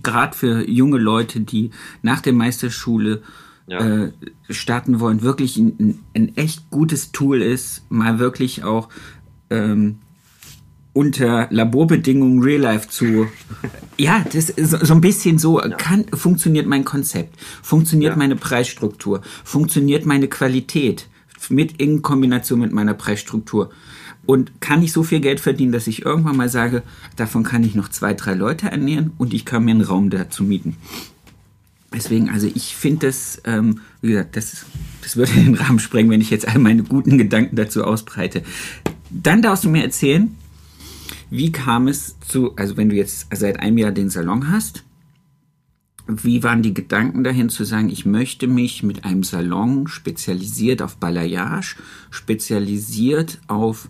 gerade 0.04 0.36
für 0.36 0.70
junge 0.70 0.98
Leute, 0.98 1.42
die 1.42 1.72
nach 2.02 2.22
der 2.22 2.34
Meisterschule 2.34 3.22
ja. 3.68 3.80
äh, 3.80 4.12
starten 4.50 5.00
wollen, 5.00 5.22
wirklich 5.22 5.58
ein, 5.58 6.00
ein, 6.16 6.38
echt 6.38 6.70
gutes 6.70 7.12
Tool 7.12 7.42
ist, 7.42 7.84
mal 7.90 8.20
wirklich 8.20 8.64
auch 8.64 8.90
ähm, 9.50 10.00
unter 10.94 11.48
Laborbedingungen 11.50 12.42
Real 12.42 12.62
Life 12.62 12.90
zu. 12.90 13.28
Ja, 13.98 14.26
das 14.34 14.50
ist 14.50 14.72
so 14.72 14.94
ein 14.94 15.00
bisschen 15.00 15.38
so. 15.38 15.62
Ja. 15.62 15.70
Kann, 15.70 16.04
funktioniert 16.14 16.68
mein 16.68 16.84
Konzept? 16.84 17.40
Funktioniert 17.64 18.12
ja. 18.12 18.18
meine 18.18 18.36
Preisstruktur? 18.36 19.22
Funktioniert 19.46 20.06
meine 20.06 20.28
Qualität? 20.28 21.08
Mit 21.48 21.80
in 21.80 22.02
Kombination 22.02 22.60
mit 22.60 22.74
meiner 22.74 22.94
Preisstruktur. 22.94 23.70
Und 24.26 24.60
kann 24.60 24.82
ich 24.82 24.92
so 24.92 25.04
viel 25.04 25.20
Geld 25.20 25.40
verdienen, 25.40 25.72
dass 25.72 25.88
ich 25.88 26.06
irgendwann 26.06 26.38
mal 26.38 26.50
sage, 26.50 26.84
davon 27.16 27.44
kann 27.44 27.64
ich 27.64 27.76
noch 27.76 27.90
zwei, 27.90 28.14
drei 28.14 28.34
Leute 28.34 28.72
ernähren 28.72 29.12
und 29.18 29.34
ich 29.34 29.46
kann 29.46 29.66
mir 29.66 29.72
einen 29.72 29.82
Raum 29.82 30.10
dazu 30.10 30.44
mieten. 30.44 30.78
Deswegen, 31.94 32.30
also 32.30 32.48
ich 32.54 32.76
finde 32.76 33.08
das, 33.08 33.42
ähm, 33.46 33.80
wie 34.02 34.10
gesagt, 34.10 34.36
das, 34.36 34.66
das 35.02 35.16
würde 35.16 35.32
den 35.34 35.56
Rahmen 35.56 35.80
sprengen, 35.80 36.12
wenn 36.12 36.22
ich 36.22 36.30
jetzt 36.30 36.48
all 36.48 36.60
meine 36.60 36.84
guten 36.84 37.18
Gedanken 37.18 37.56
dazu 37.56 37.84
ausbreite. 37.84 38.44
Dann 39.10 39.42
darfst 39.42 39.64
du 39.64 39.70
mir 39.70 39.84
erzählen, 39.84 40.36
wie 41.30 41.52
kam 41.52 41.88
es 41.88 42.20
zu, 42.20 42.56
also 42.56 42.78
wenn 42.78 42.90
du 42.90 42.96
jetzt 42.96 43.28
seit 43.34 43.60
einem 43.60 43.78
Jahr 43.78 43.92
den 43.92 44.10
Salon 44.10 44.52
hast, 44.52 44.84
wie 46.08 46.44
waren 46.44 46.62
die 46.62 46.74
Gedanken 46.74 47.24
dahin 47.24 47.50
zu 47.50 47.64
sagen, 47.64 47.90
ich 47.90 48.06
möchte 48.06 48.48
mich 48.48 48.84
mit 48.84 49.06
einem 49.06 49.24
Salon 49.24 49.88
spezialisiert 49.88 50.82
auf 50.82 50.98
Balayage, 50.98 51.78
spezialisiert 52.12 53.40
auf 53.48 53.90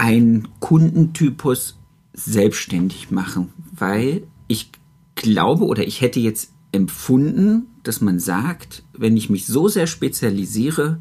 einen 0.00 0.48
Kundentypus 0.60 1.78
selbstständig 2.14 3.10
machen, 3.10 3.52
weil 3.70 4.22
ich 4.48 4.70
glaube 5.14 5.66
oder 5.66 5.86
ich 5.86 6.00
hätte 6.00 6.20
jetzt 6.20 6.54
empfunden, 6.72 7.66
dass 7.82 8.00
man 8.00 8.18
sagt, 8.18 8.82
wenn 8.94 9.18
ich 9.18 9.28
mich 9.28 9.46
so 9.46 9.68
sehr 9.68 9.86
spezialisiere, 9.86 11.00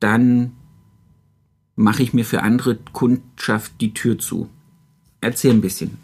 dann 0.00 0.56
mache 1.76 2.02
ich 2.02 2.12
mir 2.12 2.24
für 2.24 2.42
andere 2.42 2.74
Kundschaft 2.92 3.80
die 3.80 3.94
Tür 3.94 4.18
zu. 4.18 4.48
Erzähl 5.20 5.52
ein 5.52 5.60
bisschen. 5.60 5.98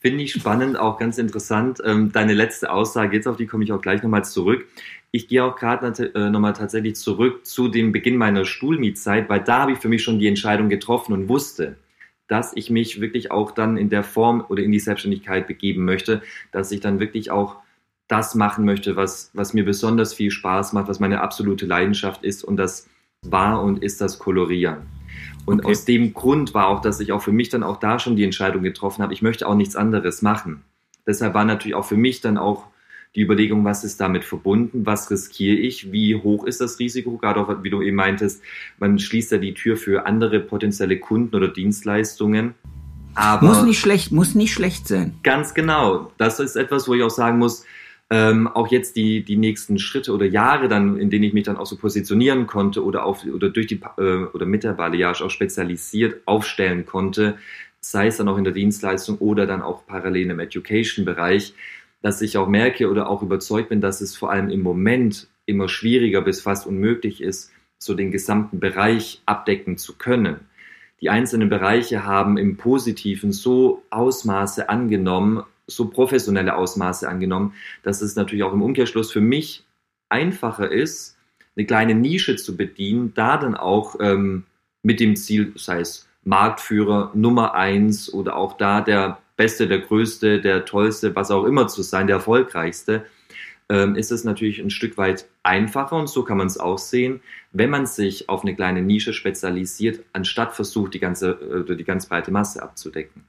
Finde 0.00 0.24
ich 0.24 0.32
spannend, 0.32 0.78
auch 0.78 0.98
ganz 0.98 1.18
interessant. 1.18 1.82
Ähm, 1.84 2.10
deine 2.10 2.32
letzte 2.32 2.72
Aussage, 2.72 3.16
jetzt 3.16 3.26
auf 3.26 3.36
die 3.36 3.46
komme 3.46 3.64
ich 3.64 3.72
auch 3.72 3.82
gleich 3.82 4.02
nochmal 4.02 4.24
zurück. 4.24 4.66
Ich 5.14 5.28
gehe 5.28 5.44
auch 5.44 5.54
gerade 5.54 6.12
äh, 6.16 6.28
nochmal 6.28 6.54
tatsächlich 6.54 6.96
zurück 6.96 7.46
zu 7.46 7.68
dem 7.68 7.92
Beginn 7.92 8.16
meiner 8.16 8.44
Stuhlmietzeit, 8.44 9.28
weil 9.28 9.44
da 9.44 9.60
habe 9.60 9.70
ich 9.70 9.78
für 9.78 9.88
mich 9.88 10.02
schon 10.02 10.18
die 10.18 10.26
Entscheidung 10.26 10.68
getroffen 10.68 11.12
und 11.12 11.28
wusste, 11.28 11.76
dass 12.26 12.50
ich 12.56 12.68
mich 12.68 13.00
wirklich 13.00 13.30
auch 13.30 13.52
dann 13.52 13.76
in 13.76 13.90
der 13.90 14.02
Form 14.02 14.44
oder 14.48 14.64
in 14.64 14.72
die 14.72 14.80
Selbstständigkeit 14.80 15.46
begeben 15.46 15.84
möchte, 15.84 16.20
dass 16.50 16.72
ich 16.72 16.80
dann 16.80 16.98
wirklich 16.98 17.30
auch 17.30 17.58
das 18.08 18.34
machen 18.34 18.64
möchte, 18.64 18.96
was, 18.96 19.30
was 19.34 19.54
mir 19.54 19.64
besonders 19.64 20.14
viel 20.14 20.32
Spaß 20.32 20.72
macht, 20.72 20.88
was 20.88 20.98
meine 20.98 21.20
absolute 21.20 21.64
Leidenschaft 21.64 22.24
ist 22.24 22.42
und 22.42 22.56
das 22.56 22.88
war 23.22 23.62
und 23.62 23.84
ist 23.84 24.00
das 24.00 24.18
Kolorieren. 24.18 24.78
Und 25.46 25.60
okay. 25.60 25.70
aus 25.70 25.84
dem 25.84 26.12
Grund 26.12 26.54
war 26.54 26.66
auch, 26.66 26.80
dass 26.80 26.98
ich 26.98 27.12
auch 27.12 27.22
für 27.22 27.30
mich 27.30 27.50
dann 27.50 27.62
auch 27.62 27.76
da 27.76 28.00
schon 28.00 28.16
die 28.16 28.24
Entscheidung 28.24 28.64
getroffen 28.64 29.04
habe, 29.04 29.12
ich 29.12 29.22
möchte 29.22 29.46
auch 29.46 29.54
nichts 29.54 29.76
anderes 29.76 30.22
machen. 30.22 30.64
Deshalb 31.06 31.34
war 31.34 31.44
natürlich 31.44 31.76
auch 31.76 31.84
für 31.84 31.96
mich 31.96 32.20
dann 32.20 32.36
auch 32.36 32.66
die 33.14 33.22
Überlegung, 33.22 33.64
was 33.64 33.84
ist 33.84 34.00
damit 34.00 34.24
verbunden, 34.24 34.86
was 34.86 35.10
riskiere 35.10 35.56
ich, 35.56 35.92
wie 35.92 36.16
hoch 36.16 36.44
ist 36.44 36.60
das 36.60 36.78
Risiko, 36.78 37.16
gerade 37.16 37.40
auch, 37.40 37.62
wie 37.62 37.70
du 37.70 37.80
eben 37.80 37.96
meintest, 37.96 38.42
man 38.78 38.98
schließt 38.98 39.32
ja 39.32 39.38
die 39.38 39.54
Tür 39.54 39.76
für 39.76 40.06
andere 40.06 40.40
potenzielle 40.40 40.98
Kunden 40.98 41.34
oder 41.34 41.48
Dienstleistungen. 41.48 42.54
Aber 43.14 43.46
muss 43.46 43.62
nicht 43.62 43.78
schlecht, 43.78 44.10
muss 44.10 44.34
nicht 44.34 44.52
schlecht 44.52 44.88
sein. 44.88 45.14
Ganz 45.22 45.54
genau. 45.54 46.12
Das 46.18 46.40
ist 46.40 46.56
etwas, 46.56 46.88
wo 46.88 46.94
ich 46.94 47.02
auch 47.04 47.10
sagen 47.10 47.38
muss, 47.38 47.64
ähm, 48.10 48.48
auch 48.48 48.68
jetzt 48.68 48.96
die, 48.96 49.24
die 49.24 49.36
nächsten 49.36 49.78
Schritte 49.78 50.12
oder 50.12 50.26
Jahre 50.26 50.68
dann, 50.68 50.98
in 50.98 51.10
denen 51.10 51.24
ich 51.24 51.32
mich 51.32 51.44
dann 51.44 51.56
auch 51.56 51.66
so 51.66 51.76
positionieren 51.76 52.46
konnte 52.46 52.84
oder 52.84 53.04
auf 53.04 53.24
oder 53.24 53.48
durch 53.48 53.66
die 53.66 53.80
äh, 53.96 54.24
oder 54.32 54.44
mit 54.44 54.62
der 54.64 54.72
Balayage 54.72 55.24
auch 55.24 55.30
spezialisiert 55.30 56.20
aufstellen 56.26 56.84
konnte, 56.84 57.38
sei 57.80 58.08
es 58.08 58.16
dann 58.16 58.28
auch 58.28 58.36
in 58.36 58.44
der 58.44 58.52
Dienstleistung 58.52 59.18
oder 59.18 59.46
dann 59.46 59.62
auch 59.62 59.86
parallel 59.86 60.30
im 60.30 60.40
Education-Bereich, 60.40 61.54
dass 62.04 62.20
ich 62.20 62.36
auch 62.36 62.48
merke 62.48 62.90
oder 62.90 63.08
auch 63.08 63.22
überzeugt 63.22 63.70
bin, 63.70 63.80
dass 63.80 64.02
es 64.02 64.14
vor 64.14 64.30
allem 64.30 64.50
im 64.50 64.60
Moment 64.60 65.26
immer 65.46 65.70
schwieriger 65.70 66.20
bis 66.20 66.42
fast 66.42 66.66
unmöglich 66.66 67.22
ist, 67.22 67.50
so 67.78 67.94
den 67.94 68.10
gesamten 68.10 68.60
Bereich 68.60 69.22
abdecken 69.24 69.78
zu 69.78 69.96
können. 69.96 70.40
Die 71.00 71.08
einzelnen 71.08 71.48
Bereiche 71.48 72.04
haben 72.04 72.36
im 72.36 72.58
Positiven 72.58 73.32
so 73.32 73.84
Ausmaße 73.88 74.68
angenommen, 74.68 75.44
so 75.66 75.88
professionelle 75.88 76.56
Ausmaße 76.56 77.08
angenommen, 77.08 77.54
dass 77.82 78.02
es 78.02 78.16
natürlich 78.16 78.44
auch 78.44 78.52
im 78.52 78.60
Umkehrschluss 78.60 79.10
für 79.10 79.22
mich 79.22 79.64
einfacher 80.10 80.70
ist, 80.70 81.16
eine 81.56 81.64
kleine 81.64 81.94
Nische 81.94 82.36
zu 82.36 82.54
bedienen, 82.54 83.14
da 83.14 83.38
dann 83.38 83.54
auch 83.54 83.96
ähm, 83.98 84.44
mit 84.82 85.00
dem 85.00 85.16
Ziel, 85.16 85.54
sei 85.56 85.80
es 85.80 86.06
Marktführer 86.22 87.12
Nummer 87.14 87.54
eins 87.54 88.12
oder 88.12 88.36
auch 88.36 88.58
da 88.58 88.82
der 88.82 89.20
Beste, 89.36 89.66
der 89.66 89.80
Größte, 89.80 90.40
der 90.40 90.64
Tollste, 90.64 91.14
was 91.16 91.30
auch 91.30 91.44
immer 91.44 91.68
zu 91.68 91.82
sein, 91.82 92.06
der 92.06 92.16
Erfolgreichste, 92.16 93.04
ähm, 93.68 93.96
ist 93.96 94.12
es 94.12 94.24
natürlich 94.24 94.60
ein 94.60 94.70
Stück 94.70 94.96
weit 94.98 95.26
einfacher 95.42 95.96
und 95.96 96.08
so 96.08 96.22
kann 96.22 96.36
man 96.36 96.46
es 96.46 96.58
auch 96.58 96.78
sehen, 96.78 97.20
wenn 97.52 97.70
man 97.70 97.86
sich 97.86 98.28
auf 98.28 98.42
eine 98.42 98.54
kleine 98.54 98.82
Nische 98.82 99.12
spezialisiert, 99.12 100.04
anstatt 100.12 100.54
versucht, 100.54 100.94
die 100.94 101.00
ganze 101.00 101.30
äh, 101.30 101.76
die 101.76 101.84
ganz 101.84 102.06
breite 102.06 102.30
Masse 102.30 102.62
abzudecken. 102.62 103.24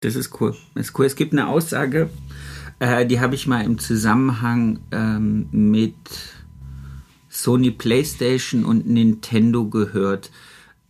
Das 0.00 0.16
ist 0.16 0.40
cool. 0.40 0.56
Das 0.74 0.86
ist 0.86 0.98
cool. 0.98 1.06
Es 1.06 1.16
gibt 1.16 1.32
eine 1.32 1.48
Aussage, 1.48 2.08
äh, 2.78 3.04
die 3.04 3.20
habe 3.20 3.34
ich 3.34 3.46
mal 3.46 3.64
im 3.64 3.78
Zusammenhang 3.78 4.80
ähm, 4.92 5.48
mit 5.50 5.94
Sony 7.28 7.70
PlayStation 7.70 8.64
und 8.64 8.86
Nintendo 8.88 9.68
gehört. 9.68 10.30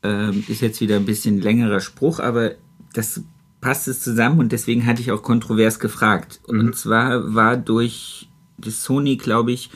Ähm, 0.03 0.45
ist 0.47 0.61
jetzt 0.61 0.81
wieder 0.81 0.97
ein 0.97 1.07
bisschen 1.07 1.41
längerer 1.41 1.81
Spruch, 1.81 2.21
aber 2.21 2.53
das 2.93 3.23
passt 3.61 3.89
es 3.89 4.01
zusammen 4.01 4.39
und 4.39 4.53
deswegen 4.53 4.87
hatte 4.87 5.01
ich 5.01 5.11
auch 5.11 5.23
kontrovers 5.23 5.81
gefragt. 5.81 6.41
Mhm. 6.49 6.61
Und 6.61 6.77
zwar 6.77 7.35
war 7.35 7.57
durch 7.57 8.29
das 8.59 8.83
Sony, 8.85 9.17
glaube 9.17 9.53
ich, 9.53 9.71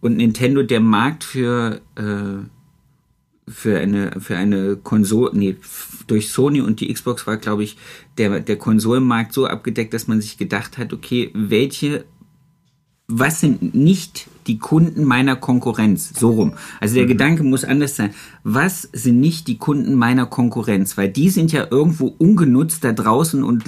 und 0.00 0.16
Nintendo 0.16 0.62
der 0.62 0.80
Markt 0.80 1.24
für 1.24 1.80
äh, 1.96 2.44
für 3.48 3.78
eine 3.78 4.20
für 4.20 4.36
eine 4.36 4.76
Konsole, 4.76 5.30
nee, 5.34 5.56
durch 6.06 6.30
Sony 6.30 6.60
und 6.60 6.80
die 6.80 6.92
Xbox 6.92 7.26
war, 7.26 7.36
glaube 7.36 7.64
ich, 7.64 7.76
der 8.18 8.40
der 8.40 8.56
Konsolenmarkt 8.56 9.32
so 9.32 9.46
abgedeckt, 9.46 9.94
dass 9.94 10.08
man 10.08 10.20
sich 10.20 10.36
gedacht 10.36 10.78
hat, 10.78 10.92
okay, 10.92 11.30
welche 11.34 12.04
was 13.08 13.40
sind 13.40 13.74
nicht 13.74 14.28
die 14.46 14.58
Kunden 14.58 15.04
meiner 15.04 15.36
Konkurrenz? 15.36 16.12
So 16.18 16.30
rum. 16.30 16.52
Also 16.80 16.94
der 16.94 17.04
mhm. 17.04 17.08
Gedanke 17.08 17.42
muss 17.42 17.64
anders 17.64 17.96
sein. 17.96 18.10
Was 18.42 18.82
sind 18.92 19.20
nicht 19.20 19.48
die 19.48 19.58
Kunden 19.58 19.94
meiner 19.94 20.26
Konkurrenz? 20.26 20.96
Weil 20.96 21.08
die 21.08 21.30
sind 21.30 21.52
ja 21.52 21.66
irgendwo 21.70 22.14
ungenutzt 22.18 22.84
da 22.84 22.92
draußen 22.92 23.42
und 23.42 23.64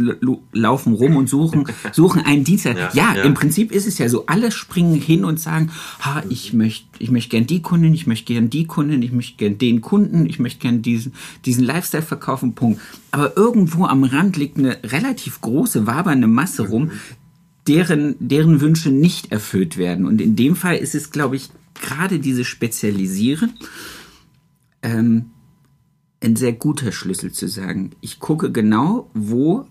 laufen 0.52 0.92
rum 0.92 1.16
und 1.16 1.28
suchen, 1.28 1.66
suchen 1.92 2.22
einen 2.22 2.44
Dienstleister. 2.44 2.90
Ja, 2.94 3.12
ja, 3.12 3.16
ja, 3.16 3.22
im 3.24 3.34
Prinzip 3.34 3.72
ist 3.72 3.86
es 3.86 3.98
ja 3.98 4.08
so. 4.08 4.26
Alle 4.26 4.50
springen 4.50 4.94
hin 4.94 5.24
und 5.24 5.40
sagen, 5.40 5.70
ha, 6.00 6.22
ich 6.28 6.52
möchte, 6.52 6.86
ich 6.98 7.10
möchte 7.10 7.30
gern 7.30 7.46
die 7.46 7.62
Kundin, 7.62 7.94
ich 7.94 8.06
möchte 8.06 8.32
gern 8.32 8.50
die 8.50 8.66
Kundin, 8.66 9.02
ich 9.02 9.12
möchte 9.12 9.36
gern 9.36 9.58
den 9.58 9.80
Kunden, 9.80 10.26
ich 10.26 10.38
möchte 10.38 10.60
gern 10.60 10.82
diesen, 10.82 11.12
diesen 11.44 11.64
Lifestyle 11.64 12.02
verkaufen, 12.02 12.54
Punkt. 12.54 12.80
Aber 13.10 13.36
irgendwo 13.36 13.84
am 13.86 14.04
Rand 14.04 14.36
liegt 14.36 14.58
eine 14.58 14.78
relativ 14.84 15.40
große, 15.40 15.86
wabernde 15.86 16.26
Masse 16.26 16.68
rum, 16.68 16.90
deren, 17.68 18.16
deren 18.18 18.60
Wünsche 18.60 18.90
nicht 18.90 19.30
erfüllt 19.30 19.76
werden. 19.76 20.06
Und 20.06 20.20
in 20.20 20.34
dem 20.34 20.56
Fall 20.56 20.76
ist 20.76 20.94
es, 20.94 21.10
glaube 21.10 21.36
ich, 21.36 21.50
gerade 21.74 22.18
diese 22.18 22.44
Spezialisieren 22.44 23.52
ähm, 24.82 25.26
ein 26.20 26.34
sehr 26.34 26.52
guter 26.52 26.90
Schlüssel 26.92 27.32
zu 27.32 27.46
sagen. 27.46 27.90
Ich 28.00 28.18
gucke 28.18 28.50
genau, 28.50 29.10
wo 29.14 29.66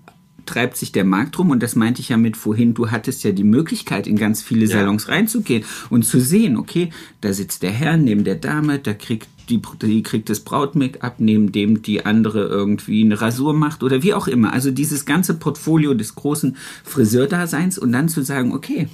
treibt 0.48 0.78
sich 0.78 0.92
der 0.92 1.06
Markt 1.06 1.38
rum 1.38 1.52
und 1.52 1.62
das 1.62 1.76
meinte 1.76 2.02
ich 2.02 2.10
ja 2.10 2.18
mit 2.18 2.38
vorhin, 2.38 2.74
du 2.74 2.90
hattest 2.90 3.24
ja 3.24 3.32
die 3.32 3.44
Möglichkeit, 3.44 4.08
in 4.08 4.16
ganz 4.16 4.42
viele 4.42 4.66
ja. 4.66 4.80
Salons 4.80 5.08
reinzugehen 5.10 5.64
und 5.90 6.04
zu 6.04 6.20
sehen, 6.20 6.58
okay, 6.58 6.90
da 7.22 7.34
sitzt 7.34 7.64
der 7.64 7.72
Herr 7.72 7.98
neben 7.98 8.24
der 8.24 8.36
Dame, 8.36 8.80
da 8.80 8.94
kriegt 8.94 9.28
die, 9.50 9.62
die 9.82 10.04
kriegt 10.04 10.30
das 10.30 10.42
Braut-Make-up, 10.42 11.20
neben 11.20 11.52
dem 11.52 11.82
die 11.82 12.06
andere 12.06 12.48
irgendwie 12.48 13.04
eine 13.04 13.22
Rasur 13.22 13.54
macht 13.54 13.84
oder 13.84 14.04
wie 14.04 14.14
auch 14.14 14.28
immer. 14.28 14.52
Also 14.52 14.72
dieses 14.72 15.06
ganze 15.06 15.36
Portfolio 15.36 15.94
des 15.94 16.16
großen 16.16 16.58
Friseurdaseins 16.84 17.78
und 17.78 17.92
dann 17.92 18.10
zu 18.10 18.24
sagen, 18.24 18.54
okay, 18.54 18.90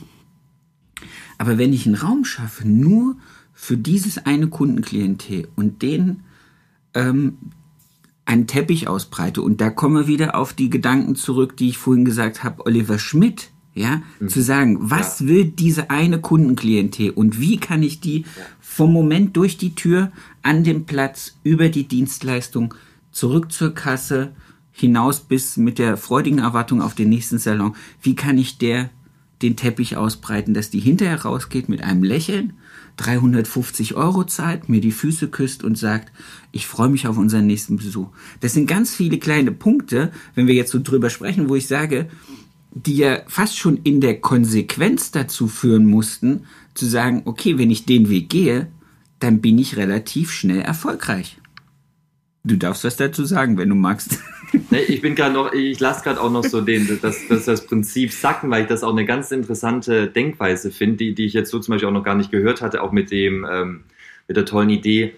aber 1.37 1.57
wenn 1.57 1.73
ich 1.73 1.85
einen 1.85 1.95
Raum 1.95 2.25
schaffe, 2.25 2.67
nur 2.67 3.15
für 3.53 3.77
dieses 3.77 4.25
eine 4.25 4.47
Kundenklientel 4.47 5.47
und 5.55 5.81
den 5.81 6.21
ähm, 6.93 7.37
einen 8.25 8.47
Teppich 8.47 8.87
ausbreite, 8.87 9.41
und 9.41 9.59
da 9.61 9.69
kommen 9.69 9.95
wir 9.95 10.07
wieder 10.07 10.35
auf 10.35 10.53
die 10.53 10.69
Gedanken 10.69 11.15
zurück, 11.15 11.57
die 11.57 11.69
ich 11.69 11.77
vorhin 11.77 12.05
gesagt 12.05 12.43
habe, 12.43 12.65
Oliver 12.65 12.99
Schmidt, 12.99 13.51
ja, 13.75 14.01
mhm. 14.19 14.29
zu 14.29 14.41
sagen, 14.41 14.77
was 14.79 15.19
ja. 15.19 15.27
will 15.27 15.45
diese 15.45 15.89
eine 15.89 16.21
Kundenklientel 16.21 17.09
und 17.09 17.39
wie 17.39 17.57
kann 17.57 17.81
ich 17.81 17.99
die 17.99 18.25
vom 18.59 18.93
Moment 18.93 19.35
durch 19.35 19.57
die 19.57 19.75
Tür 19.75 20.11
an 20.43 20.63
den 20.63 20.85
Platz 20.85 21.37
über 21.43 21.69
die 21.69 21.87
Dienstleistung 21.87 22.73
zurück 23.11 23.51
zur 23.51 23.73
Kasse 23.73 24.31
hinaus 24.71 25.19
bis 25.21 25.57
mit 25.57 25.79
der 25.79 25.97
freudigen 25.97 26.39
Erwartung 26.39 26.81
auf 26.81 26.95
den 26.95 27.09
nächsten 27.09 27.37
Salon, 27.37 27.75
wie 28.01 28.15
kann 28.15 28.37
ich 28.37 28.57
der 28.57 28.89
den 29.41 29.55
Teppich 29.55 29.97
ausbreiten, 29.97 30.53
dass 30.53 30.69
die 30.69 30.79
hinterher 30.79 31.21
rausgeht 31.23 31.69
mit 31.69 31.83
einem 31.83 32.03
Lächeln, 32.03 32.53
350 32.97 33.95
Euro 33.95 34.23
zahlt, 34.23 34.69
mir 34.69 34.81
die 34.81 34.91
Füße 34.91 35.29
küsst 35.29 35.63
und 35.63 35.77
sagt, 35.77 36.11
ich 36.51 36.67
freue 36.67 36.89
mich 36.89 37.07
auf 37.07 37.17
unseren 37.17 37.47
nächsten 37.47 37.77
Besuch. 37.77 38.09
Das 38.39 38.53
sind 38.53 38.67
ganz 38.67 38.95
viele 38.95 39.17
kleine 39.17 39.51
Punkte, 39.51 40.11
wenn 40.35 40.47
wir 40.47 40.53
jetzt 40.53 40.71
so 40.71 40.79
drüber 40.81 41.09
sprechen, 41.09 41.49
wo 41.49 41.55
ich 41.55 41.67
sage, 41.67 42.07
die 42.71 42.97
ja 42.97 43.21
fast 43.27 43.57
schon 43.57 43.77
in 43.77 44.01
der 44.01 44.19
Konsequenz 44.19 45.11
dazu 45.11 45.47
führen 45.47 45.85
mussten, 45.85 46.45
zu 46.73 46.85
sagen, 46.85 47.23
okay, 47.25 47.57
wenn 47.57 47.71
ich 47.71 47.85
den 47.85 48.09
Weg 48.09 48.29
gehe, 48.29 48.67
dann 49.19 49.41
bin 49.41 49.57
ich 49.57 49.77
relativ 49.77 50.31
schnell 50.31 50.61
erfolgreich. 50.61 51.39
Du 52.43 52.57
darfst 52.57 52.83
was 52.83 52.97
dazu 52.97 53.25
sagen, 53.25 53.57
wenn 53.57 53.69
du 53.69 53.75
magst. 53.75 54.19
Ich 54.71 55.01
bin 55.01 55.15
gerade 55.15 55.33
noch, 55.33 55.53
ich 55.53 55.79
lasse 55.79 56.03
gerade 56.03 56.21
auch 56.21 56.31
noch 56.31 56.43
so 56.43 56.61
den, 56.61 56.99
das, 57.01 57.27
das, 57.27 57.45
das 57.45 57.65
Prinzip 57.65 58.11
sacken, 58.11 58.49
weil 58.51 58.63
ich 58.63 58.67
das 58.67 58.83
auch 58.83 58.91
eine 58.91 59.05
ganz 59.05 59.31
interessante 59.31 60.07
Denkweise 60.07 60.71
finde, 60.71 60.97
die, 60.97 61.15
die 61.15 61.25
ich 61.25 61.33
jetzt 61.33 61.49
so 61.49 61.59
zum 61.59 61.73
Beispiel 61.73 61.89
auch 61.89 61.93
noch 61.93 62.03
gar 62.03 62.15
nicht 62.15 62.31
gehört 62.31 62.61
hatte, 62.61 62.83
auch 62.83 62.91
mit 62.91 63.11
dem, 63.11 63.47
ähm, 63.49 63.83
mit 64.27 64.37
der 64.37 64.45
tollen 64.45 64.69
Idee, 64.69 65.15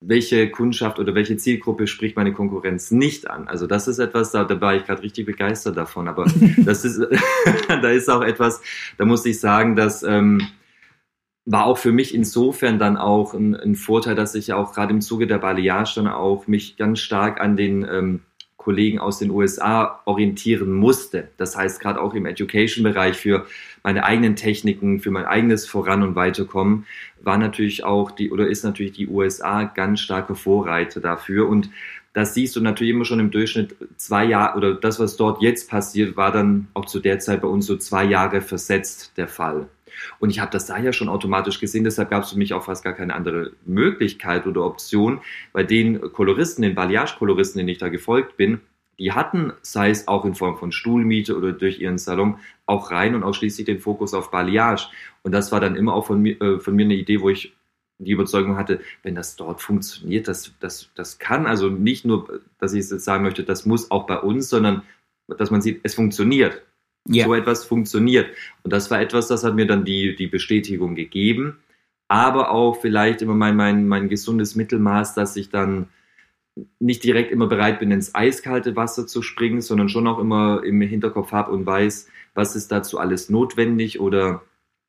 welche 0.00 0.50
Kundschaft 0.50 0.98
oder 0.98 1.14
welche 1.14 1.36
Zielgruppe 1.36 1.86
spricht 1.86 2.16
meine 2.16 2.32
Konkurrenz 2.32 2.90
nicht 2.90 3.30
an. 3.30 3.48
Also 3.48 3.66
das 3.66 3.88
ist 3.88 3.98
etwas, 3.98 4.30
da, 4.30 4.44
da 4.44 4.60
war 4.60 4.74
ich 4.74 4.84
gerade 4.84 5.02
richtig 5.02 5.26
begeistert 5.26 5.76
davon. 5.76 6.08
Aber 6.08 6.24
das 6.58 6.84
ist, 6.84 7.00
da 7.68 7.90
ist 7.90 8.10
auch 8.10 8.22
etwas, 8.22 8.60
da 8.98 9.04
muss 9.04 9.24
ich 9.24 9.40
sagen, 9.40 9.76
dass 9.76 10.02
ähm, 10.02 10.46
war 11.46 11.66
auch 11.66 11.78
für 11.78 11.92
mich 11.92 12.14
insofern 12.14 12.78
dann 12.78 12.96
auch 12.96 13.32
ein, 13.32 13.54
ein 13.54 13.76
Vorteil, 13.76 14.16
dass 14.16 14.34
ich 14.34 14.52
auch 14.52 14.72
gerade 14.72 14.92
im 14.92 15.00
Zuge 15.00 15.28
der 15.28 15.38
Balayage 15.38 15.94
dann 15.94 16.08
auch 16.08 16.48
mich 16.48 16.76
ganz 16.76 16.98
stark 16.98 17.40
an 17.40 17.56
den 17.56 17.86
ähm, 17.88 18.22
Kollegen 18.66 18.98
aus 18.98 19.20
den 19.20 19.30
USA 19.30 20.00
orientieren 20.06 20.72
musste. 20.72 21.28
Das 21.36 21.56
heißt, 21.56 21.78
gerade 21.78 22.00
auch 22.00 22.14
im 22.14 22.26
Education-Bereich 22.26 23.16
für 23.16 23.46
meine 23.84 24.02
eigenen 24.02 24.34
Techniken, 24.34 24.98
für 24.98 25.12
mein 25.12 25.24
eigenes 25.24 25.68
Voran- 25.68 26.02
und 26.02 26.16
Weiterkommen, 26.16 26.84
war 27.22 27.38
natürlich 27.38 27.84
auch 27.84 28.10
die, 28.10 28.32
oder 28.32 28.48
ist 28.48 28.64
natürlich 28.64 28.90
die 28.90 29.06
USA 29.06 29.62
ganz 29.62 30.00
starke 30.00 30.34
Vorreiter 30.34 31.00
dafür. 31.00 31.48
Und 31.48 31.70
das 32.12 32.34
siehst 32.34 32.56
du 32.56 32.60
natürlich 32.60 32.92
immer 32.92 33.04
schon 33.04 33.20
im 33.20 33.30
Durchschnitt 33.30 33.76
zwei 33.98 34.24
Jahre, 34.24 34.56
oder 34.58 34.74
das, 34.74 34.98
was 34.98 35.16
dort 35.16 35.42
jetzt 35.42 35.70
passiert, 35.70 36.16
war 36.16 36.32
dann 36.32 36.66
auch 36.74 36.86
zu 36.86 36.98
der 36.98 37.20
Zeit 37.20 37.42
bei 37.42 37.48
uns 37.48 37.66
so 37.66 37.76
zwei 37.76 38.02
Jahre 38.02 38.40
versetzt 38.40 39.12
der 39.16 39.28
Fall. 39.28 39.68
Und 40.18 40.30
ich 40.30 40.40
habe 40.40 40.50
das 40.50 40.66
da 40.66 40.78
ja 40.78 40.92
schon 40.92 41.08
automatisch 41.08 41.60
gesehen, 41.60 41.84
deshalb 41.84 42.10
gab 42.10 42.24
es 42.24 42.30
für 42.30 42.38
mich 42.38 42.54
auch 42.54 42.64
fast 42.64 42.84
gar 42.84 42.92
keine 42.92 43.14
andere 43.14 43.52
Möglichkeit 43.64 44.46
oder 44.46 44.64
Option. 44.64 45.20
Bei 45.52 45.62
den 45.62 46.00
Koloristen, 46.12 46.62
den 46.62 46.74
Balayage-Koloristen, 46.74 47.58
denen 47.58 47.68
ich 47.68 47.78
da 47.78 47.88
gefolgt 47.88 48.36
bin, 48.36 48.60
die 48.98 49.12
hatten, 49.12 49.52
sei 49.62 49.90
es 49.90 50.08
auch 50.08 50.24
in 50.24 50.34
Form 50.34 50.56
von 50.56 50.72
Stuhlmiete 50.72 51.36
oder 51.36 51.52
durch 51.52 51.80
ihren 51.80 51.98
Salon, 51.98 52.38
auch 52.64 52.90
rein 52.90 53.14
und 53.14 53.24
ausschließlich 53.24 53.66
den 53.66 53.78
Fokus 53.78 54.14
auf 54.14 54.30
Balayage. 54.30 54.88
Und 55.22 55.32
das 55.32 55.52
war 55.52 55.60
dann 55.60 55.76
immer 55.76 55.94
auch 55.94 56.06
von 56.06 56.20
mir, 56.20 56.40
äh, 56.40 56.60
von 56.60 56.74
mir 56.74 56.84
eine 56.84 56.94
Idee, 56.94 57.20
wo 57.20 57.28
ich 57.28 57.52
die 57.98 58.12
Überzeugung 58.12 58.56
hatte, 58.56 58.80
wenn 59.02 59.14
das 59.14 59.36
dort 59.36 59.62
funktioniert, 59.62 60.28
das, 60.28 60.52
das, 60.60 60.90
das 60.94 61.18
kann, 61.18 61.46
also 61.46 61.70
nicht 61.70 62.04
nur, 62.04 62.40
dass 62.58 62.74
ich 62.74 62.90
jetzt 62.90 63.04
sagen 63.04 63.24
möchte, 63.24 63.42
das 63.42 63.64
muss 63.64 63.90
auch 63.90 64.06
bei 64.06 64.18
uns, 64.18 64.50
sondern 64.50 64.82
dass 65.28 65.50
man 65.50 65.62
sieht, 65.62 65.80
es 65.82 65.94
funktioniert. 65.94 66.62
Ja. 67.08 67.26
So 67.26 67.34
etwas 67.34 67.64
funktioniert. 67.64 68.28
Und 68.62 68.72
das 68.72 68.90
war 68.90 69.00
etwas, 69.00 69.28
das 69.28 69.44
hat 69.44 69.54
mir 69.54 69.66
dann 69.66 69.84
die, 69.84 70.16
die 70.16 70.26
Bestätigung 70.26 70.94
gegeben. 70.94 71.58
Aber 72.08 72.50
auch 72.50 72.80
vielleicht 72.80 73.22
immer 73.22 73.34
mein, 73.34 73.56
mein, 73.56 73.88
mein 73.88 74.08
gesundes 74.08 74.54
Mittelmaß, 74.54 75.14
dass 75.14 75.36
ich 75.36 75.50
dann 75.50 75.88
nicht 76.78 77.04
direkt 77.04 77.32
immer 77.32 77.48
bereit 77.48 77.80
bin, 77.80 77.90
ins 77.90 78.14
eiskalte 78.14 78.76
Wasser 78.76 79.06
zu 79.06 79.22
springen, 79.22 79.60
sondern 79.60 79.88
schon 79.88 80.06
auch 80.06 80.18
immer 80.18 80.62
im 80.64 80.80
Hinterkopf 80.80 81.32
habe 81.32 81.52
und 81.52 81.66
weiß, 81.66 82.08
was 82.34 82.56
ist 82.56 82.72
dazu 82.72 82.98
alles 82.98 83.28
notwendig 83.28 84.00
oder 84.00 84.42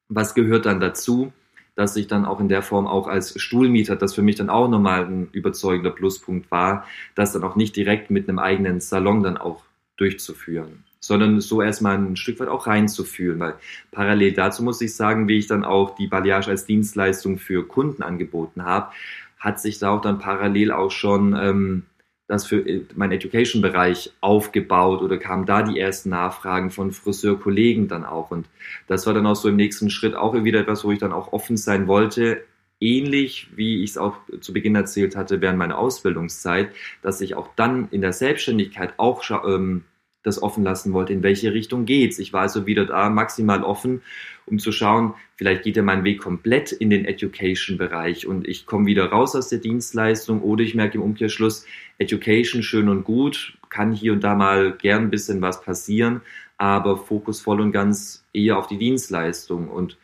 was 0.07 0.33
gehört 0.33 0.65
dann 0.65 0.79
dazu, 0.79 1.33
dass 1.75 1.95
ich 1.95 2.07
dann 2.07 2.25
auch 2.25 2.39
in 2.39 2.47
der 2.47 2.61
Form 2.61 2.87
auch 2.87 3.07
als 3.07 3.39
Stuhlmieter, 3.39 3.95
das 3.95 4.15
für 4.15 4.21
mich 4.21 4.37
dann 4.37 4.49
auch 4.49 4.69
nochmal 4.69 5.05
ein 5.05 5.29
überzeugender 5.31 5.91
Pluspunkt 5.91 6.49
war, 6.51 6.85
das 7.15 7.33
dann 7.33 7.43
auch 7.43 7.55
nicht 7.55 7.75
direkt 7.75 8.09
mit 8.09 8.29
einem 8.29 8.39
eigenen 8.39 8.79
Salon 8.79 9.21
dann 9.21 9.37
auch 9.37 9.63
durchzuführen 9.97 10.86
sondern 10.99 11.39
so 11.41 11.61
erstmal 11.61 11.97
ein 11.97 12.15
Stück 12.15 12.39
weit 12.39 12.47
auch 12.47 12.67
reinzufühlen, 12.67 13.39
weil 13.39 13.55
parallel 13.91 14.33
dazu 14.33 14.63
muss 14.63 14.81
ich 14.81 14.95
sagen, 14.95 15.27
wie 15.27 15.37
ich 15.37 15.47
dann 15.47 15.63
auch 15.63 15.95
die 15.95 16.07
Balayage 16.07 16.49
als 16.49 16.65
Dienstleistung 16.65 17.37
für 17.37 17.67
Kunden 17.67 18.03
angeboten 18.03 18.63
habe, 18.63 18.91
hat 19.39 19.59
sich 19.59 19.79
da 19.79 19.91
auch 19.91 20.01
dann 20.01 20.19
parallel 20.19 20.71
auch 20.71 20.91
schon 20.91 21.35
ähm, 21.39 21.83
das 22.27 22.45
für 22.45 22.57
äh, 22.57 22.85
meinen 22.95 23.13
Education-Bereich 23.13 24.11
aufgebaut 24.21 25.01
oder 25.01 25.17
kamen 25.17 25.45
da 25.45 25.63
die 25.63 25.79
ersten 25.79 26.09
Nachfragen 26.09 26.71
von 26.71 26.91
Friseurkollegen 26.91 27.87
dann 27.87 28.05
auch. 28.05 28.31
Und 28.31 28.47
das 28.87 29.07
war 29.07 29.13
dann 29.13 29.25
auch 29.25 29.35
so 29.35 29.49
im 29.49 29.55
nächsten 29.55 29.89
Schritt 29.89 30.15
auch 30.15 30.33
wieder 30.43 30.59
etwas, 30.59 30.83
wo 30.83 30.91
ich 30.91 30.99
dann 30.99 31.13
auch 31.13 31.31
offen 31.33 31.57
sein 31.57 31.87
wollte, 31.87 32.43
ähnlich 32.79 33.47
wie 33.55 33.83
ich 33.83 33.91
es 33.91 33.97
auch 33.97 34.17
zu 34.41 34.53
Beginn 34.53 34.75
erzählt 34.75 35.15
hatte 35.15 35.41
während 35.41 35.57
meiner 35.57 35.77
Ausbildungszeit, 35.77 36.69
dass 37.01 37.21
ich 37.21 37.35
auch 37.35 37.49
dann 37.55 37.87
in 37.91 38.01
der 38.01 38.13
Selbstständigkeit 38.13 38.93
auch 38.97 39.23
ähm, 39.45 39.83
das 40.27 40.43
offen 40.43 40.63
lassen 40.63 40.93
wollte, 40.93 41.13
in 41.13 41.23
welche 41.23 41.53
Richtung 41.53 41.85
geht's. 41.85 42.19
Ich 42.19 42.33
war 42.33 42.41
also 42.41 42.67
wieder 42.67 42.85
da 42.85 43.09
maximal 43.09 43.63
offen, 43.63 44.01
um 44.45 44.59
zu 44.59 44.71
schauen, 44.71 45.13
vielleicht 45.35 45.63
geht 45.63 45.75
ja 45.75 45.83
mein 45.83 46.03
Weg 46.03 46.21
komplett 46.21 46.71
in 46.71 46.89
den 46.89 47.05
Education-Bereich 47.05 48.27
und 48.27 48.47
ich 48.47 48.65
komme 48.65 48.85
wieder 48.85 49.07
raus 49.07 49.35
aus 49.35 49.49
der 49.49 49.59
Dienstleistung 49.59 50.41
oder 50.41 50.63
ich 50.63 50.75
merke 50.75 50.97
im 50.97 51.03
Umkehrschluss, 51.03 51.65
Education 51.97 52.63
schön 52.63 52.89
und 52.89 53.03
gut, 53.03 53.57
kann 53.69 53.91
hier 53.91 54.13
und 54.13 54.23
da 54.23 54.35
mal 54.35 54.73
gern 54.73 55.03
ein 55.03 55.09
bisschen 55.09 55.41
was 55.41 55.61
passieren, 55.61 56.21
aber 56.57 56.97
Fokus 56.97 57.41
voll 57.41 57.59
und 57.59 57.71
ganz 57.71 58.25
eher 58.33 58.57
auf 58.57 58.67
die 58.67 58.77
Dienstleistung 58.77 59.67
und 59.69 59.97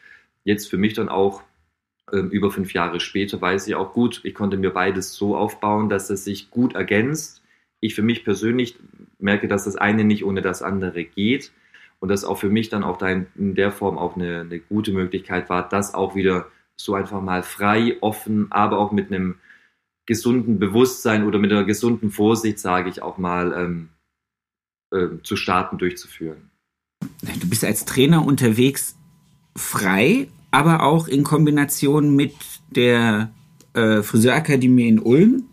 jetzt 0.43 0.69
für 0.69 0.77
mich 0.77 0.93
dann 0.93 1.09
auch 1.09 1.43
ähm, 2.11 2.29
über 2.29 2.51
fünf 2.51 2.73
Jahre 2.73 2.99
später 2.99 3.39
weiß 3.39 3.67
ich 3.67 3.75
auch 3.75 3.93
gut, 3.93 4.21
ich 4.23 4.33
konnte 4.33 4.57
mir 4.57 4.71
beides 4.71 5.13
so 5.13 5.37
aufbauen, 5.37 5.89
dass 5.89 6.09
es 6.09 6.25
sich 6.25 6.49
gut 6.49 6.75
ergänzt. 6.75 7.42
Ich 7.83 7.95
für 7.95 8.01
mich 8.01 8.23
persönlich 8.23 8.77
merke, 9.19 9.47
dass 9.47 9.65
das 9.65 9.75
eine 9.75 10.03
nicht 10.03 10.23
ohne 10.23 10.41
das 10.41 10.61
andere 10.61 11.03
geht 11.03 11.51
und 11.99 12.09
das 12.09 12.23
auch 12.23 12.37
für 12.37 12.49
mich 12.49 12.69
dann 12.69 12.83
auch 12.83 12.97
da 12.97 13.09
in, 13.09 13.55
der 13.55 13.71
Form 13.71 13.97
auch 13.97 14.15
eine, 14.15 14.41
eine, 14.41 14.59
gute 14.59 14.93
Möglichkeit 14.93 15.49
war, 15.49 15.67
das 15.67 15.93
auch 15.93 16.15
wieder 16.15 16.47
so 16.77 16.95
einfach 16.95 17.21
mal 17.21 17.43
frei, 17.43 17.97
offen, 17.99 18.51
aber 18.51 18.77
auch 18.77 18.91
mit 18.91 19.07
einem 19.07 19.35
gesunden 20.05 20.59
Bewusstsein 20.59 21.25
oder 21.25 21.39
mit 21.39 21.51
einer 21.51 21.65
gesunden 21.65 22.09
Vorsicht, 22.09 22.59
sage 22.59 22.89
ich 22.89 23.01
auch 23.01 23.17
mal, 23.17 23.53
ähm, 23.53 23.89
äh, 24.91 25.21
zu 25.23 25.35
starten, 25.35 25.77
durchzuführen. 25.77 26.51
Du 27.21 27.49
bist 27.49 27.65
als 27.65 27.83
Trainer 27.83 28.25
unterwegs 28.25 28.95
frei, 29.57 30.29
aber 30.51 30.83
auch 30.83 31.09
in 31.09 31.23
Kombination 31.23 32.15
mit 32.15 32.33
der 32.75 33.31
äh, 33.73 34.01
Friseurakademie 34.01 34.87
in 34.87 34.99
Ulm 34.99 35.45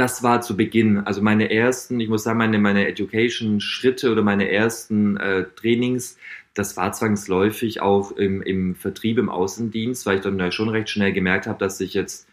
das 0.00 0.22
war 0.22 0.40
zu 0.40 0.56
Beginn, 0.56 1.00
also 1.00 1.20
meine 1.20 1.50
ersten, 1.50 2.00
ich 2.00 2.08
muss 2.08 2.22
sagen, 2.22 2.38
meine, 2.38 2.58
meine 2.58 2.88
Education-Schritte 2.88 4.10
oder 4.10 4.22
meine 4.22 4.50
ersten 4.50 5.18
äh, 5.18 5.44
Trainings, 5.56 6.16
das 6.54 6.74
war 6.78 6.92
zwangsläufig 6.92 7.82
auch 7.82 8.12
im, 8.12 8.40
im 8.40 8.74
Vertrieb, 8.74 9.18
im 9.18 9.28
Außendienst, 9.28 10.06
weil 10.06 10.16
ich 10.16 10.22
dann 10.22 10.52
schon 10.52 10.70
recht 10.70 10.88
schnell 10.88 11.12
gemerkt 11.12 11.46
habe, 11.46 11.58
dass 11.58 11.82
ich 11.82 11.92
jetzt 11.92 12.26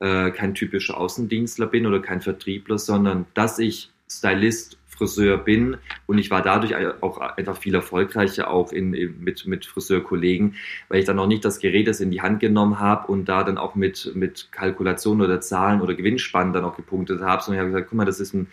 äh, 0.00 0.32
kein 0.32 0.56
typischer 0.56 0.98
Außendienstler 0.98 1.68
bin 1.68 1.86
oder 1.86 2.00
kein 2.00 2.20
Vertriebler, 2.20 2.76
sondern 2.76 3.26
dass 3.34 3.60
ich 3.60 3.92
Stylist, 4.10 4.78
Friseur 5.02 5.36
bin 5.36 5.78
und 6.06 6.18
ich 6.18 6.30
war 6.30 6.42
dadurch 6.42 6.74
auch 7.00 7.18
einfach 7.18 7.56
viel 7.56 7.74
erfolgreicher 7.74 8.48
auch 8.48 8.72
in, 8.72 8.90
mit, 9.18 9.46
mit 9.46 9.66
Friseurkollegen, 9.66 10.54
weil 10.88 11.00
ich 11.00 11.06
dann 11.06 11.16
noch 11.16 11.26
nicht 11.26 11.44
das 11.44 11.58
Gerät 11.58 11.88
das 11.88 12.00
in 12.00 12.12
die 12.12 12.22
Hand 12.22 12.38
genommen 12.38 12.78
habe 12.78 13.10
und 13.10 13.24
da 13.24 13.42
dann 13.42 13.58
auch 13.58 13.74
mit, 13.74 14.12
mit 14.14 14.48
Kalkulation 14.52 15.20
oder 15.20 15.40
Zahlen 15.40 15.80
oder 15.80 15.94
Gewinnspannen 15.94 16.52
dann 16.52 16.64
auch 16.64 16.76
gepunktet 16.76 17.20
habe, 17.20 17.42
sondern 17.42 17.58
ich 17.58 17.60
habe 17.62 17.72
gesagt, 17.72 17.90
guck 17.90 17.96
mal, 17.96 18.04
das 18.04 18.20
ist 18.20 18.32
ein 18.32 18.46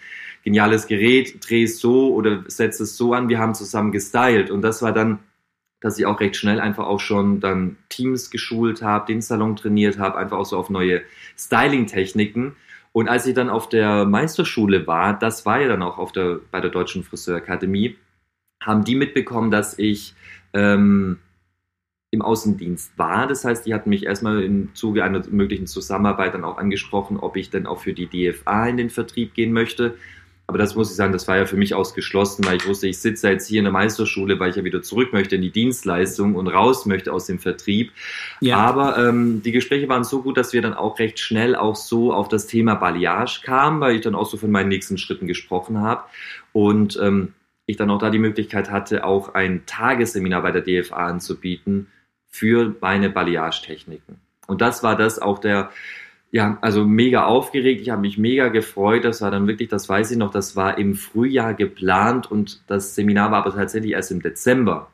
geniales 0.43 0.87
Gerät, 0.87 1.37
dreh 1.47 1.63
es 1.63 1.79
so 1.79 2.13
oder 2.15 2.43
setze 2.47 2.83
es 2.83 2.97
so 2.97 3.13
an, 3.13 3.29
wir 3.29 3.37
haben 3.37 3.53
zusammen 3.53 3.91
gestylt 3.91 4.49
und 4.49 4.63
das 4.63 4.81
war 4.81 4.91
dann 4.91 5.19
dass 5.81 5.97
ich 5.97 6.05
auch 6.05 6.19
recht 6.19 6.35
schnell 6.35 6.59
einfach 6.59 6.85
auch 6.87 6.99
schon 6.99 7.39
dann 7.39 7.77
Teams 7.87 8.31
geschult 8.31 8.81
habe, 8.81 9.05
den 9.05 9.21
Salon 9.21 9.55
trainiert 9.55 9.97
habe, 9.97 10.17
einfach 10.17 10.37
auch 10.37 10.45
so 10.45 10.57
auf 10.57 10.69
neue 10.69 11.03
Styling-Techniken. 11.37 12.57
Und 12.91 13.07
als 13.07 13.25
ich 13.25 13.35
dann 13.35 13.49
auf 13.49 13.69
der 13.69 14.05
Meisterschule 14.05 14.87
war, 14.87 15.17
das 15.17 15.45
war 15.45 15.61
ja 15.61 15.67
dann 15.67 15.83
auch 15.83 15.97
auf 15.97 16.11
der, 16.11 16.39
bei 16.51 16.59
der 16.59 16.71
Deutschen 16.71 17.03
Friseurakademie, 17.03 17.97
haben 18.61 18.83
die 18.83 18.95
mitbekommen, 18.95 19.51
dass 19.51 19.77
ich 19.77 20.15
ähm, 20.53 21.19
im 22.11 22.21
Außendienst 22.21 22.97
war. 22.97 23.27
Das 23.27 23.45
heißt, 23.45 23.65
die 23.65 23.73
hatten 23.73 23.89
mich 23.89 24.05
erstmal 24.05 24.41
im 24.43 24.73
Zuge 24.73 25.03
einer 25.03 25.23
möglichen 25.29 25.67
Zusammenarbeit 25.67 26.33
dann 26.33 26.43
auch 26.43 26.57
angesprochen, 26.57 27.17
ob 27.17 27.35
ich 27.35 27.49
denn 27.51 27.67
auch 27.67 27.79
für 27.79 27.93
die 27.93 28.07
DFA 28.07 28.67
in 28.67 28.77
den 28.77 28.89
Vertrieb 28.89 29.33
gehen 29.35 29.53
möchte. 29.53 29.95
Aber 30.49 30.57
das 30.57 30.73
muss 30.73 30.89
ich 30.89 30.95
sagen, 30.95 31.13
das 31.13 31.27
war 31.27 31.37
ja 31.37 31.45
für 31.45 31.57
mich 31.57 31.75
ausgeschlossen, 31.75 32.43
weil 32.43 32.57
ich 32.57 32.67
wusste, 32.67 32.87
ich 32.87 32.97
sitze 32.97 33.29
jetzt 33.29 33.45
hier 33.45 33.59
in 33.59 33.65
der 33.65 33.71
Meisterschule, 33.71 34.39
weil 34.39 34.49
ich 34.49 34.55
ja 34.55 34.63
wieder 34.63 34.81
zurück 34.81 35.13
möchte 35.13 35.35
in 35.35 35.43
die 35.43 35.51
Dienstleistung 35.51 36.33
und 36.33 36.47
raus 36.47 36.87
möchte 36.87 37.13
aus 37.13 37.27
dem 37.27 37.37
Vertrieb. 37.37 37.91
Ja. 38.41 38.57
Aber 38.57 38.97
ähm, 38.97 39.43
die 39.43 39.51
Gespräche 39.51 39.87
waren 39.89 40.03
so 40.03 40.23
gut, 40.23 40.37
dass 40.37 40.51
wir 40.51 40.63
dann 40.63 40.73
auch 40.73 40.97
recht 40.97 41.19
schnell 41.19 41.55
auch 41.55 41.75
so 41.75 42.11
auf 42.11 42.29
das 42.29 42.47
Thema 42.47 42.73
Balayage 42.73 43.41
kamen, 43.43 43.79
weil 43.79 43.97
ich 43.97 44.01
dann 44.01 44.15
auch 44.15 44.25
so 44.25 44.37
von 44.37 44.49
meinen 44.49 44.69
nächsten 44.69 44.97
Schritten 44.97 45.27
gesprochen 45.27 45.81
habe. 45.81 46.05
Und 46.51 46.97
ähm, 46.99 47.33
ich 47.67 47.77
dann 47.77 47.91
auch 47.91 47.99
da 47.99 48.09
die 48.09 48.17
Möglichkeit 48.17 48.71
hatte, 48.71 49.03
auch 49.03 49.35
ein 49.35 49.67
Tagesseminar 49.67 50.41
bei 50.41 50.51
der 50.51 50.63
DFA 50.63 50.95
anzubieten 50.95 51.85
für 52.27 52.75
meine 52.81 53.11
Balayage-Techniken. 53.11 54.15
Und 54.47 54.61
das 54.61 54.81
war 54.81 54.95
das 54.95 55.19
auch 55.19 55.37
der 55.37 55.69
ja, 56.31 56.57
also 56.61 56.85
mega 56.85 57.25
aufgeregt. 57.25 57.81
Ich 57.81 57.89
habe 57.89 58.01
mich 58.01 58.17
mega 58.17 58.49
gefreut. 58.49 59.03
Das 59.03 59.21
war 59.21 59.31
dann 59.31 59.47
wirklich, 59.47 59.69
das 59.69 59.89
weiß 59.89 60.11
ich 60.11 60.17
noch, 60.17 60.31
das 60.31 60.55
war 60.55 60.77
im 60.77 60.95
Frühjahr 60.95 61.53
geplant 61.53 62.29
und 62.29 62.61
das 62.67 62.95
Seminar 62.95 63.31
war 63.31 63.45
aber 63.45 63.55
tatsächlich 63.55 63.93
erst 63.93 64.11
im 64.11 64.21
Dezember. 64.21 64.89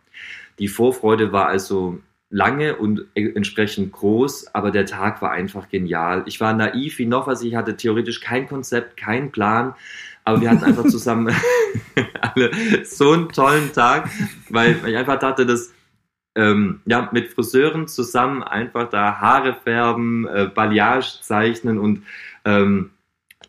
Die 0.60 0.70
Vorfreude 0.70 1.34
war 1.34 1.48
also 1.48 2.00
lange 2.30 2.76
und 2.78 3.06
entsprechend 3.14 3.92
groß, 3.92 4.54
aber 4.54 4.72
der 4.72 4.86
Tag 4.86 5.22
war 5.22 5.32
einfach 5.32 5.70
genial. 5.70 6.24
Ich 6.26 6.40
war 6.40 6.54
naiv 6.54 6.98
wie 7.00 7.06
noch 7.06 7.28
was. 7.28 7.44
Ich 7.44 7.56
hatte 7.56 7.76
theoretisch 7.76 8.22
kein 8.22 8.48
Konzept, 8.48 8.98
keinen 8.98 9.32
Plan, 9.32 9.76
aber 10.24 10.42
wir 10.42 10.50
hatten 10.50 10.64
einfach 10.64 10.86
zusammen 10.90 11.34
alle 12.22 12.52
so 12.86 13.12
einen 13.12 13.30
tollen 13.30 13.74
Tag, 13.74 14.10
weil 14.50 14.78
ich 14.88 14.96
einfach 14.96 15.20
dachte, 15.20 15.46
dass 15.46 15.75
ähm, 16.36 16.82
ja, 16.86 17.10
mit 17.12 17.34
Friseuren 17.34 17.88
zusammen 17.88 18.44
einfach 18.44 18.90
da 18.90 19.20
Haare 19.20 19.56
färben, 19.64 20.28
äh, 20.28 20.50
Balayage 20.54 21.22
zeichnen 21.22 21.80
und 21.80 22.04
ähm, 22.44 22.92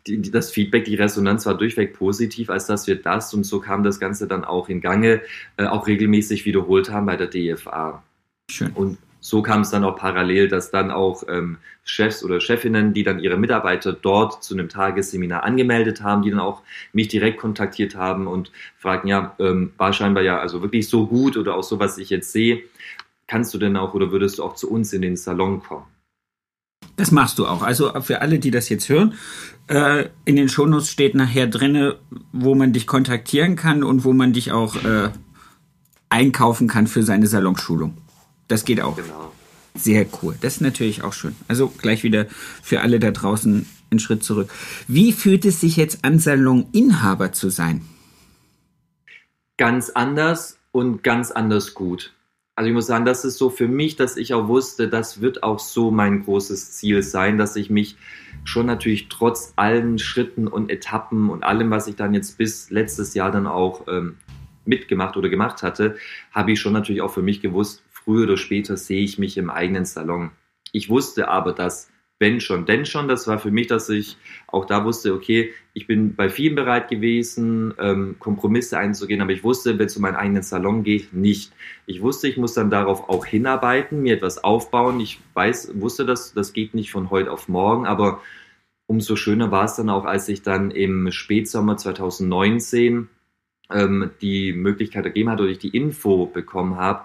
die, 0.07 0.19
die, 0.19 0.31
das 0.31 0.51
Feedback, 0.51 0.85
die 0.85 0.95
Resonanz 0.95 1.45
war 1.45 1.57
durchweg 1.57 1.93
positiv, 1.93 2.49
als 2.49 2.65
dass 2.65 2.87
wir 2.87 3.01
das 3.01 3.33
und 3.33 3.43
so 3.43 3.59
kam 3.59 3.83
das 3.83 3.99
Ganze 3.99 4.27
dann 4.27 4.45
auch 4.45 4.69
in 4.69 4.81
Gange, 4.81 5.21
äh, 5.57 5.65
auch 5.65 5.87
regelmäßig 5.87 6.45
wiederholt 6.45 6.89
haben 6.89 7.05
bei 7.05 7.17
der 7.17 7.27
DFA. 7.27 8.03
Schön. 8.49 8.71
Und 8.73 8.97
so 9.19 9.41
kam 9.41 9.61
es 9.61 9.69
dann 9.69 9.83
auch 9.83 9.95
parallel, 9.95 10.47
dass 10.47 10.71
dann 10.71 10.91
auch 10.91 11.23
ähm, 11.27 11.57
Chefs 11.83 12.23
oder 12.23 12.39
Chefinnen, 12.39 12.93
die 12.93 13.03
dann 13.03 13.19
ihre 13.19 13.37
Mitarbeiter 13.37 13.93
dort 13.93 14.43
zu 14.43 14.53
einem 14.53 14.69
Tagesseminar 14.69 15.43
angemeldet 15.43 16.01
haben, 16.01 16.21
die 16.21 16.29
dann 16.29 16.39
auch 16.39 16.61
mich 16.93 17.07
direkt 17.07 17.39
kontaktiert 17.39 17.95
haben 17.95 18.27
und 18.27 18.51
fragten, 18.77 19.09
ja, 19.09 19.35
ähm, 19.39 19.73
war 19.77 19.93
scheinbar 19.93 20.23
ja 20.23 20.39
also 20.39 20.61
wirklich 20.61 20.87
so 20.87 21.07
gut 21.07 21.37
oder 21.37 21.55
auch 21.55 21.63
so, 21.63 21.79
was 21.79 21.97
ich 21.97 22.09
jetzt 22.09 22.31
sehe, 22.31 22.63
kannst 23.27 23.53
du 23.53 23.57
denn 23.57 23.75
auch 23.77 23.93
oder 23.93 24.11
würdest 24.11 24.39
du 24.39 24.43
auch 24.43 24.55
zu 24.55 24.69
uns 24.69 24.93
in 24.93 25.01
den 25.01 25.17
Salon 25.17 25.61
kommen? 25.61 25.85
Das 26.95 27.11
machst 27.11 27.37
du 27.37 27.45
auch. 27.45 27.61
Also 27.61 28.01
für 28.01 28.21
alle, 28.21 28.39
die 28.39 28.49
das 28.49 28.69
jetzt 28.69 28.89
hören, 28.89 29.13
äh, 29.67 30.05
in 30.25 30.35
den 30.35 30.49
Shownotes 30.49 30.89
steht 30.89 31.15
nachher 31.15 31.47
drinne, 31.47 31.97
wo 32.31 32.55
man 32.55 32.73
dich 32.73 32.87
kontaktieren 32.87 33.55
kann 33.55 33.83
und 33.83 34.03
wo 34.03 34.13
man 34.13 34.33
dich 34.33 34.51
auch 34.51 34.75
äh, 34.83 35.09
einkaufen 36.09 36.67
kann 36.67 36.87
für 36.87 37.03
seine 37.03 37.27
Salonschulung. 37.27 37.97
Das 38.47 38.65
geht 38.65 38.81
auch. 38.81 38.95
Genau. 38.95 39.31
Sehr 39.75 40.05
cool. 40.21 40.35
Das 40.41 40.55
ist 40.55 40.61
natürlich 40.61 41.03
auch 41.03 41.13
schön. 41.13 41.35
Also 41.47 41.67
gleich 41.69 42.03
wieder 42.03 42.25
für 42.63 42.81
alle 42.81 42.99
da 42.99 43.11
draußen 43.11 43.67
einen 43.91 43.99
Schritt 43.99 44.23
zurück. 44.23 44.49
Wie 44.87 45.13
fühlt 45.13 45.45
es 45.45 45.61
sich 45.61 45.77
jetzt 45.77 46.03
an, 46.03 46.19
Saloninhaber 46.19 47.31
zu 47.31 47.49
sein? 47.49 47.81
Ganz 49.57 49.89
anders 49.89 50.57
und 50.71 51.03
ganz 51.03 51.31
anders 51.31 51.73
gut. 51.73 52.13
Also 52.55 52.69
ich 52.69 52.73
muss 52.73 52.87
sagen, 52.87 53.05
das 53.05 53.23
ist 53.23 53.37
so 53.37 53.51
für 53.51 53.67
mich, 53.67 53.97
dass 53.97 54.17
ich 54.17 54.33
auch 54.33 54.47
wusste, 54.47 54.89
das 54.89 55.21
wird 55.21 55.43
auch 55.43 55.59
so 55.59 55.91
mein 55.91 56.23
großes 56.23 56.71
Ziel 56.71 57.03
sein, 57.03 57.37
dass 57.37 57.55
ich 57.55 57.69
mich 57.69 57.97
schon 58.45 58.65
natürlich 58.65 59.09
trotz 59.09 59.53
allen 59.55 59.99
Schritten 59.99 60.47
und 60.47 60.71
Etappen 60.71 61.29
und 61.29 61.43
allem, 61.43 61.69
was 61.69 61.87
ich 61.87 61.95
dann 61.95 62.15
jetzt 62.15 62.39
bis 62.39 62.71
letztes 62.71 63.13
Jahr 63.13 63.31
dann 63.31 63.45
auch 63.45 63.87
ähm, 63.87 64.17
mitgemacht 64.65 65.17
oder 65.17 65.29
gemacht 65.29 65.61
hatte, 65.61 65.97
habe 66.31 66.51
ich 66.51 66.59
schon 66.59 66.73
natürlich 66.73 67.01
auch 67.01 67.13
für 67.13 67.21
mich 67.21 67.41
gewusst, 67.41 67.83
früher 68.07 68.23
oder 68.23 68.37
später 68.37 68.77
sehe 68.77 69.03
ich 69.03 69.19
mich 69.19 69.37
im 69.37 69.49
eigenen 69.49 69.83
Salon. 69.83 70.31
Ich 70.71 70.89
wusste 70.89 71.27
aber, 71.27 71.51
dass 71.51 71.91
wenn 72.19 72.39
schon, 72.39 72.65
denn 72.65 72.85
schon. 72.85 73.07
Das 73.07 73.27
war 73.27 73.37
für 73.37 73.51
mich, 73.51 73.67
dass 73.67 73.89
ich 73.89 74.17
auch 74.47 74.65
da 74.65 74.85
wusste, 74.85 75.13
okay, 75.13 75.53
ich 75.73 75.87
bin 75.87 76.15
bei 76.15 76.29
vielen 76.29 76.55
bereit 76.55 76.89
gewesen, 76.89 77.73
ähm, 77.79 78.15
Kompromisse 78.17 78.79
einzugehen, 78.79 79.21
aber 79.21 79.31
ich 79.31 79.43
wusste, 79.43 79.77
wenn 79.77 79.85
es 79.87 79.97
um 79.97 80.03
meinen 80.03 80.15
eigenen 80.15 80.41
Salon 80.41 80.83
geht, 80.83 81.13
nicht. 81.13 81.51
Ich 81.85 82.01
wusste, 82.01 82.27
ich 82.27 82.37
muss 82.37 82.53
dann 82.53 82.69
darauf 82.69 83.09
auch 83.09 83.25
hinarbeiten, 83.25 84.01
mir 84.01 84.15
etwas 84.15 84.43
aufbauen. 84.43 84.99
Ich 85.01 85.19
weiß, 85.33 85.73
wusste 85.75 86.05
das, 86.05 86.33
das 86.33 86.53
geht 86.53 86.73
nicht 86.73 86.91
von 86.91 87.11
heute 87.11 87.29
auf 87.29 87.49
morgen, 87.49 87.85
aber 87.85 88.21
umso 88.87 89.17
schöner 89.17 89.51
war 89.51 89.65
es 89.65 89.75
dann 89.75 89.89
auch, 89.89 90.05
als 90.05 90.29
ich 90.29 90.41
dann 90.41 90.71
im 90.71 91.11
Spätsommer 91.11 91.75
2019 91.75 93.09
ähm, 93.69 94.11
die 94.21 94.53
Möglichkeit 94.53 95.05
ergeben 95.05 95.29
hat 95.29 95.41
oder 95.41 95.49
ich 95.49 95.59
die 95.59 95.75
Info 95.75 96.25
bekommen 96.25 96.77
habe, 96.77 97.03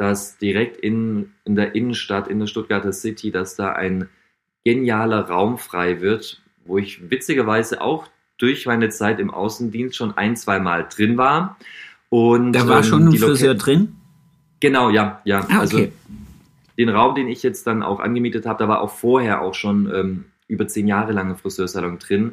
dass 0.00 0.38
direkt 0.38 0.78
in, 0.78 1.32
in 1.44 1.56
der 1.56 1.74
Innenstadt, 1.74 2.26
in 2.26 2.38
der 2.38 2.46
Stuttgarter 2.46 2.94
City, 2.94 3.30
dass 3.30 3.54
da 3.54 3.72
ein 3.72 4.08
genialer 4.64 5.28
Raum 5.28 5.58
frei 5.58 6.00
wird, 6.00 6.40
wo 6.64 6.78
ich 6.78 7.10
witzigerweise 7.10 7.82
auch 7.82 8.08
durch 8.38 8.64
meine 8.64 8.88
Zeit 8.88 9.20
im 9.20 9.30
Außendienst 9.30 9.94
schon 9.94 10.16
ein, 10.16 10.36
zwei 10.36 10.58
Mal 10.58 10.86
drin 10.88 11.18
war. 11.18 11.58
Und, 12.08 12.52
da 12.52 12.66
war 12.66 12.78
ähm, 12.78 12.84
schon 12.84 13.08
ein 13.08 13.14
Friseur 13.14 13.54
drin? 13.54 13.94
Genau, 14.60 14.88
ja, 14.88 15.20
ja. 15.26 15.40
Ah, 15.40 15.44
okay. 15.44 15.58
Also 15.58 15.88
den 16.78 16.88
Raum, 16.88 17.14
den 17.14 17.28
ich 17.28 17.42
jetzt 17.42 17.66
dann 17.66 17.82
auch 17.82 18.00
angemietet 18.00 18.46
habe, 18.46 18.58
da 18.58 18.68
war 18.68 18.80
auch 18.80 18.90
vorher 18.90 19.42
auch 19.42 19.52
schon 19.52 19.92
ähm, 19.94 20.24
über 20.48 20.66
zehn 20.66 20.88
Jahre 20.88 21.12
lang 21.12 21.28
ein 21.28 21.36
Friseursalon 21.36 21.98
drin. 21.98 22.32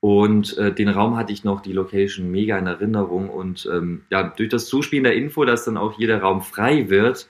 Und 0.00 0.56
äh, 0.56 0.72
den 0.72 0.88
Raum 0.88 1.16
hatte 1.16 1.32
ich 1.32 1.44
noch, 1.44 1.60
die 1.60 1.74
Location 1.74 2.30
mega 2.30 2.58
in 2.58 2.66
Erinnerung. 2.66 3.28
Und 3.28 3.68
ähm, 3.70 4.02
ja, 4.10 4.22
durch 4.22 4.48
das 4.48 4.66
Zuspielen 4.66 5.04
der 5.04 5.14
Info, 5.14 5.44
dass 5.44 5.66
dann 5.66 5.76
auch 5.76 5.98
jeder 5.98 6.20
Raum 6.20 6.40
frei 6.40 6.88
wird, 6.88 7.28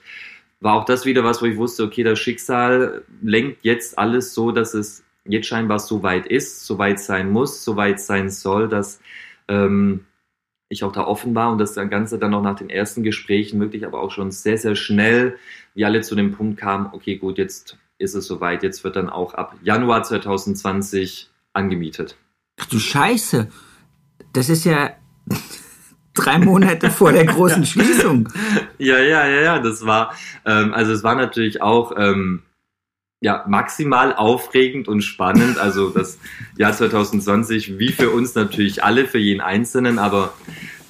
war 0.61 0.75
auch 0.75 0.85
das 0.85 1.05
wieder 1.05 1.23
was, 1.23 1.41
wo 1.41 1.47
ich 1.47 1.57
wusste, 1.57 1.83
okay, 1.83 2.03
das 2.03 2.19
Schicksal 2.19 3.03
lenkt 3.21 3.63
jetzt 3.63 3.97
alles 3.97 4.33
so, 4.33 4.51
dass 4.51 4.73
es 4.73 5.03
jetzt 5.25 5.47
scheinbar 5.47 5.79
so 5.79 6.01
weit 6.03 6.27
ist, 6.27 6.65
so 6.65 6.77
weit 6.77 6.99
sein 6.99 7.31
muss, 7.31 7.63
so 7.63 7.75
weit 7.75 7.99
sein 7.99 8.29
soll, 8.29 8.69
dass 8.69 9.01
ähm, 9.47 10.05
ich 10.69 10.83
auch 10.83 10.91
da 10.91 11.05
offen 11.05 11.35
war 11.35 11.51
und 11.51 11.57
das 11.57 11.75
Ganze 11.75 12.17
dann 12.17 12.31
noch 12.31 12.41
nach 12.41 12.55
den 12.55 12.69
ersten 12.69 13.03
Gesprächen 13.03 13.59
wirklich 13.59 13.85
aber 13.85 14.01
auch 14.01 14.11
schon 14.11 14.31
sehr, 14.31 14.57
sehr 14.57 14.75
schnell, 14.75 15.37
wie 15.73 15.83
alle 15.83 16.01
zu 16.01 16.15
dem 16.15 16.31
Punkt 16.31 16.59
kamen, 16.59 16.89
okay, 16.93 17.17
gut, 17.17 17.37
jetzt 17.37 17.77
ist 17.97 18.15
es 18.15 18.25
soweit, 18.25 18.63
jetzt 18.63 18.83
wird 18.83 18.95
dann 18.95 19.09
auch 19.09 19.33
ab 19.33 19.55
Januar 19.61 20.03
2020 20.03 21.29
angemietet. 21.53 22.15
Ach 22.61 22.65
du 22.65 22.77
Scheiße, 22.79 23.47
das 24.33 24.49
ist 24.49 24.65
ja 24.65 24.91
drei 26.13 26.37
Monate 26.37 26.91
vor 26.91 27.11
der 27.11 27.25
großen 27.25 27.65
Schließung. 27.71 28.29
Ja, 28.77 28.99
ja, 28.99 29.27
ja, 29.27 29.41
ja, 29.41 29.59
das 29.59 29.85
war, 29.85 30.13
ähm, 30.45 30.71
also 30.73 30.91
es 30.91 31.03
war 31.03 31.15
natürlich 31.15 31.61
auch 31.61 31.93
ähm, 31.97 32.43
ja, 33.19 33.43
maximal 33.47 34.13
aufregend 34.13 34.87
und 34.87 35.01
spannend. 35.01 35.57
Also 35.57 35.89
das 35.89 36.19
Jahr 36.57 36.73
2020, 36.73 37.79
wie 37.79 37.91
für 37.91 38.11
uns 38.11 38.35
natürlich 38.35 38.83
alle, 38.83 39.07
für 39.07 39.19
jeden 39.19 39.41
Einzelnen, 39.41 39.97
aber 39.97 40.33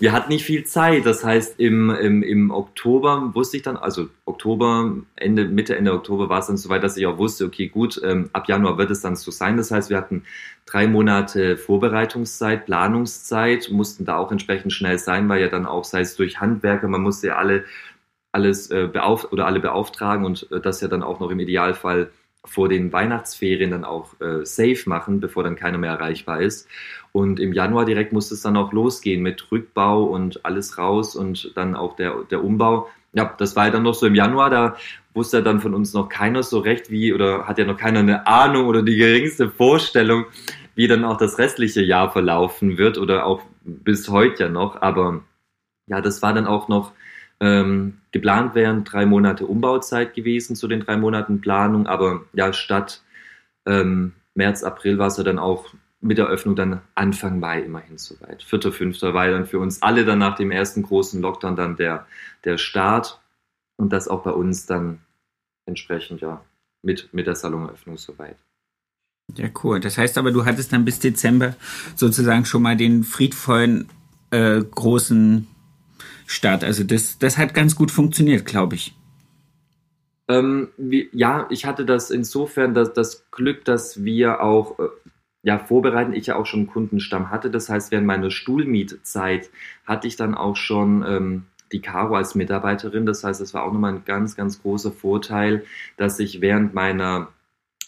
wir 0.01 0.11
hatten 0.13 0.29
nicht 0.29 0.43
viel 0.43 0.63
Zeit. 0.63 1.05
Das 1.05 1.23
heißt, 1.23 1.59
im, 1.59 1.91
im, 1.91 2.23
im 2.23 2.49
Oktober 2.49 3.33
wusste 3.35 3.57
ich 3.57 3.63
dann, 3.63 3.77
also 3.77 4.09
Oktober, 4.25 4.95
Ende, 5.15 5.45
Mitte, 5.45 5.75
Ende 5.75 5.93
Oktober 5.93 6.27
war 6.27 6.39
es 6.39 6.47
dann 6.47 6.57
soweit, 6.57 6.83
dass 6.83 6.97
ich 6.97 7.05
auch 7.05 7.19
wusste, 7.19 7.45
okay, 7.45 7.67
gut, 7.67 8.01
ähm, 8.03 8.29
ab 8.33 8.49
Januar 8.49 8.79
wird 8.79 8.89
es 8.89 9.01
dann 9.01 9.15
so 9.15 9.29
sein. 9.29 9.57
Das 9.57 9.69
heißt, 9.69 9.91
wir 9.91 9.97
hatten 9.97 10.23
drei 10.65 10.87
Monate 10.87 11.55
Vorbereitungszeit, 11.55 12.65
Planungszeit, 12.65 13.69
mussten 13.69 14.03
da 14.03 14.17
auch 14.17 14.31
entsprechend 14.31 14.73
schnell 14.73 14.97
sein, 14.97 15.29
weil 15.29 15.39
ja 15.39 15.49
dann 15.49 15.67
auch, 15.67 15.83
sei 15.83 16.01
es 16.01 16.15
durch 16.15 16.39
Handwerker, 16.41 16.87
man 16.87 17.01
musste 17.01 17.27
ja 17.27 17.35
alle 17.35 17.63
alles 18.33 18.71
äh, 18.71 18.87
beauf 18.87 19.27
oder 19.31 19.45
alle 19.45 19.59
beauftragen 19.59 20.25
und 20.25 20.49
äh, 20.51 20.61
das 20.61 20.81
ja 20.81 20.87
dann 20.87 21.03
auch 21.03 21.19
noch 21.19 21.31
im 21.31 21.39
Idealfall 21.39 22.11
vor 22.43 22.69
den 22.69 22.91
Weihnachtsferien 22.91 23.71
dann 23.71 23.85
auch 23.85 24.19
äh, 24.19 24.45
safe 24.45 24.83
machen, 24.85 25.19
bevor 25.19 25.43
dann 25.43 25.55
keiner 25.55 25.77
mehr 25.77 25.91
erreichbar 25.91 26.41
ist. 26.41 26.67
Und 27.11 27.39
im 27.39 27.53
Januar 27.53 27.85
direkt 27.85 28.13
musste 28.13 28.35
es 28.35 28.41
dann 28.41 28.57
auch 28.57 28.71
losgehen 28.71 29.21
mit 29.21 29.51
Rückbau 29.51 30.03
und 30.03 30.45
alles 30.45 30.77
raus 30.77 31.15
und 31.15 31.51
dann 31.55 31.75
auch 31.75 31.95
der, 31.95 32.23
der 32.29 32.43
Umbau. 32.43 32.89
Ja, 33.13 33.33
das 33.37 33.55
war 33.55 33.65
ja 33.65 33.71
dann 33.71 33.83
noch 33.83 33.93
so 33.93 34.05
im 34.05 34.15
Januar, 34.15 34.49
da 34.49 34.77
wusste 35.13 35.43
dann 35.43 35.59
von 35.59 35.73
uns 35.73 35.93
noch 35.93 36.07
keiner 36.07 36.43
so 36.43 36.59
recht, 36.59 36.89
wie, 36.89 37.13
oder 37.13 37.47
hat 37.47 37.57
ja 37.57 37.65
noch 37.65 37.77
keiner 37.77 37.99
eine 37.99 38.27
Ahnung 38.27 38.67
oder 38.67 38.81
die 38.81 38.95
geringste 38.95 39.49
Vorstellung, 39.49 40.25
wie 40.75 40.87
dann 40.87 41.03
auch 41.03 41.17
das 41.17 41.37
restliche 41.37 41.81
Jahr 41.81 42.11
verlaufen 42.11 42.77
wird 42.77 42.97
oder 42.97 43.25
auch 43.25 43.41
bis 43.63 44.07
heute 44.07 44.43
ja 44.43 44.49
noch. 44.49 44.81
Aber 44.81 45.21
ja, 45.87 45.99
das 45.99 46.21
war 46.21 46.33
dann 46.33 46.47
auch 46.47 46.69
noch 46.69 46.93
ähm, 47.41 47.97
geplant 48.11 48.55
wären 48.55 48.83
drei 48.83 49.05
Monate 49.05 49.45
Umbauzeit 49.45 50.13
gewesen 50.13 50.55
zu 50.55 50.67
den 50.67 50.81
drei 50.81 50.95
Monaten 50.95 51.41
Planung, 51.41 51.87
aber 51.87 52.23
ja, 52.33 52.53
statt 52.53 53.01
ähm, 53.65 54.13
März, 54.35 54.63
April 54.63 54.97
war 54.97 55.07
es 55.07 55.17
ja 55.17 55.23
dann 55.23 55.39
auch 55.39 55.65
mit 56.01 56.17
der 56.17 56.27
Öffnung 56.27 56.55
dann 56.55 56.81
Anfang 56.95 57.39
Mai 57.39 57.61
immerhin 57.61 57.97
soweit. 57.97 58.43
Vierter, 58.43 58.71
fünfter 58.71 59.13
war 59.13 59.29
dann 59.29 59.45
für 59.45 59.59
uns 59.59 59.81
alle 59.81 60.03
dann 60.03 60.19
nach 60.19 60.35
dem 60.35 60.51
ersten 60.51 60.83
großen 60.83 61.21
Lockdown 61.21 61.55
dann 61.55 61.75
der, 61.75 62.07
der 62.43 62.57
Start 62.57 63.21
und 63.77 63.93
das 63.93 64.07
auch 64.07 64.23
bei 64.23 64.31
uns 64.31 64.65
dann 64.65 64.99
entsprechend 65.65 66.21
ja 66.21 66.43
mit, 66.81 67.13
mit 67.13 67.27
der 67.27 67.35
Saloneröffnung 67.35 67.97
soweit. 67.97 68.37
Ja, 69.35 69.47
cool. 69.63 69.79
Das 69.79 69.97
heißt 69.97 70.17
aber, 70.17 70.31
du 70.31 70.45
hattest 70.45 70.73
dann 70.73 70.83
bis 70.83 70.99
Dezember 70.99 71.55
sozusagen 71.95 72.45
schon 72.45 72.63
mal 72.63 72.75
den 72.75 73.03
friedvollen 73.03 73.87
äh, 74.31 74.61
großen 74.61 75.47
Start. 76.25 76.63
Also 76.63 76.83
das, 76.83 77.19
das 77.19 77.37
hat 77.37 77.53
ganz 77.53 77.75
gut 77.75 77.91
funktioniert, 77.91 78.45
glaube 78.45 78.75
ich. 78.75 78.95
Ähm, 80.27 80.69
wie, 80.77 81.09
ja, 81.11 81.47
ich 81.49 81.65
hatte 81.65 81.85
das 81.85 82.09
insofern 82.09 82.73
das, 82.73 82.93
das 82.93 83.29
Glück, 83.31 83.65
dass 83.65 84.03
wir 84.03 84.41
auch 84.41 84.79
äh, 84.79 84.83
ja, 85.43 85.57
vorbereiten, 85.57 86.13
ich 86.13 86.27
ja 86.27 86.35
auch 86.35 86.45
schon 86.45 86.61
einen 86.61 86.69
Kundenstamm 86.69 87.29
hatte. 87.29 87.49
Das 87.49 87.69
heißt, 87.69 87.91
während 87.91 88.05
meiner 88.07 88.29
Stuhlmietzeit 88.29 89.49
hatte 89.85 90.07
ich 90.07 90.15
dann 90.15 90.35
auch 90.35 90.55
schon 90.55 91.03
ähm, 91.07 91.45
die 91.71 91.81
Caro 91.81 92.15
als 92.15 92.35
Mitarbeiterin. 92.35 93.05
Das 93.05 93.23
heißt, 93.23 93.41
es 93.41 93.53
war 93.53 93.63
auch 93.63 93.73
nochmal 93.73 93.93
ein 93.93 94.05
ganz, 94.05 94.35
ganz 94.35 94.61
großer 94.61 94.91
Vorteil, 94.91 95.65
dass 95.97 96.19
ich 96.19 96.41
während 96.41 96.73
meiner 96.73 97.29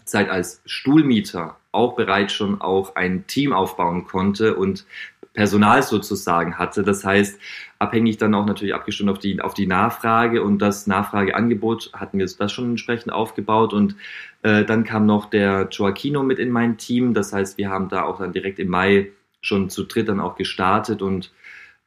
Zeit 0.06 0.30
als 0.30 0.62
Stuhlmieter 0.66 1.58
auch 1.74 1.96
bereits 1.96 2.34
schon 2.34 2.62
auch 2.62 2.96
ein 2.96 3.28
Team 3.28 3.52
aufbauen 3.52 4.06
konnte 4.06 4.56
und 4.56 4.86
Personal 5.34 5.82
sozusagen 5.82 6.58
hatte. 6.60 6.84
Das 6.84 7.04
heißt, 7.04 7.40
abhängig 7.80 8.18
dann 8.18 8.36
auch 8.36 8.46
natürlich 8.46 8.76
abgestimmt 8.76 9.10
auf 9.10 9.20
die, 9.20 9.42
auf 9.42 9.54
die 9.54 9.66
Nachfrage 9.66 10.44
und 10.44 10.60
das 10.60 10.88
Nachfrageangebot 10.88 11.92
hatten 11.94 12.20
wir 12.20 12.28
das 12.28 12.52
schon 12.52 12.72
entsprechend 12.72 13.12
aufgebaut 13.12 13.74
und 13.74 13.96
äh, 14.44 14.64
dann 14.64 14.84
kam 14.84 15.06
noch 15.06 15.26
der 15.30 15.68
Joaquino 15.72 16.24
mit 16.24 16.40
in 16.40 16.52
mein 16.52 16.78
Team. 16.78 17.14
Das 17.14 17.34
heißt, 17.34 17.58
wir 17.58 17.70
haben 17.70 17.90
da 17.90 18.04
auch 18.04 18.20
dann 18.20 18.32
direkt 18.32 18.60
im 18.60 18.70
Mai 18.70 19.12
schon 19.42 19.70
zu 19.70 19.84
dritt 19.84 20.08
dann 20.08 20.20
auch 20.20 20.36
gestartet 20.36 21.02
und 21.02 21.34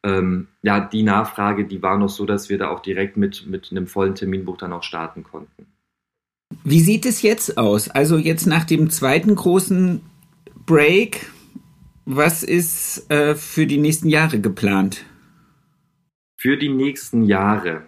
ähm, 0.03 0.49
ja, 0.63 0.81
die 0.81 1.03
Nachfrage, 1.03 1.65
die 1.65 1.83
war 1.83 1.99
noch 1.99 2.09
so, 2.09 2.27
dass 2.27 2.49
wir 2.49 2.59
da 2.59 2.69
auch 2.69 2.81
direkt 2.81 3.17
mit, 3.17 3.47
mit 3.47 3.71
einem 3.71 3.87
vollen 3.87 4.15
Terminbuch 4.15 4.57
dann 4.57 4.73
auch 4.73 4.83
starten 4.83 5.23
konnten. 5.23 5.67
Wie 6.65 6.81
sieht 6.81 7.07
es 7.07 7.23
jetzt 7.23 7.59
aus? 7.59 7.89
Also 7.89 8.19
jetzt 8.19 8.47
nach 8.47 8.65
dem 8.65 8.91
zweiten 8.91 9.35
großen 9.35 10.01
Break, 10.67 11.31
was 12.05 12.43
ist 12.43 13.11
äh, 13.11 13.35
für 13.35 13.67
die 13.67 13.79
nächsten 13.79 14.09
Jahre 14.09 14.41
geplant? 14.41 15.05
Für 16.37 16.57
die 16.57 16.69
nächsten 16.69 17.25
Jahre, 17.25 17.83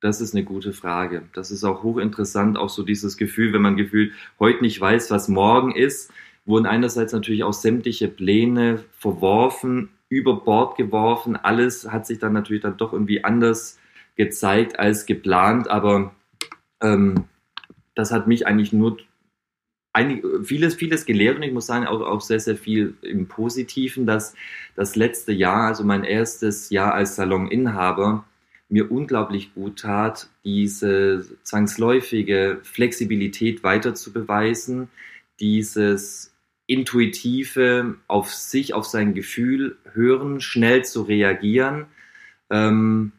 das 0.00 0.20
ist 0.20 0.34
eine 0.34 0.44
gute 0.44 0.72
Frage. 0.72 1.22
Das 1.34 1.50
ist 1.50 1.64
auch 1.64 1.82
hochinteressant, 1.82 2.56
auch 2.56 2.68
so 2.68 2.82
dieses 2.82 3.16
Gefühl, 3.16 3.52
wenn 3.52 3.62
man 3.62 3.76
gefühlt 3.76 4.12
heute 4.38 4.62
nicht 4.62 4.80
weiß, 4.80 5.10
was 5.10 5.28
morgen 5.28 5.74
ist, 5.74 6.10
wurden 6.44 6.66
einerseits 6.66 7.12
natürlich 7.12 7.44
auch 7.44 7.52
sämtliche 7.52 8.08
Pläne 8.08 8.84
verworfen, 8.92 9.90
über 10.08 10.36
Bord 10.36 10.76
geworfen. 10.76 11.36
Alles 11.36 11.90
hat 11.90 12.06
sich 12.06 12.18
dann 12.18 12.32
natürlich 12.32 12.62
dann 12.62 12.76
doch 12.76 12.92
irgendwie 12.92 13.24
anders 13.24 13.78
gezeigt 14.16 14.78
als 14.78 15.06
geplant, 15.06 15.68
aber 15.68 16.14
ähm, 16.82 17.24
das 17.98 18.12
hat 18.12 18.28
mich 18.28 18.46
eigentlich 18.46 18.72
nur 18.72 18.98
einig, 19.92 20.24
vieles, 20.44 20.76
vieles 20.76 21.04
gelehrt 21.04 21.36
und 21.36 21.42
ich 21.42 21.52
muss 21.52 21.66
sagen, 21.66 21.86
auch, 21.86 22.00
auch 22.00 22.20
sehr, 22.20 22.38
sehr 22.38 22.56
viel 22.56 22.94
im 23.02 23.26
Positiven, 23.26 24.06
dass 24.06 24.34
das 24.76 24.94
letzte 24.94 25.32
Jahr, 25.32 25.66
also 25.66 25.82
mein 25.82 26.04
erstes 26.04 26.70
Jahr 26.70 26.94
als 26.94 27.16
Saloninhaber, 27.16 28.24
mir 28.68 28.92
unglaublich 28.92 29.52
gut 29.54 29.80
tat, 29.80 30.28
diese 30.44 31.26
zwangsläufige 31.42 32.60
Flexibilität 32.62 33.64
weiter 33.64 33.96
zu 33.96 34.12
beweisen, 34.12 34.88
dieses 35.40 36.32
intuitive 36.66 37.96
auf 38.06 38.32
sich, 38.32 38.74
auf 38.74 38.84
sein 38.84 39.14
Gefühl 39.14 39.76
hören, 39.92 40.40
schnell 40.40 40.84
zu 40.84 41.02
reagieren. 41.02 41.86
Ähm, 42.50 43.12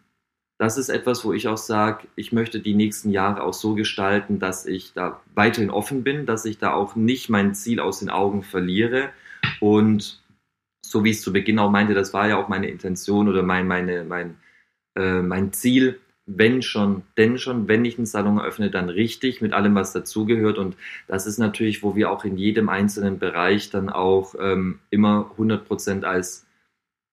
das 0.59 0.77
ist 0.77 0.89
etwas, 0.89 1.23
wo 1.23 1.31
ich 1.31 1.47
auch 1.47 1.57
sage, 1.57 2.07
ich 2.17 2.33
möchte 2.33 2.59
die 2.59 2.75
nächsten 2.75 3.11
Jahre 3.11 3.43
auch 3.43 3.53
so 3.53 3.75
gestalten, 3.75 4.39
dass 4.39 4.65
ich 4.65 4.91
da 4.93 5.21
weiterhin 5.33 5.71
offen 5.71 6.03
bin, 6.03 6.25
dass 6.25 6.43
ich 6.43 6.57
da 6.57 6.73
auch 6.73 6.97
nicht 6.97 7.29
mein 7.29 7.55
Ziel 7.55 7.79
aus 7.79 7.99
den 7.99 8.09
Augen 8.09 8.43
verliere. 8.43 9.09
Und 9.61 10.21
so 10.85 11.05
wie 11.05 11.11
ich 11.11 11.17
es 11.17 11.23
zu 11.23 11.31
Beginn 11.31 11.59
auch 11.59 11.71
meinte, 11.71 11.93
das 11.93 12.13
war 12.13 12.27
ja 12.27 12.35
auch 12.35 12.49
meine 12.49 12.67
Intention 12.67 13.29
oder 13.29 13.41
mein, 13.41 13.67
meine, 13.67 14.03
mein, 14.03 14.35
äh, 14.97 15.21
mein 15.21 15.53
Ziel, 15.53 15.97
wenn 16.25 16.61
schon, 16.61 17.03
denn 17.17 17.37
schon, 17.37 17.69
wenn 17.69 17.85
ich 17.85 17.97
einen 17.97 18.05
Salon 18.05 18.37
eröffne, 18.37 18.69
dann 18.69 18.89
richtig 18.89 19.39
mit 19.39 19.53
allem, 19.53 19.75
was 19.75 19.93
dazugehört. 19.93 20.57
Und 20.57 20.75
das 21.07 21.25
ist 21.25 21.37
natürlich, 21.37 21.83
wo 21.83 21.95
wir 21.95 22.11
auch 22.11 22.25
in 22.25 22.37
jedem 22.37 22.67
einzelnen 22.67 23.17
Bereich 23.17 23.69
dann 23.69 23.89
auch 23.89 24.35
ähm, 24.37 24.79
immer 24.89 25.31
100 25.31 25.65
Prozent 25.65 26.03
als 26.03 26.45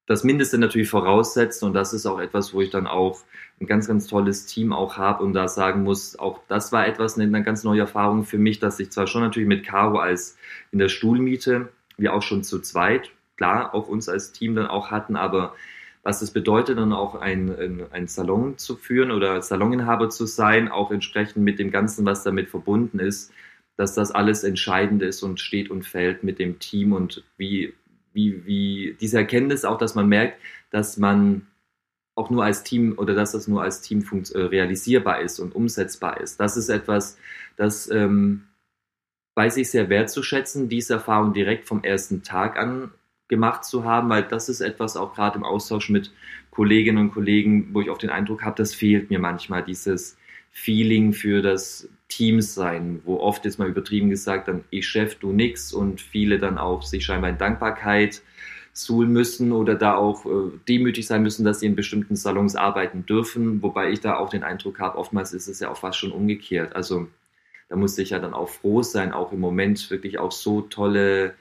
das 0.06 0.22
Mindeste 0.22 0.58
natürlich 0.58 0.88
voraussetzen 0.88 1.66
und 1.66 1.74
das 1.74 1.92
ist 1.92 2.06
auch 2.06 2.20
etwas, 2.20 2.54
wo 2.54 2.60
ich 2.60 2.70
dann 2.70 2.86
auch 2.86 3.20
ein 3.60 3.66
ganz, 3.66 3.88
ganz 3.88 4.06
tolles 4.06 4.46
Team 4.46 4.72
auch 4.72 4.96
habe 4.96 5.24
und 5.24 5.32
da 5.32 5.48
sagen 5.48 5.82
muss, 5.82 6.18
auch 6.18 6.40
das 6.48 6.72
war 6.72 6.86
etwas, 6.86 7.18
eine, 7.18 7.42
ganz 7.42 7.64
neue 7.64 7.80
Erfahrung 7.80 8.24
für 8.24 8.38
mich, 8.38 8.60
dass 8.60 8.78
ich 8.78 8.90
zwar 8.90 9.06
schon 9.06 9.22
natürlich 9.22 9.48
mit 9.48 9.66
Caro 9.66 9.98
als 9.98 10.36
in 10.70 10.78
der 10.78 10.88
Stuhlmiete, 10.88 11.68
wir 11.96 12.14
auch 12.14 12.22
schon 12.22 12.44
zu 12.44 12.60
zweit, 12.60 13.10
klar, 13.36 13.74
auch 13.74 13.88
uns 13.88 14.08
als 14.08 14.32
Team 14.32 14.54
dann 14.54 14.66
auch 14.66 14.90
hatten, 14.90 15.16
aber 15.16 15.54
was 16.02 16.22
es 16.22 16.30
bedeutet, 16.30 16.78
dann 16.78 16.92
auch 16.92 17.16
ein, 17.16 17.84
ein, 17.90 18.06
Salon 18.06 18.58
zu 18.58 18.76
führen 18.76 19.10
oder 19.10 19.42
Saloninhaber 19.42 20.08
zu 20.08 20.24
sein, 20.24 20.68
auch 20.68 20.92
entsprechend 20.92 21.42
mit 21.42 21.58
dem 21.58 21.72
Ganzen, 21.72 22.06
was 22.06 22.22
damit 22.22 22.48
verbunden 22.48 23.00
ist, 23.00 23.32
dass 23.76 23.94
das 23.94 24.12
alles 24.12 24.44
entscheidend 24.44 25.02
ist 25.02 25.24
und 25.24 25.40
steht 25.40 25.68
und 25.68 25.84
fällt 25.84 26.22
mit 26.22 26.38
dem 26.38 26.60
Team 26.60 26.92
und 26.92 27.24
wie 27.38 27.74
wie, 28.16 28.44
wie 28.44 28.96
diese 29.00 29.18
Erkenntnis 29.18 29.64
auch, 29.64 29.78
dass 29.78 29.94
man 29.94 30.08
merkt, 30.08 30.40
dass 30.70 30.96
man 30.96 31.46
auch 32.16 32.30
nur 32.30 32.44
als 32.44 32.64
Team 32.64 32.94
oder 32.96 33.14
dass 33.14 33.32
das 33.32 33.46
nur 33.46 33.62
als 33.62 33.82
Team 33.82 34.04
äh, 34.34 34.38
realisierbar 34.38 35.20
ist 35.20 35.38
und 35.38 35.54
umsetzbar 35.54 36.20
ist. 36.20 36.40
Das 36.40 36.56
ist 36.56 36.70
etwas, 36.70 37.18
das 37.56 37.88
ähm, 37.90 38.44
weiß 39.36 39.58
ich 39.58 39.70
sehr 39.70 39.90
wertzuschätzen, 39.90 40.68
diese 40.68 40.94
Erfahrung 40.94 41.34
direkt 41.34 41.66
vom 41.66 41.84
ersten 41.84 42.22
Tag 42.22 42.58
an 42.58 42.90
gemacht 43.28 43.64
zu 43.64 43.84
haben, 43.84 44.08
weil 44.08 44.22
das 44.22 44.48
ist 44.48 44.60
etwas 44.60 44.96
auch 44.96 45.14
gerade 45.14 45.36
im 45.36 45.44
Austausch 45.44 45.90
mit 45.90 46.12
Kolleginnen 46.50 46.98
und 46.98 47.12
Kollegen, 47.12 47.74
wo 47.74 47.82
ich 47.82 47.90
auch 47.90 47.98
den 47.98 48.10
Eindruck 48.10 48.44
habe, 48.44 48.56
das 48.56 48.74
fehlt 48.74 49.10
mir 49.10 49.18
manchmal, 49.18 49.62
dieses 49.62 50.16
Feeling 50.58 51.12
für 51.12 51.42
das 51.42 51.86
Teams 52.08 52.54
sein, 52.54 53.02
wo 53.04 53.18
oft 53.18 53.44
jetzt 53.44 53.58
mal 53.58 53.68
übertrieben 53.68 54.08
gesagt 54.08 54.48
dann 54.48 54.64
ich 54.70 54.88
Chef, 54.88 55.16
du 55.16 55.30
nix 55.30 55.74
und 55.74 56.00
viele 56.00 56.38
dann 56.38 56.56
auch 56.56 56.82
sich 56.82 57.04
scheinbar 57.04 57.28
in 57.28 57.36
Dankbarkeit 57.36 58.22
suhlen 58.72 59.12
müssen 59.12 59.52
oder 59.52 59.74
da 59.74 59.96
auch 59.96 60.24
äh, 60.24 60.50
demütig 60.66 61.06
sein 61.06 61.22
müssen, 61.22 61.44
dass 61.44 61.60
sie 61.60 61.66
in 61.66 61.76
bestimmten 61.76 62.16
Salons 62.16 62.56
arbeiten 62.56 63.04
dürfen, 63.04 63.62
wobei 63.62 63.90
ich 63.90 64.00
da 64.00 64.16
auch 64.16 64.30
den 64.30 64.44
Eindruck 64.44 64.80
habe, 64.80 64.96
oftmals 64.96 65.34
ist 65.34 65.46
es 65.46 65.60
ja 65.60 65.70
auch 65.70 65.76
fast 65.76 65.98
schon 65.98 66.10
umgekehrt. 66.10 66.74
Also 66.74 67.06
da 67.68 67.76
musste 67.76 68.00
ich 68.00 68.10
ja 68.10 68.18
dann 68.18 68.32
auch 68.32 68.48
froh 68.48 68.82
sein, 68.82 69.12
auch 69.12 69.32
im 69.32 69.40
Moment 69.40 69.90
wirklich 69.90 70.18
auch 70.18 70.32
so 70.32 70.62
tolle 70.62 71.34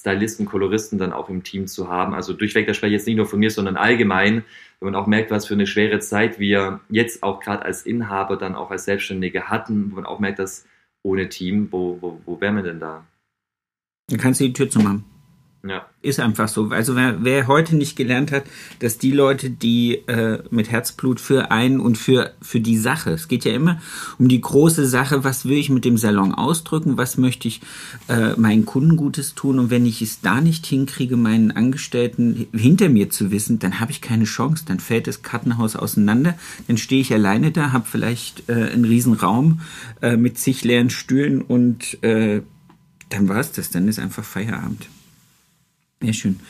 Stylisten, 0.00 0.46
Koloristen 0.46 0.98
dann 0.98 1.12
auch 1.12 1.28
im 1.28 1.42
Team 1.42 1.66
zu 1.66 1.88
haben. 1.88 2.14
Also 2.14 2.32
durchweg, 2.32 2.66
das 2.66 2.76
spreche 2.76 2.94
ich 2.94 3.00
jetzt 3.00 3.06
nicht 3.06 3.16
nur 3.16 3.26
von 3.26 3.38
mir, 3.38 3.50
sondern 3.50 3.76
allgemein, 3.76 4.44
wenn 4.80 4.92
man 4.92 4.94
auch 4.94 5.06
merkt, 5.06 5.30
was 5.30 5.46
für 5.46 5.54
eine 5.54 5.66
schwere 5.66 6.00
Zeit 6.00 6.38
wir 6.38 6.80
jetzt 6.90 7.22
auch 7.22 7.40
gerade 7.40 7.64
als 7.64 7.86
Inhaber 7.86 8.36
dann 8.36 8.54
auch 8.54 8.70
als 8.70 8.84
Selbstständige 8.84 9.48
hatten, 9.48 9.90
wo 9.90 9.96
man 9.96 10.06
auch 10.06 10.18
merkt, 10.18 10.38
dass 10.38 10.66
ohne 11.02 11.28
Team, 11.28 11.68
wo, 11.70 11.98
wo, 12.00 12.20
wo 12.26 12.40
wären 12.40 12.56
wir 12.56 12.62
denn 12.62 12.80
da? 12.80 13.06
Dann 14.08 14.20
kannst 14.20 14.40
du 14.40 14.44
die 14.44 14.52
Tür 14.52 14.68
zumachen. 14.68 15.04
Ja. 15.68 15.86
Ist 16.02 16.20
einfach 16.20 16.48
so. 16.48 16.68
Also 16.70 16.94
wer, 16.94 17.24
wer, 17.24 17.46
heute 17.46 17.74
nicht 17.74 17.96
gelernt 17.96 18.30
hat, 18.30 18.44
dass 18.78 18.98
die 18.98 19.10
Leute, 19.10 19.50
die 19.50 19.94
äh, 20.06 20.42
mit 20.50 20.70
Herzblut 20.70 21.20
für 21.20 21.50
einen 21.50 21.80
und 21.80 21.98
für, 21.98 22.32
für 22.40 22.60
die 22.60 22.76
Sache, 22.76 23.10
es 23.10 23.26
geht 23.28 23.44
ja 23.44 23.52
immer 23.52 23.80
um 24.18 24.28
die 24.28 24.40
große 24.40 24.86
Sache, 24.86 25.24
was 25.24 25.46
will 25.46 25.56
ich 25.56 25.70
mit 25.70 25.84
dem 25.84 25.96
Salon 25.98 26.34
ausdrücken, 26.34 26.96
was 26.96 27.16
möchte 27.16 27.48
ich 27.48 27.60
äh, 28.08 28.34
meinen 28.36 28.66
Kunden 28.66 28.96
Gutes 28.96 29.34
tun 29.34 29.58
und 29.58 29.70
wenn 29.70 29.86
ich 29.86 30.02
es 30.02 30.20
da 30.20 30.40
nicht 30.40 30.66
hinkriege, 30.66 31.16
meinen 31.16 31.50
Angestellten 31.50 32.46
hinter 32.52 32.88
mir 32.88 33.10
zu 33.10 33.30
wissen, 33.30 33.58
dann 33.58 33.80
habe 33.80 33.90
ich 33.90 34.00
keine 34.00 34.24
Chance, 34.24 34.64
dann 34.66 34.78
fällt 34.78 35.06
das 35.06 35.22
Kartenhaus 35.22 35.74
auseinander, 35.74 36.38
dann 36.68 36.76
stehe 36.76 37.00
ich 37.00 37.12
alleine 37.12 37.50
da, 37.50 37.72
habe 37.72 37.86
vielleicht 37.90 38.48
äh, 38.48 38.52
einen 38.52 38.84
riesen 38.84 39.14
Raum 39.14 39.60
äh, 40.02 40.16
mit 40.16 40.38
zig 40.38 40.62
leeren 40.64 40.90
Stühlen 40.90 41.42
und 41.42 42.02
äh, 42.04 42.42
dann 43.08 43.28
war 43.28 43.38
es 43.38 43.52
das, 43.52 43.70
dann 43.70 43.88
ist 43.88 43.98
einfach 43.98 44.24
Feierabend. 44.24 44.88
Sehr 46.00 46.12
schön. 46.12 46.40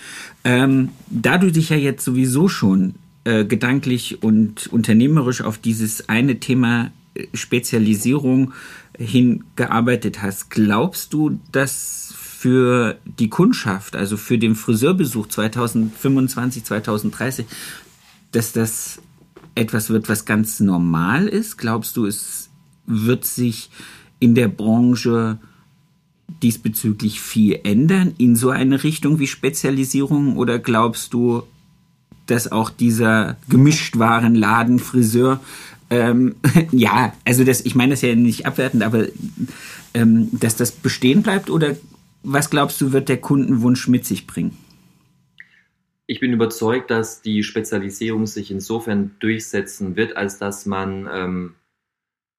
Ähm, 0.44 0.90
da 1.08 1.38
du 1.38 1.52
dich 1.52 1.70
ja 1.70 1.76
jetzt 1.76 2.04
sowieso 2.04 2.48
schon 2.48 2.94
äh, 3.24 3.44
gedanklich 3.44 4.22
und 4.22 4.66
unternehmerisch 4.68 5.40
auf 5.40 5.58
dieses 5.58 6.08
eine 6.08 6.40
Thema 6.40 6.90
äh, 7.14 7.26
Spezialisierung 7.32 8.52
hingearbeitet 8.98 10.22
hast, 10.22 10.50
glaubst 10.50 11.12
du, 11.12 11.40
dass 11.52 12.14
für 12.16 12.98
die 13.04 13.30
Kundschaft, 13.30 13.96
also 13.96 14.16
für 14.16 14.38
den 14.38 14.54
Friseurbesuch 14.54 15.28
2025, 15.28 16.64
2030, 16.64 17.46
dass 18.32 18.52
das 18.52 19.00
etwas 19.54 19.90
wird, 19.90 20.08
was 20.08 20.24
ganz 20.24 20.60
normal 20.60 21.26
ist? 21.28 21.56
Glaubst 21.56 21.96
du, 21.96 22.06
es 22.06 22.50
wird 22.86 23.24
sich 23.24 23.70
in 24.20 24.34
der 24.34 24.48
Branche 24.48 25.38
diesbezüglich 26.42 27.20
viel 27.20 27.60
ändern 27.64 28.14
in 28.18 28.36
so 28.36 28.50
eine 28.50 28.82
Richtung 28.82 29.18
wie 29.18 29.26
Spezialisierung 29.26 30.36
oder 30.36 30.58
glaubst 30.58 31.14
du, 31.14 31.42
dass 32.26 32.50
auch 32.50 32.70
dieser 32.70 33.36
Gemischtwarenladen 33.48 34.78
Friseur 34.78 35.40
ähm, 35.90 36.34
ja, 36.72 37.12
also 37.24 37.44
das, 37.44 37.64
ich 37.64 37.74
meine 37.74 37.92
das 37.92 38.02
ja 38.02 38.14
nicht 38.14 38.46
abwertend, 38.46 38.82
aber 38.82 39.06
ähm, 39.94 40.28
dass 40.32 40.56
das 40.56 40.72
bestehen 40.72 41.22
bleibt 41.22 41.50
oder 41.50 41.76
was 42.22 42.50
glaubst 42.50 42.80
du, 42.80 42.92
wird 42.92 43.08
der 43.08 43.18
Kundenwunsch 43.18 43.86
mit 43.86 44.04
sich 44.04 44.26
bringen? 44.26 44.56
Ich 46.08 46.20
bin 46.20 46.32
überzeugt, 46.32 46.90
dass 46.90 47.22
die 47.22 47.42
Spezialisierung 47.42 48.26
sich 48.26 48.50
insofern 48.50 49.12
durchsetzen 49.18 49.96
wird, 49.96 50.16
als 50.16 50.38
dass 50.38 50.66
man 50.66 51.08
ähm, 51.12 51.54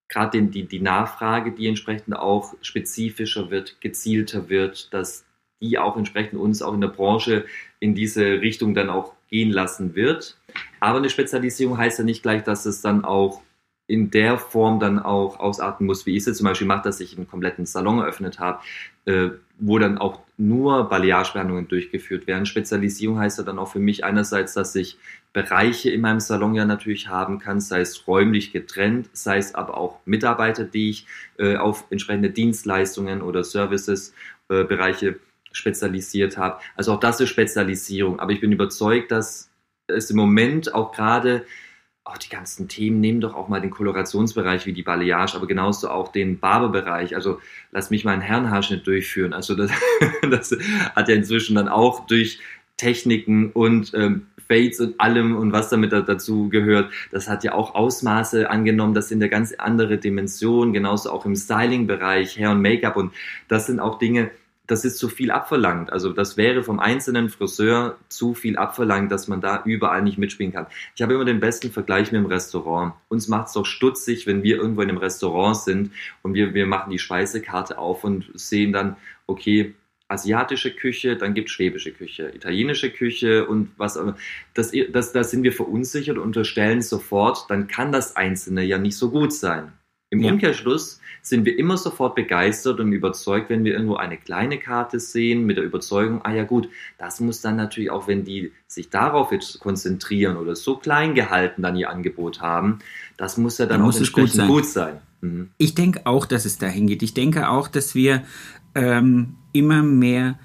gerade 0.10 0.42
die, 0.44 0.64
die 0.64 0.80
Nachfrage, 0.80 1.52
die 1.52 1.68
entsprechend 1.68 2.16
auch 2.16 2.54
spezifischer 2.62 3.50
wird, 3.50 3.80
gezielter 3.82 4.50
wird, 4.50 4.94
dass 4.94 5.26
die 5.62 5.78
auch 5.80 5.98
entsprechend 5.98 6.40
uns 6.40 6.62
auch 6.62 6.74
in 6.74 6.82
der 6.82 6.88
Branche 6.88 7.46
in 7.80 7.96
diese 7.96 8.42
Richtung 8.42 8.74
dann 8.74 8.90
auch 8.90 9.14
gehen 9.30 9.52
lassen 9.52 9.96
wird. 9.96 10.38
Aber 10.80 11.00
eine 11.00 11.10
Spezialisierung 11.10 11.78
heißt 11.78 12.00
ja 12.00 12.06
nicht 12.06 12.24
gleich, 12.24 12.44
dass 12.44 12.66
es 12.66 12.82
dann 12.82 13.04
auch 13.04 13.42
in 13.88 14.12
der 14.12 14.38
Form 14.38 14.80
dann 14.80 15.00
auch 15.00 15.40
ausarten 15.40 15.86
muss, 15.86 16.06
wie 16.06 16.12
ich 16.12 16.18
es 16.18 16.26
jetzt 16.26 16.38
zum 16.38 16.46
Beispiel 16.46 16.68
mache, 16.68 16.84
dass 16.84 17.00
ich 17.00 17.16
einen 17.16 17.28
kompletten 17.28 17.66
Salon 17.66 18.00
eröffnet 18.00 18.38
habe, 18.38 18.60
äh, 19.06 19.30
wo 19.60 19.80
dann 19.80 19.98
auch 19.98 20.20
nur 20.38 20.90
Balayage-Behandlungen 20.90 21.70
durchgeführt 21.70 22.28
werden. 22.28 22.46
Spezialisierung 22.46 23.18
heißt 23.18 23.38
ja 23.38 23.44
dann 23.46 23.60
auch 23.60 23.72
für 23.72 23.80
mich 23.80 24.04
einerseits, 24.04 24.54
dass 24.54 24.76
ich 24.76 24.98
Bereiche 25.34 25.92
in 25.92 26.02
meinem 26.02 26.20
Salon 26.20 26.56
ja 26.56 26.66
natürlich 26.66 27.08
haben 27.08 27.40
kann, 27.40 27.60
sei 27.60 27.82
es 27.82 28.08
räumlich 28.08 28.52
getrennt, 28.52 29.10
sei 29.14 29.38
es 29.38 29.54
aber 29.54 29.78
auch 29.78 30.00
Mitarbeiter, 30.06 30.64
die 30.64 30.90
ich 30.90 31.08
äh, 31.38 31.58
auf 31.58 31.86
entsprechende 31.90 32.32
Dienstleistungen 32.32 33.22
oder 33.22 33.44
Services, 33.44 34.14
äh, 34.50 34.64
spezialisiert 35.52 36.38
habe. 36.38 36.60
Also 36.76 36.94
auch 36.94 37.00
das 37.00 37.20
ist 37.20 37.30
Spezialisierung. 37.30 38.20
Aber 38.20 38.32
ich 38.32 38.42
bin 38.42 38.52
überzeugt, 38.52 39.12
dass 39.12 39.50
es 39.88 40.10
im 40.10 40.18
Moment 40.18 40.74
auch 40.74 40.92
gerade 40.92 41.46
auch 42.04 42.18
die 42.18 42.30
ganzen 42.30 42.68
Themen, 42.70 43.02
nehmen 43.02 43.20
doch 43.20 43.36
auch 43.36 43.50
mal 43.50 43.60
den 43.60 43.70
Kolorationsbereich 43.70 44.66
wie 44.66 44.74
die 44.74 44.84
Balayage, 44.84 45.36
aber 45.36 45.46
genauso 45.46 45.90
auch 45.90 46.12
den 46.12 46.40
Barberbereich. 46.40 47.16
Also 47.16 47.42
lass 47.72 47.90
mich 47.90 48.06
mal 48.06 48.14
einen 48.14 48.22
Herrenhaarschnitt 48.22 48.88
durchführen. 48.88 49.34
Also 49.34 49.56
das, 49.56 49.72
das 50.30 50.56
hat 50.96 51.10
ja 51.10 51.16
inzwischen 51.16 51.56
dann 51.56 51.68
auch 51.68 52.08
durch 52.08 52.40
Techniken 52.78 53.52
und 53.52 53.94
ähm, 53.94 54.28
Fades 54.48 54.80
und 54.80 55.00
allem 55.00 55.36
und 55.36 55.52
was 55.52 55.70
damit 55.70 55.92
dazu 55.92 56.50
gehört, 56.50 56.92
das 57.12 57.28
hat 57.28 57.44
ja 57.44 57.54
auch 57.54 57.76
Ausmaße 57.76 58.50
angenommen, 58.50 58.94
das 58.94 59.10
sind 59.10 59.22
ja 59.22 59.28
ganz 59.28 59.54
andere 59.54 59.98
Dimensionen, 59.98 60.74
genauso 60.74 61.12
auch 61.12 61.26
im 61.26 61.36
Styling-Bereich, 61.36 62.38
Hair 62.38 62.52
und 62.52 62.62
Make-up 62.62 62.96
und 62.96 63.14
das 63.48 63.68
sind 63.68 63.80
auch 63.80 64.00
Dinge, 64.00 64.32
das 64.68 64.84
ist 64.84 64.98
zu 64.98 65.08
viel 65.08 65.32
abverlangt. 65.32 65.92
Also 65.92 66.12
das 66.12 66.36
wäre 66.36 66.62
vom 66.62 66.80
einzelnen 66.80 67.30
Friseur 67.30 67.98
zu 68.10 68.34
viel 68.34 68.58
abverlangt, 68.58 69.12
dass 69.12 69.28
man 69.30 69.40
da 69.40 69.64
überall 69.64 70.04
nicht 70.04 70.18
mitspielen 70.18 70.52
kann. 70.52 70.68
Ich 70.94 71.02
habe 71.02 71.14
immer 71.14 71.26
den 71.26 71.40
besten 71.40 71.72
Vergleich 71.72 72.12
mit 72.12 72.22
dem 72.22 72.26
Restaurant. 72.28 72.94
Uns 73.08 73.30
macht 73.30 73.48
es 73.48 73.54
doch 73.54 73.66
stutzig, 73.66 74.28
wenn 74.28 74.44
wir 74.44 74.58
irgendwo 74.58 74.82
in 74.82 74.90
einem 74.90 74.98
Restaurant 74.98 75.56
sind 75.56 75.92
und 76.22 76.34
wir, 76.34 76.54
wir 76.54 76.68
machen 76.68 76.92
die 76.92 77.00
Speisekarte 77.00 77.78
auf 77.78 78.04
und 78.04 78.30
sehen 78.34 78.74
dann, 78.74 78.98
okay, 79.26 79.74
asiatische 80.08 80.72
Küche, 80.72 81.18
dann 81.18 81.34
gibt 81.34 81.50
es 81.50 81.56
schwäbische 81.56 81.92
Küche, 81.92 82.32
italienische 82.34 82.90
Küche 82.92 83.46
und 83.46 83.72
was 83.78 83.98
auch 83.98 84.14
das, 84.54 84.72
das, 84.92 85.12
das 85.12 85.32
sind 85.32 85.44
wir 85.44 85.54
verunsichert 85.54 86.18
und 86.18 86.24
unterstellen 86.24 86.82
sofort, 86.82 87.50
dann 87.50 87.68
kann 87.68 87.92
das 87.92 88.16
Einzelne 88.16 88.64
ja 88.64 88.78
nicht 88.78 88.98
so 88.98 89.12
gut 89.12 89.34
sein. 89.34 89.74
Im 90.10 90.22
ja. 90.22 90.32
Umkehrschluss 90.32 91.02
sind 91.22 91.46
wir 91.46 91.60
immer 91.60 91.78
sofort 91.78 92.16
begeistert 92.16 92.80
und 92.80 92.94
überzeugt, 92.94 93.50
wenn 93.50 93.66
wir 93.66 93.74
irgendwo 93.74 93.96
eine 93.96 94.16
kleine 94.16 94.58
Karte 94.58 95.02
sehen, 95.02 95.46
mit 95.46 95.58
der 95.58 95.66
Überzeugung, 95.66 96.22
ah 96.24 96.34
ja 96.34 96.46
gut, 96.46 96.70
das 96.98 97.20
muss 97.20 97.42
dann 97.42 97.58
natürlich 97.58 97.90
auch, 97.90 98.08
wenn 98.08 98.24
die 98.24 98.54
sich 98.68 98.90
darauf 98.90 99.34
jetzt 99.34 99.60
konzentrieren 99.60 100.38
oder 100.38 100.56
so 100.56 100.78
klein 100.78 101.14
gehalten 101.14 101.62
dann 101.62 101.76
ihr 101.76 101.90
Angebot 101.90 102.40
haben, 102.40 102.80
das 103.18 103.36
muss 103.36 103.58
ja 103.58 103.66
dann, 103.66 103.82
dann 103.82 103.90
auch 103.90 103.98
entsprechend 103.98 104.32
gut 104.32 104.38
sein. 104.38 104.48
Gut 104.48 104.66
sein. 104.66 105.02
Mhm. 105.20 105.50
Ich 105.58 105.76
denke 105.76 106.06
auch, 106.06 106.26
dass 106.26 106.46
es 106.46 106.58
dahin 106.58 106.88
geht. 106.88 107.04
Ich 107.04 107.14
denke 107.14 107.50
auch, 107.50 107.68
dass 107.68 107.94
wir 107.94 108.24
ähm, 108.78 109.36
immer 109.54 109.82
mehr 109.82 110.38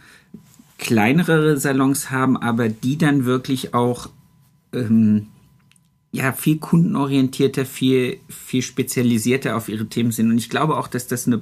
kleinere 0.78 1.58
Salons 1.58 2.10
haben, 2.10 2.36
aber 2.36 2.68
die 2.70 2.96
dann 2.96 3.26
wirklich 3.26 3.74
auch 3.74 4.08
ähm, 4.72 5.28
ja, 6.12 6.32
viel 6.32 6.58
kundenorientierter, 6.58 7.64
viel, 7.64 8.18
viel 8.28 8.62
spezialisierter 8.62 9.56
auf 9.56 9.68
ihre 9.68 9.86
Themen 9.86 10.12
sind. 10.12 10.30
Und 10.30 10.38
ich 10.38 10.50
glaube 10.50 10.76
auch, 10.76 10.88
dass 10.88 11.06
das 11.06 11.26
eine, 11.26 11.40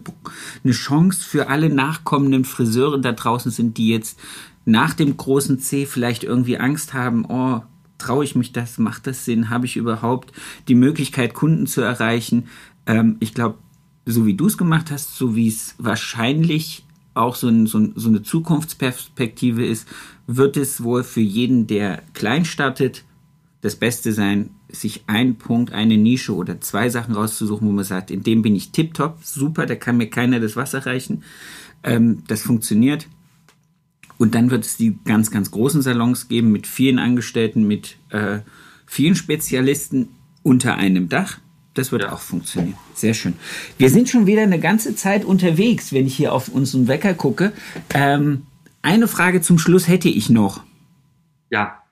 eine 0.63 0.73
Chance 0.73 1.25
für 1.25 1.49
alle 1.49 1.71
nachkommenden 1.71 2.45
Friseure 2.45 3.01
da 3.01 3.13
draußen 3.13 3.51
sind, 3.51 3.79
die 3.79 3.89
jetzt 3.89 4.19
nach 4.65 4.95
dem 4.95 5.17
großen 5.17 5.59
C 5.61 5.87
vielleicht 5.87 6.25
irgendwie 6.25 6.59
Angst 6.59 6.93
haben, 6.93 7.25
oh, 7.25 7.63
traue 7.99 8.25
ich 8.25 8.35
mich 8.35 8.53
das, 8.53 8.79
macht 8.79 9.07
das 9.07 9.25
Sinn, 9.25 9.49
habe 9.49 9.67
ich 9.67 9.77
überhaupt 9.77 10.33
die 10.69 10.75
Möglichkeit, 10.75 11.35
Kunden 11.35 11.67
zu 11.67 11.81
erreichen. 11.83 12.49
Ähm, 12.87 13.17
ich 13.21 13.35
glaube, 13.35 13.59
so 14.07 14.27
wie 14.27 14.35
du 14.35 14.47
es 14.47 14.59
gemacht 14.59 14.91
hast, 14.91 15.17
so 15.17 15.37
wie 15.37 15.49
es 15.49 15.75
wahrscheinlich 15.79 16.85
auch 17.15 17.35
so, 17.35 17.49
ein, 17.49 17.67
so, 17.67 17.79
ein, 17.79 17.93
so 17.97 18.09
eine 18.09 18.23
Zukunftsperspektive 18.23 19.65
ist, 19.65 19.89
wird 20.27 20.57
es 20.57 20.83
wohl 20.83 21.03
für 21.03 21.21
jeden, 21.21 21.67
der 21.67 22.03
klein 22.15 22.45
startet, 22.45 23.05
das 23.61 23.77
Beste 23.77 24.13
sein, 24.13 24.51
sich 24.71 25.03
einen 25.07 25.37
Punkt, 25.37 25.73
eine 25.73 25.97
Nische 25.97 26.35
oder 26.35 26.61
zwei 26.61 26.89
Sachen 26.89 27.15
rauszusuchen, 27.15 27.69
wo 27.69 27.73
man 27.73 27.85
sagt, 27.85 28.11
in 28.11 28.23
dem 28.23 28.43
bin 28.43 28.57
ich 28.57 28.71
tiptop, 28.71 29.19
super, 29.23 29.67
da 29.67 29.75
kann 29.75 29.99
mir 29.99 30.09
keiner 30.09 30.41
das 30.41 30.57
Wasser 30.57 30.87
reichen. 30.87 31.25
Ähm, 31.83 32.23
das 32.27 32.43
funktioniert. 32.43 33.07
Und 34.17 34.35
dann 34.35 34.51
wird 34.51 34.65
es 34.65 34.77
die 34.77 34.99
ganz, 35.05 35.31
ganz 35.31 35.51
großen 35.51 35.83
Salons 35.83 36.29
geben 36.29 36.53
mit 36.53 36.67
vielen 36.67 36.99
Angestellten, 36.99 37.67
mit 37.67 37.97
äh, 38.11 38.41
vielen 38.87 39.15
Spezialisten 39.15 40.09
unter 40.43 40.77
einem 40.77 41.09
Dach. 41.09 41.39
Das 41.81 41.93
wird 41.93 42.03
ja. 42.03 42.13
auch 42.13 42.21
funktionieren. 42.21 42.77
Sehr 42.95 43.15
schön. 43.15 43.33
Wir 43.79 43.89
sind 43.89 44.11
schon 44.11 44.27
wieder 44.27 44.43
eine 44.43 44.61
ganze 44.61 44.95
Zeit 44.95 45.25
unterwegs, 45.25 45.95
wenn 45.95 46.07
ich 46.07 46.15
hier 46.15 46.35
auf 46.35 46.49
unseren 46.49 46.89
Wecker 46.89 47.15
gucke. 47.15 47.55
Ähm, 47.95 48.43
eine 48.83 49.09
Frage 49.09 49.41
zum 49.41 49.59
Schluss 49.59 49.89
hätte 49.89 50.11
ich 50.11 50.29
noch. 50.29 50.63
Ja. 51.49 51.83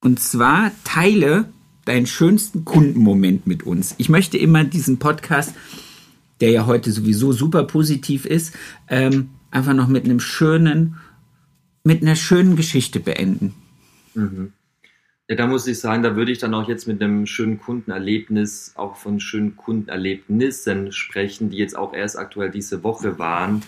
Und 0.00 0.18
zwar 0.18 0.72
teile 0.82 1.48
deinen 1.84 2.08
schönsten 2.08 2.64
Kundenmoment 2.64 3.46
mit 3.46 3.62
uns. 3.62 3.94
Ich 3.98 4.08
möchte 4.08 4.38
immer 4.38 4.64
diesen 4.64 4.98
Podcast, 4.98 5.54
der 6.40 6.50
ja 6.50 6.66
heute 6.66 6.90
sowieso 6.90 7.30
super 7.30 7.62
positiv 7.62 8.26
ist, 8.26 8.56
ähm, 8.88 9.30
einfach 9.52 9.72
noch 9.72 9.86
mit 9.86 10.04
einem 10.04 10.18
schönen, 10.18 10.96
mit 11.84 12.02
einer 12.02 12.16
schönen 12.16 12.56
Geschichte 12.56 12.98
beenden. 12.98 13.54
Mhm. 14.14 14.52
Ja, 15.28 15.34
da 15.34 15.48
muss 15.48 15.66
ich 15.66 15.80
sagen, 15.80 16.04
da 16.04 16.14
würde 16.14 16.30
ich 16.30 16.38
dann 16.38 16.54
auch 16.54 16.68
jetzt 16.68 16.86
mit 16.86 17.02
einem 17.02 17.26
schönen 17.26 17.58
Kundenerlebnis, 17.58 18.72
auch 18.76 18.94
von 18.94 19.18
schönen 19.18 19.56
Kundenerlebnissen 19.56 20.92
sprechen, 20.92 21.50
die 21.50 21.56
jetzt 21.56 21.76
auch 21.76 21.94
erst 21.94 22.16
aktuell 22.16 22.50
diese 22.50 22.84
Woche 22.84 23.18
waren. 23.18 23.62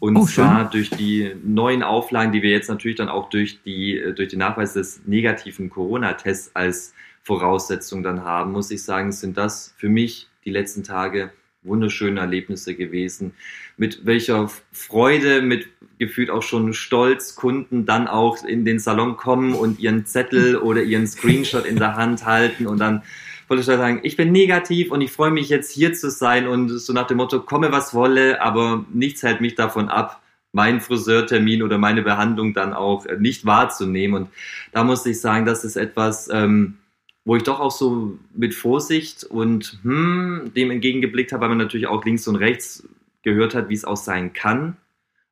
Und 0.00 0.16
oh, 0.16 0.26
zwar 0.26 0.68
durch 0.68 0.90
die 0.90 1.32
neuen 1.44 1.84
Auflagen, 1.84 2.32
die 2.32 2.42
wir 2.42 2.50
jetzt 2.50 2.68
natürlich 2.68 2.96
dann 2.96 3.08
auch 3.08 3.30
durch, 3.30 3.62
die, 3.62 3.96
äh, 3.96 4.12
durch 4.12 4.30
den 4.30 4.40
Nachweis 4.40 4.72
des 4.72 5.02
negativen 5.06 5.70
Corona-Tests 5.70 6.50
als 6.54 6.92
Voraussetzung 7.22 8.02
dann 8.02 8.24
haben, 8.24 8.50
muss 8.50 8.72
ich 8.72 8.82
sagen, 8.82 9.12
sind 9.12 9.36
das 9.36 9.72
für 9.76 9.88
mich 9.88 10.28
die 10.44 10.50
letzten 10.50 10.82
Tage 10.82 11.32
wunderschöne 11.64 12.20
Erlebnisse 12.20 12.74
gewesen. 12.74 13.32
Mit 13.76 14.06
welcher 14.06 14.50
Freude, 14.72 15.42
mit 15.42 15.66
gefühlt 15.98 16.30
auch 16.30 16.42
schon 16.42 16.74
Stolz 16.74 17.34
Kunden 17.34 17.86
dann 17.86 18.08
auch 18.08 18.44
in 18.44 18.64
den 18.64 18.78
Salon 18.78 19.16
kommen 19.16 19.54
und 19.54 19.80
ihren 19.80 20.06
Zettel 20.06 20.56
oder 20.56 20.82
ihren 20.82 21.06
Screenshot 21.06 21.66
in 21.66 21.76
der 21.76 21.96
Hand 21.96 22.26
halten 22.26 22.66
und 22.66 22.78
dann 22.78 23.02
wollte 23.48 23.60
ich 23.60 23.66
sagen, 23.66 24.00
ich 24.02 24.16
bin 24.16 24.32
negativ 24.32 24.90
und 24.90 25.00
ich 25.00 25.12
freue 25.12 25.30
mich 25.30 25.48
jetzt 25.48 25.70
hier 25.70 25.92
zu 25.92 26.10
sein 26.10 26.48
und 26.48 26.68
so 26.70 26.92
nach 26.92 27.06
dem 27.06 27.18
Motto, 27.18 27.40
komme 27.40 27.72
was 27.72 27.94
wolle, 27.94 28.40
aber 28.40 28.84
nichts 28.92 29.22
hält 29.22 29.40
mich 29.40 29.54
davon 29.54 29.88
ab, 29.88 30.22
meinen 30.52 30.80
Friseurtermin 30.80 31.62
oder 31.62 31.78
meine 31.78 32.02
Behandlung 32.02 32.54
dann 32.54 32.72
auch 32.72 33.06
nicht 33.18 33.44
wahrzunehmen. 33.44 34.22
Und 34.22 34.30
da 34.72 34.84
muss 34.84 35.04
ich 35.04 35.20
sagen, 35.20 35.44
das 35.44 35.64
ist 35.64 35.76
etwas, 35.76 36.28
ähm, 36.32 36.78
wo 37.24 37.36
ich 37.36 37.42
doch 37.42 37.60
auch 37.60 37.70
so 37.70 38.18
mit 38.34 38.54
Vorsicht 38.54 39.24
und 39.24 39.78
hm, 39.82 40.52
dem 40.54 40.70
entgegengeblickt 40.70 41.32
habe, 41.32 41.42
weil 41.42 41.48
man 41.50 41.58
natürlich 41.58 41.86
auch 41.86 42.04
links 42.04 42.28
und 42.28 42.36
rechts 42.36 42.86
gehört 43.22 43.54
hat, 43.54 43.68
wie 43.68 43.74
es 43.74 43.84
auch 43.84 43.96
sein 43.96 44.32
kann. 44.32 44.76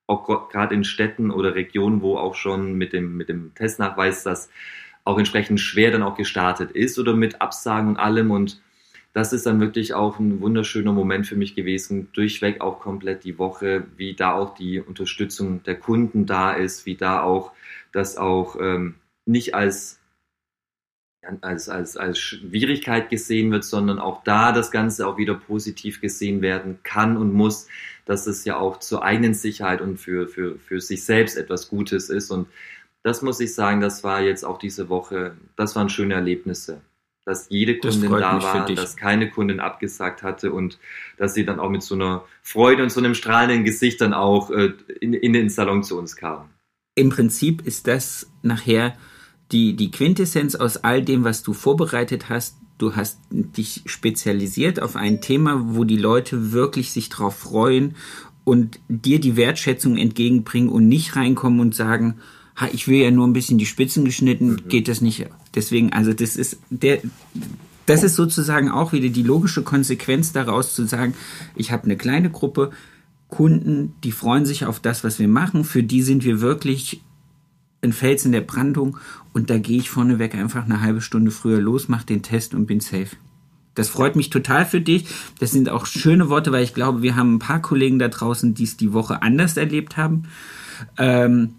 Auch 0.06 0.48
gerade 0.48 0.74
in 0.74 0.84
Städten 0.84 1.30
oder 1.30 1.54
Regionen, 1.54 2.02
wo 2.02 2.16
auch 2.16 2.34
schon 2.34 2.74
mit 2.74 2.92
dem, 2.92 3.16
mit 3.16 3.28
dem 3.28 3.54
Testnachweis 3.54 4.24
das 4.24 4.50
auch 5.04 5.18
entsprechend 5.18 5.60
schwer 5.60 5.90
dann 5.90 6.02
auch 6.02 6.16
gestartet 6.16 6.70
ist 6.72 6.98
oder 6.98 7.14
mit 7.14 7.40
Absagen 7.40 7.90
und 7.90 7.96
allem. 7.96 8.30
Und 8.30 8.60
das 9.12 9.32
ist 9.32 9.46
dann 9.46 9.60
wirklich 9.60 9.94
auch 9.94 10.18
ein 10.18 10.40
wunderschöner 10.40 10.92
Moment 10.92 11.26
für 11.26 11.36
mich 11.36 11.54
gewesen, 11.54 12.08
durchweg 12.14 12.60
auch 12.60 12.80
komplett 12.80 13.24
die 13.24 13.38
Woche, 13.38 13.84
wie 13.96 14.14
da 14.14 14.32
auch 14.32 14.54
die 14.54 14.80
Unterstützung 14.80 15.62
der 15.64 15.78
Kunden 15.78 16.24
da 16.24 16.52
ist, 16.52 16.86
wie 16.86 16.94
da 16.94 17.22
auch 17.22 17.52
das 17.92 18.16
auch 18.16 18.56
ähm, 18.58 18.94
nicht 19.26 19.54
als 19.54 20.01
als, 21.40 21.68
als, 21.68 21.96
als 21.96 22.18
Schwierigkeit 22.18 23.08
gesehen 23.08 23.50
wird, 23.52 23.64
sondern 23.64 23.98
auch 23.98 24.24
da 24.24 24.52
das 24.52 24.70
Ganze 24.70 25.06
auch 25.06 25.16
wieder 25.16 25.34
positiv 25.34 26.00
gesehen 26.00 26.42
werden 26.42 26.78
kann 26.82 27.16
und 27.16 27.32
muss, 27.32 27.68
dass 28.04 28.26
es 28.26 28.44
ja 28.44 28.56
auch 28.56 28.78
zur 28.78 29.04
eigenen 29.04 29.34
Sicherheit 29.34 29.80
und 29.80 29.98
für, 29.98 30.28
für, 30.28 30.58
für 30.58 30.80
sich 30.80 31.04
selbst 31.04 31.36
etwas 31.36 31.68
Gutes 31.68 32.10
ist. 32.10 32.30
Und 32.30 32.48
das 33.02 33.22
muss 33.22 33.40
ich 33.40 33.54
sagen, 33.54 33.80
das 33.80 34.02
war 34.02 34.20
jetzt 34.20 34.44
auch 34.44 34.58
diese 34.58 34.88
Woche, 34.88 35.36
das 35.56 35.76
waren 35.76 35.88
schöne 35.88 36.14
Erlebnisse. 36.14 36.80
Dass 37.24 37.46
jede 37.50 37.78
Kundin 37.78 38.10
da 38.10 38.42
war, 38.42 38.66
dass 38.66 38.96
keine 38.96 39.30
Kundin 39.30 39.60
abgesagt 39.60 40.24
hatte 40.24 40.52
und 40.52 40.80
dass 41.18 41.34
sie 41.34 41.44
dann 41.44 41.60
auch 41.60 41.70
mit 41.70 41.84
so 41.84 41.94
einer 41.94 42.24
Freude 42.42 42.82
und 42.82 42.90
so 42.90 42.98
einem 42.98 43.14
strahlenden 43.14 43.62
Gesicht 43.62 44.00
dann 44.00 44.12
auch 44.12 44.50
äh, 44.50 44.72
in, 45.00 45.14
in 45.14 45.32
den 45.32 45.48
Salon 45.48 45.84
zu 45.84 45.96
uns 45.96 46.16
kam. 46.16 46.48
Im 46.96 47.10
Prinzip 47.10 47.64
ist 47.64 47.86
das 47.86 48.26
nachher 48.42 48.96
die, 49.52 49.74
die 49.76 49.90
Quintessenz 49.90 50.54
aus 50.54 50.78
all 50.78 51.02
dem, 51.02 51.24
was 51.24 51.42
du 51.42 51.52
vorbereitet 51.52 52.28
hast. 52.28 52.56
Du 52.78 52.96
hast 52.96 53.18
dich 53.30 53.82
spezialisiert 53.86 54.80
auf 54.80 54.96
ein 54.96 55.20
Thema, 55.20 55.62
wo 55.74 55.84
die 55.84 55.98
Leute 55.98 56.52
wirklich 56.52 56.90
sich 56.90 57.08
drauf 57.10 57.36
freuen 57.36 57.94
und 58.44 58.80
dir 58.88 59.20
die 59.20 59.36
Wertschätzung 59.36 59.96
entgegenbringen 59.96 60.68
und 60.68 60.88
nicht 60.88 61.14
reinkommen 61.14 61.60
und 61.60 61.74
sagen, 61.74 62.16
ha, 62.56 62.68
ich 62.72 62.88
will 62.88 63.00
ja 63.00 63.10
nur 63.10 63.26
ein 63.26 63.32
bisschen 63.32 63.58
die 63.58 63.66
Spitzen 63.66 64.04
geschnitten, 64.04 64.52
mhm. 64.52 64.68
geht 64.68 64.88
das 64.88 65.00
nicht. 65.00 65.26
Deswegen, 65.54 65.92
also 65.92 66.12
das 66.12 66.36
ist 66.36 66.58
der, 66.70 67.00
das 67.86 68.02
ist 68.02 68.16
sozusagen 68.16 68.70
auch 68.70 68.92
wieder 68.92 69.10
die 69.10 69.22
logische 69.22 69.62
Konsequenz 69.62 70.32
daraus 70.32 70.74
zu 70.74 70.86
sagen, 70.86 71.14
ich 71.54 71.70
habe 71.70 71.84
eine 71.84 71.96
kleine 71.96 72.30
Gruppe 72.30 72.72
Kunden, 73.28 73.94
die 74.04 74.12
freuen 74.12 74.44
sich 74.44 74.66
auf 74.66 74.78
das, 74.78 75.04
was 75.04 75.18
wir 75.18 75.28
machen. 75.28 75.64
Für 75.64 75.82
die 75.82 76.02
sind 76.02 76.22
wir 76.22 76.42
wirklich 76.42 77.00
ein 77.82 77.92
Fels 77.92 78.24
in 78.24 78.32
der 78.32 78.40
Brandung 78.40 78.96
und 79.32 79.50
da 79.50 79.58
gehe 79.58 79.78
ich 79.78 79.90
vorneweg 79.90 80.34
einfach 80.34 80.64
eine 80.64 80.80
halbe 80.80 81.00
Stunde 81.00 81.30
früher 81.30 81.60
los, 81.60 81.88
mache 81.88 82.06
den 82.06 82.22
Test 82.22 82.54
und 82.54 82.66
bin 82.66 82.80
safe. 82.80 83.16
Das 83.74 83.88
freut 83.88 84.16
mich 84.16 84.30
total 84.30 84.66
für 84.66 84.80
dich. 84.80 85.06
Das 85.40 85.50
sind 85.50 85.68
auch 85.68 85.86
schöne 85.86 86.28
Worte, 86.28 86.52
weil 86.52 86.62
ich 86.62 86.74
glaube, 86.74 87.02
wir 87.02 87.16
haben 87.16 87.36
ein 87.36 87.38
paar 87.38 87.62
Kollegen 87.62 87.98
da 87.98 88.08
draußen, 88.08 88.54
die 88.54 88.64
es 88.64 88.76
die 88.76 88.92
Woche 88.92 89.22
anders 89.22 89.56
erlebt 89.56 89.96
haben. 89.96 90.24
Ähm, 90.98 91.54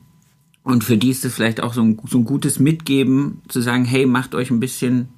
und 0.63 0.83
für 0.83 0.97
die 0.97 1.09
ist 1.09 1.25
es 1.25 1.33
vielleicht 1.33 1.61
auch 1.61 1.73
so 1.73 1.81
ein, 1.81 1.99
so 2.07 2.19
ein 2.19 2.23
gutes 2.23 2.59
Mitgeben, 2.59 3.41
zu 3.47 3.61
sagen, 3.61 3.83
hey, 3.83 4.05
macht 4.05 4.35
euch 4.35 4.51
ein 4.51 4.59
bisschen 4.59 5.09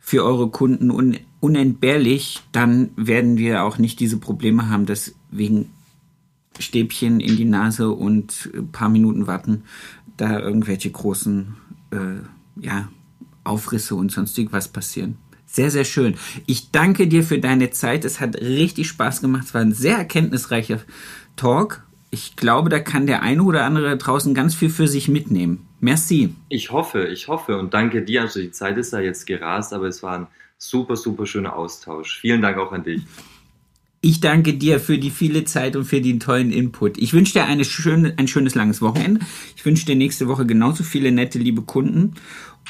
für 0.00 0.24
eure 0.24 0.48
Kunden 0.48 0.90
un, 0.90 1.18
unentbehrlich, 1.40 2.40
dann 2.50 2.90
werden 2.96 3.36
wir 3.36 3.62
auch 3.62 3.78
nicht 3.78 4.00
diese 4.00 4.16
Probleme 4.16 4.70
haben, 4.70 4.86
dass 4.86 5.14
wegen 5.30 5.66
Stäbchen 6.58 7.20
in 7.20 7.36
die 7.36 7.44
Nase 7.44 7.90
und 7.90 8.50
ein 8.54 8.72
paar 8.72 8.88
Minuten 8.88 9.26
warten, 9.26 9.64
da 10.18 10.38
irgendwelche 10.38 10.90
großen 10.90 11.54
äh, 11.90 12.60
ja, 12.60 12.88
Aufrisse 13.44 13.94
und 13.94 14.12
sonstig 14.12 14.52
was 14.52 14.68
passieren. 14.68 15.16
Sehr, 15.46 15.70
sehr 15.70 15.84
schön. 15.84 16.16
Ich 16.44 16.70
danke 16.70 17.08
dir 17.08 17.22
für 17.22 17.38
deine 17.38 17.70
Zeit. 17.70 18.04
Es 18.04 18.20
hat 18.20 18.36
richtig 18.36 18.88
Spaß 18.88 19.22
gemacht. 19.22 19.44
Es 19.46 19.54
war 19.54 19.62
ein 19.62 19.72
sehr 19.72 19.96
erkenntnisreicher 19.96 20.80
Talk 21.36 21.82
ich 22.10 22.36
glaube, 22.36 22.70
da 22.70 22.80
kann 22.80 23.06
der 23.06 23.22
eine 23.22 23.42
oder 23.42 23.64
andere 23.64 23.96
draußen 23.96 24.34
ganz 24.34 24.54
viel 24.54 24.70
für 24.70 24.88
sich 24.88 25.08
mitnehmen. 25.08 25.66
Merci. 25.80 26.34
Ich 26.48 26.70
hoffe, 26.70 27.06
ich 27.06 27.28
hoffe 27.28 27.58
und 27.58 27.74
danke 27.74 28.02
dir. 28.02 28.22
Also 28.22 28.40
die 28.40 28.50
Zeit 28.50 28.78
ist 28.78 28.92
ja 28.92 29.00
jetzt 29.00 29.26
gerast, 29.26 29.72
aber 29.72 29.86
es 29.86 30.02
war 30.02 30.18
ein 30.18 30.26
super, 30.56 30.96
super 30.96 31.26
schöner 31.26 31.54
Austausch. 31.54 32.18
Vielen 32.20 32.42
Dank 32.42 32.58
auch 32.58 32.72
an 32.72 32.82
dich. 32.82 33.02
Ich 34.00 34.20
danke 34.20 34.54
dir 34.54 34.78
für 34.78 34.96
die 34.98 35.10
viele 35.10 35.44
Zeit 35.44 35.74
und 35.74 35.84
für 35.84 36.00
den 36.00 36.20
tollen 36.20 36.52
Input. 36.52 36.98
Ich 36.98 37.12
wünsche 37.12 37.32
dir 37.32 37.46
eine 37.46 37.64
schöne, 37.64 38.14
ein 38.16 38.28
schönes 38.28 38.54
langes 38.54 38.80
Wochenende. 38.80 39.20
Ich 39.56 39.64
wünsche 39.64 39.86
dir 39.86 39.96
nächste 39.96 40.28
Woche 40.28 40.46
genauso 40.46 40.84
viele 40.84 41.10
nette, 41.10 41.40
liebe 41.40 41.62
Kunden. 41.62 42.14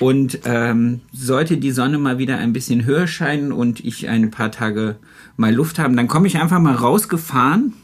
Und 0.00 0.40
ähm, 0.44 1.00
sollte 1.12 1.58
die 1.58 1.72
Sonne 1.72 1.98
mal 1.98 2.18
wieder 2.18 2.38
ein 2.38 2.52
bisschen 2.52 2.84
höher 2.84 3.06
scheinen 3.06 3.52
und 3.52 3.84
ich 3.84 4.08
ein 4.08 4.30
paar 4.30 4.50
Tage 4.52 4.96
mal 5.36 5.52
Luft 5.52 5.78
haben, 5.78 5.96
dann 5.96 6.08
komme 6.08 6.28
ich 6.28 6.38
einfach 6.38 6.60
mal 6.60 6.74
rausgefahren 6.74 7.74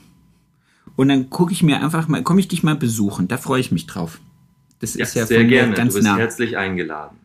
und 0.96 1.08
dann 1.08 1.28
gucke 1.28 1.52
ich 1.52 1.62
mir 1.62 1.82
einfach 1.82 2.08
mal, 2.08 2.22
komme 2.22 2.40
ich 2.40 2.48
dich 2.48 2.62
mal 2.62 2.76
besuchen. 2.76 3.28
Da 3.28 3.36
freue 3.36 3.60
ich 3.60 3.72
mich 3.72 3.86
drauf. 3.86 4.20
Das 4.78 4.94
ja, 4.94 5.04
ist 5.04 5.14
ja 5.14 5.26
sehr 5.26 5.44
gerne. 5.44 5.74
Ganz 5.74 5.94
du 5.94 5.98
bist 5.98 6.08
nah. 6.08 6.16
herzlich 6.16 6.56
eingeladen. 6.56 7.18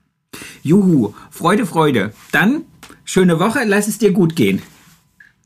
Juhu, 0.64 1.14
Freude, 1.30 1.66
Freude. 1.66 2.14
Dann 2.32 2.64
schöne 3.06 3.40
Woche, 3.40 3.62
lass 3.66 3.88
es 3.88 4.00
dir 4.00 4.12
gut 4.12 4.36
gehen. 4.36 4.62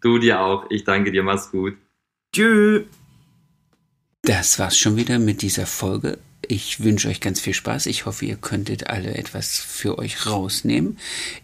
Du 0.04 0.20
dir 0.20 0.42
auch. 0.42 0.66
Ich 0.70 0.84
danke 0.84 1.12
dir, 1.12 1.24
mach's 1.24 1.50
gut. 1.50 1.78
Tschüss. 2.36 2.84
Das 4.22 4.60
war's 4.60 4.78
schon 4.78 4.98
wieder 4.98 5.18
mit 5.18 5.42
dieser 5.42 5.66
Folge. 5.66 6.20
Ich 6.46 6.84
wünsche 6.84 7.08
euch 7.08 7.22
ganz 7.22 7.40
viel 7.40 7.54
Spaß. 7.54 7.86
Ich 7.86 8.06
hoffe, 8.06 8.26
ihr 8.26 8.36
könntet 8.36 8.88
alle 8.88 9.16
etwas 9.16 9.60
für 9.60 9.98
euch 9.98 10.26
rausnehmen. 10.26 11.00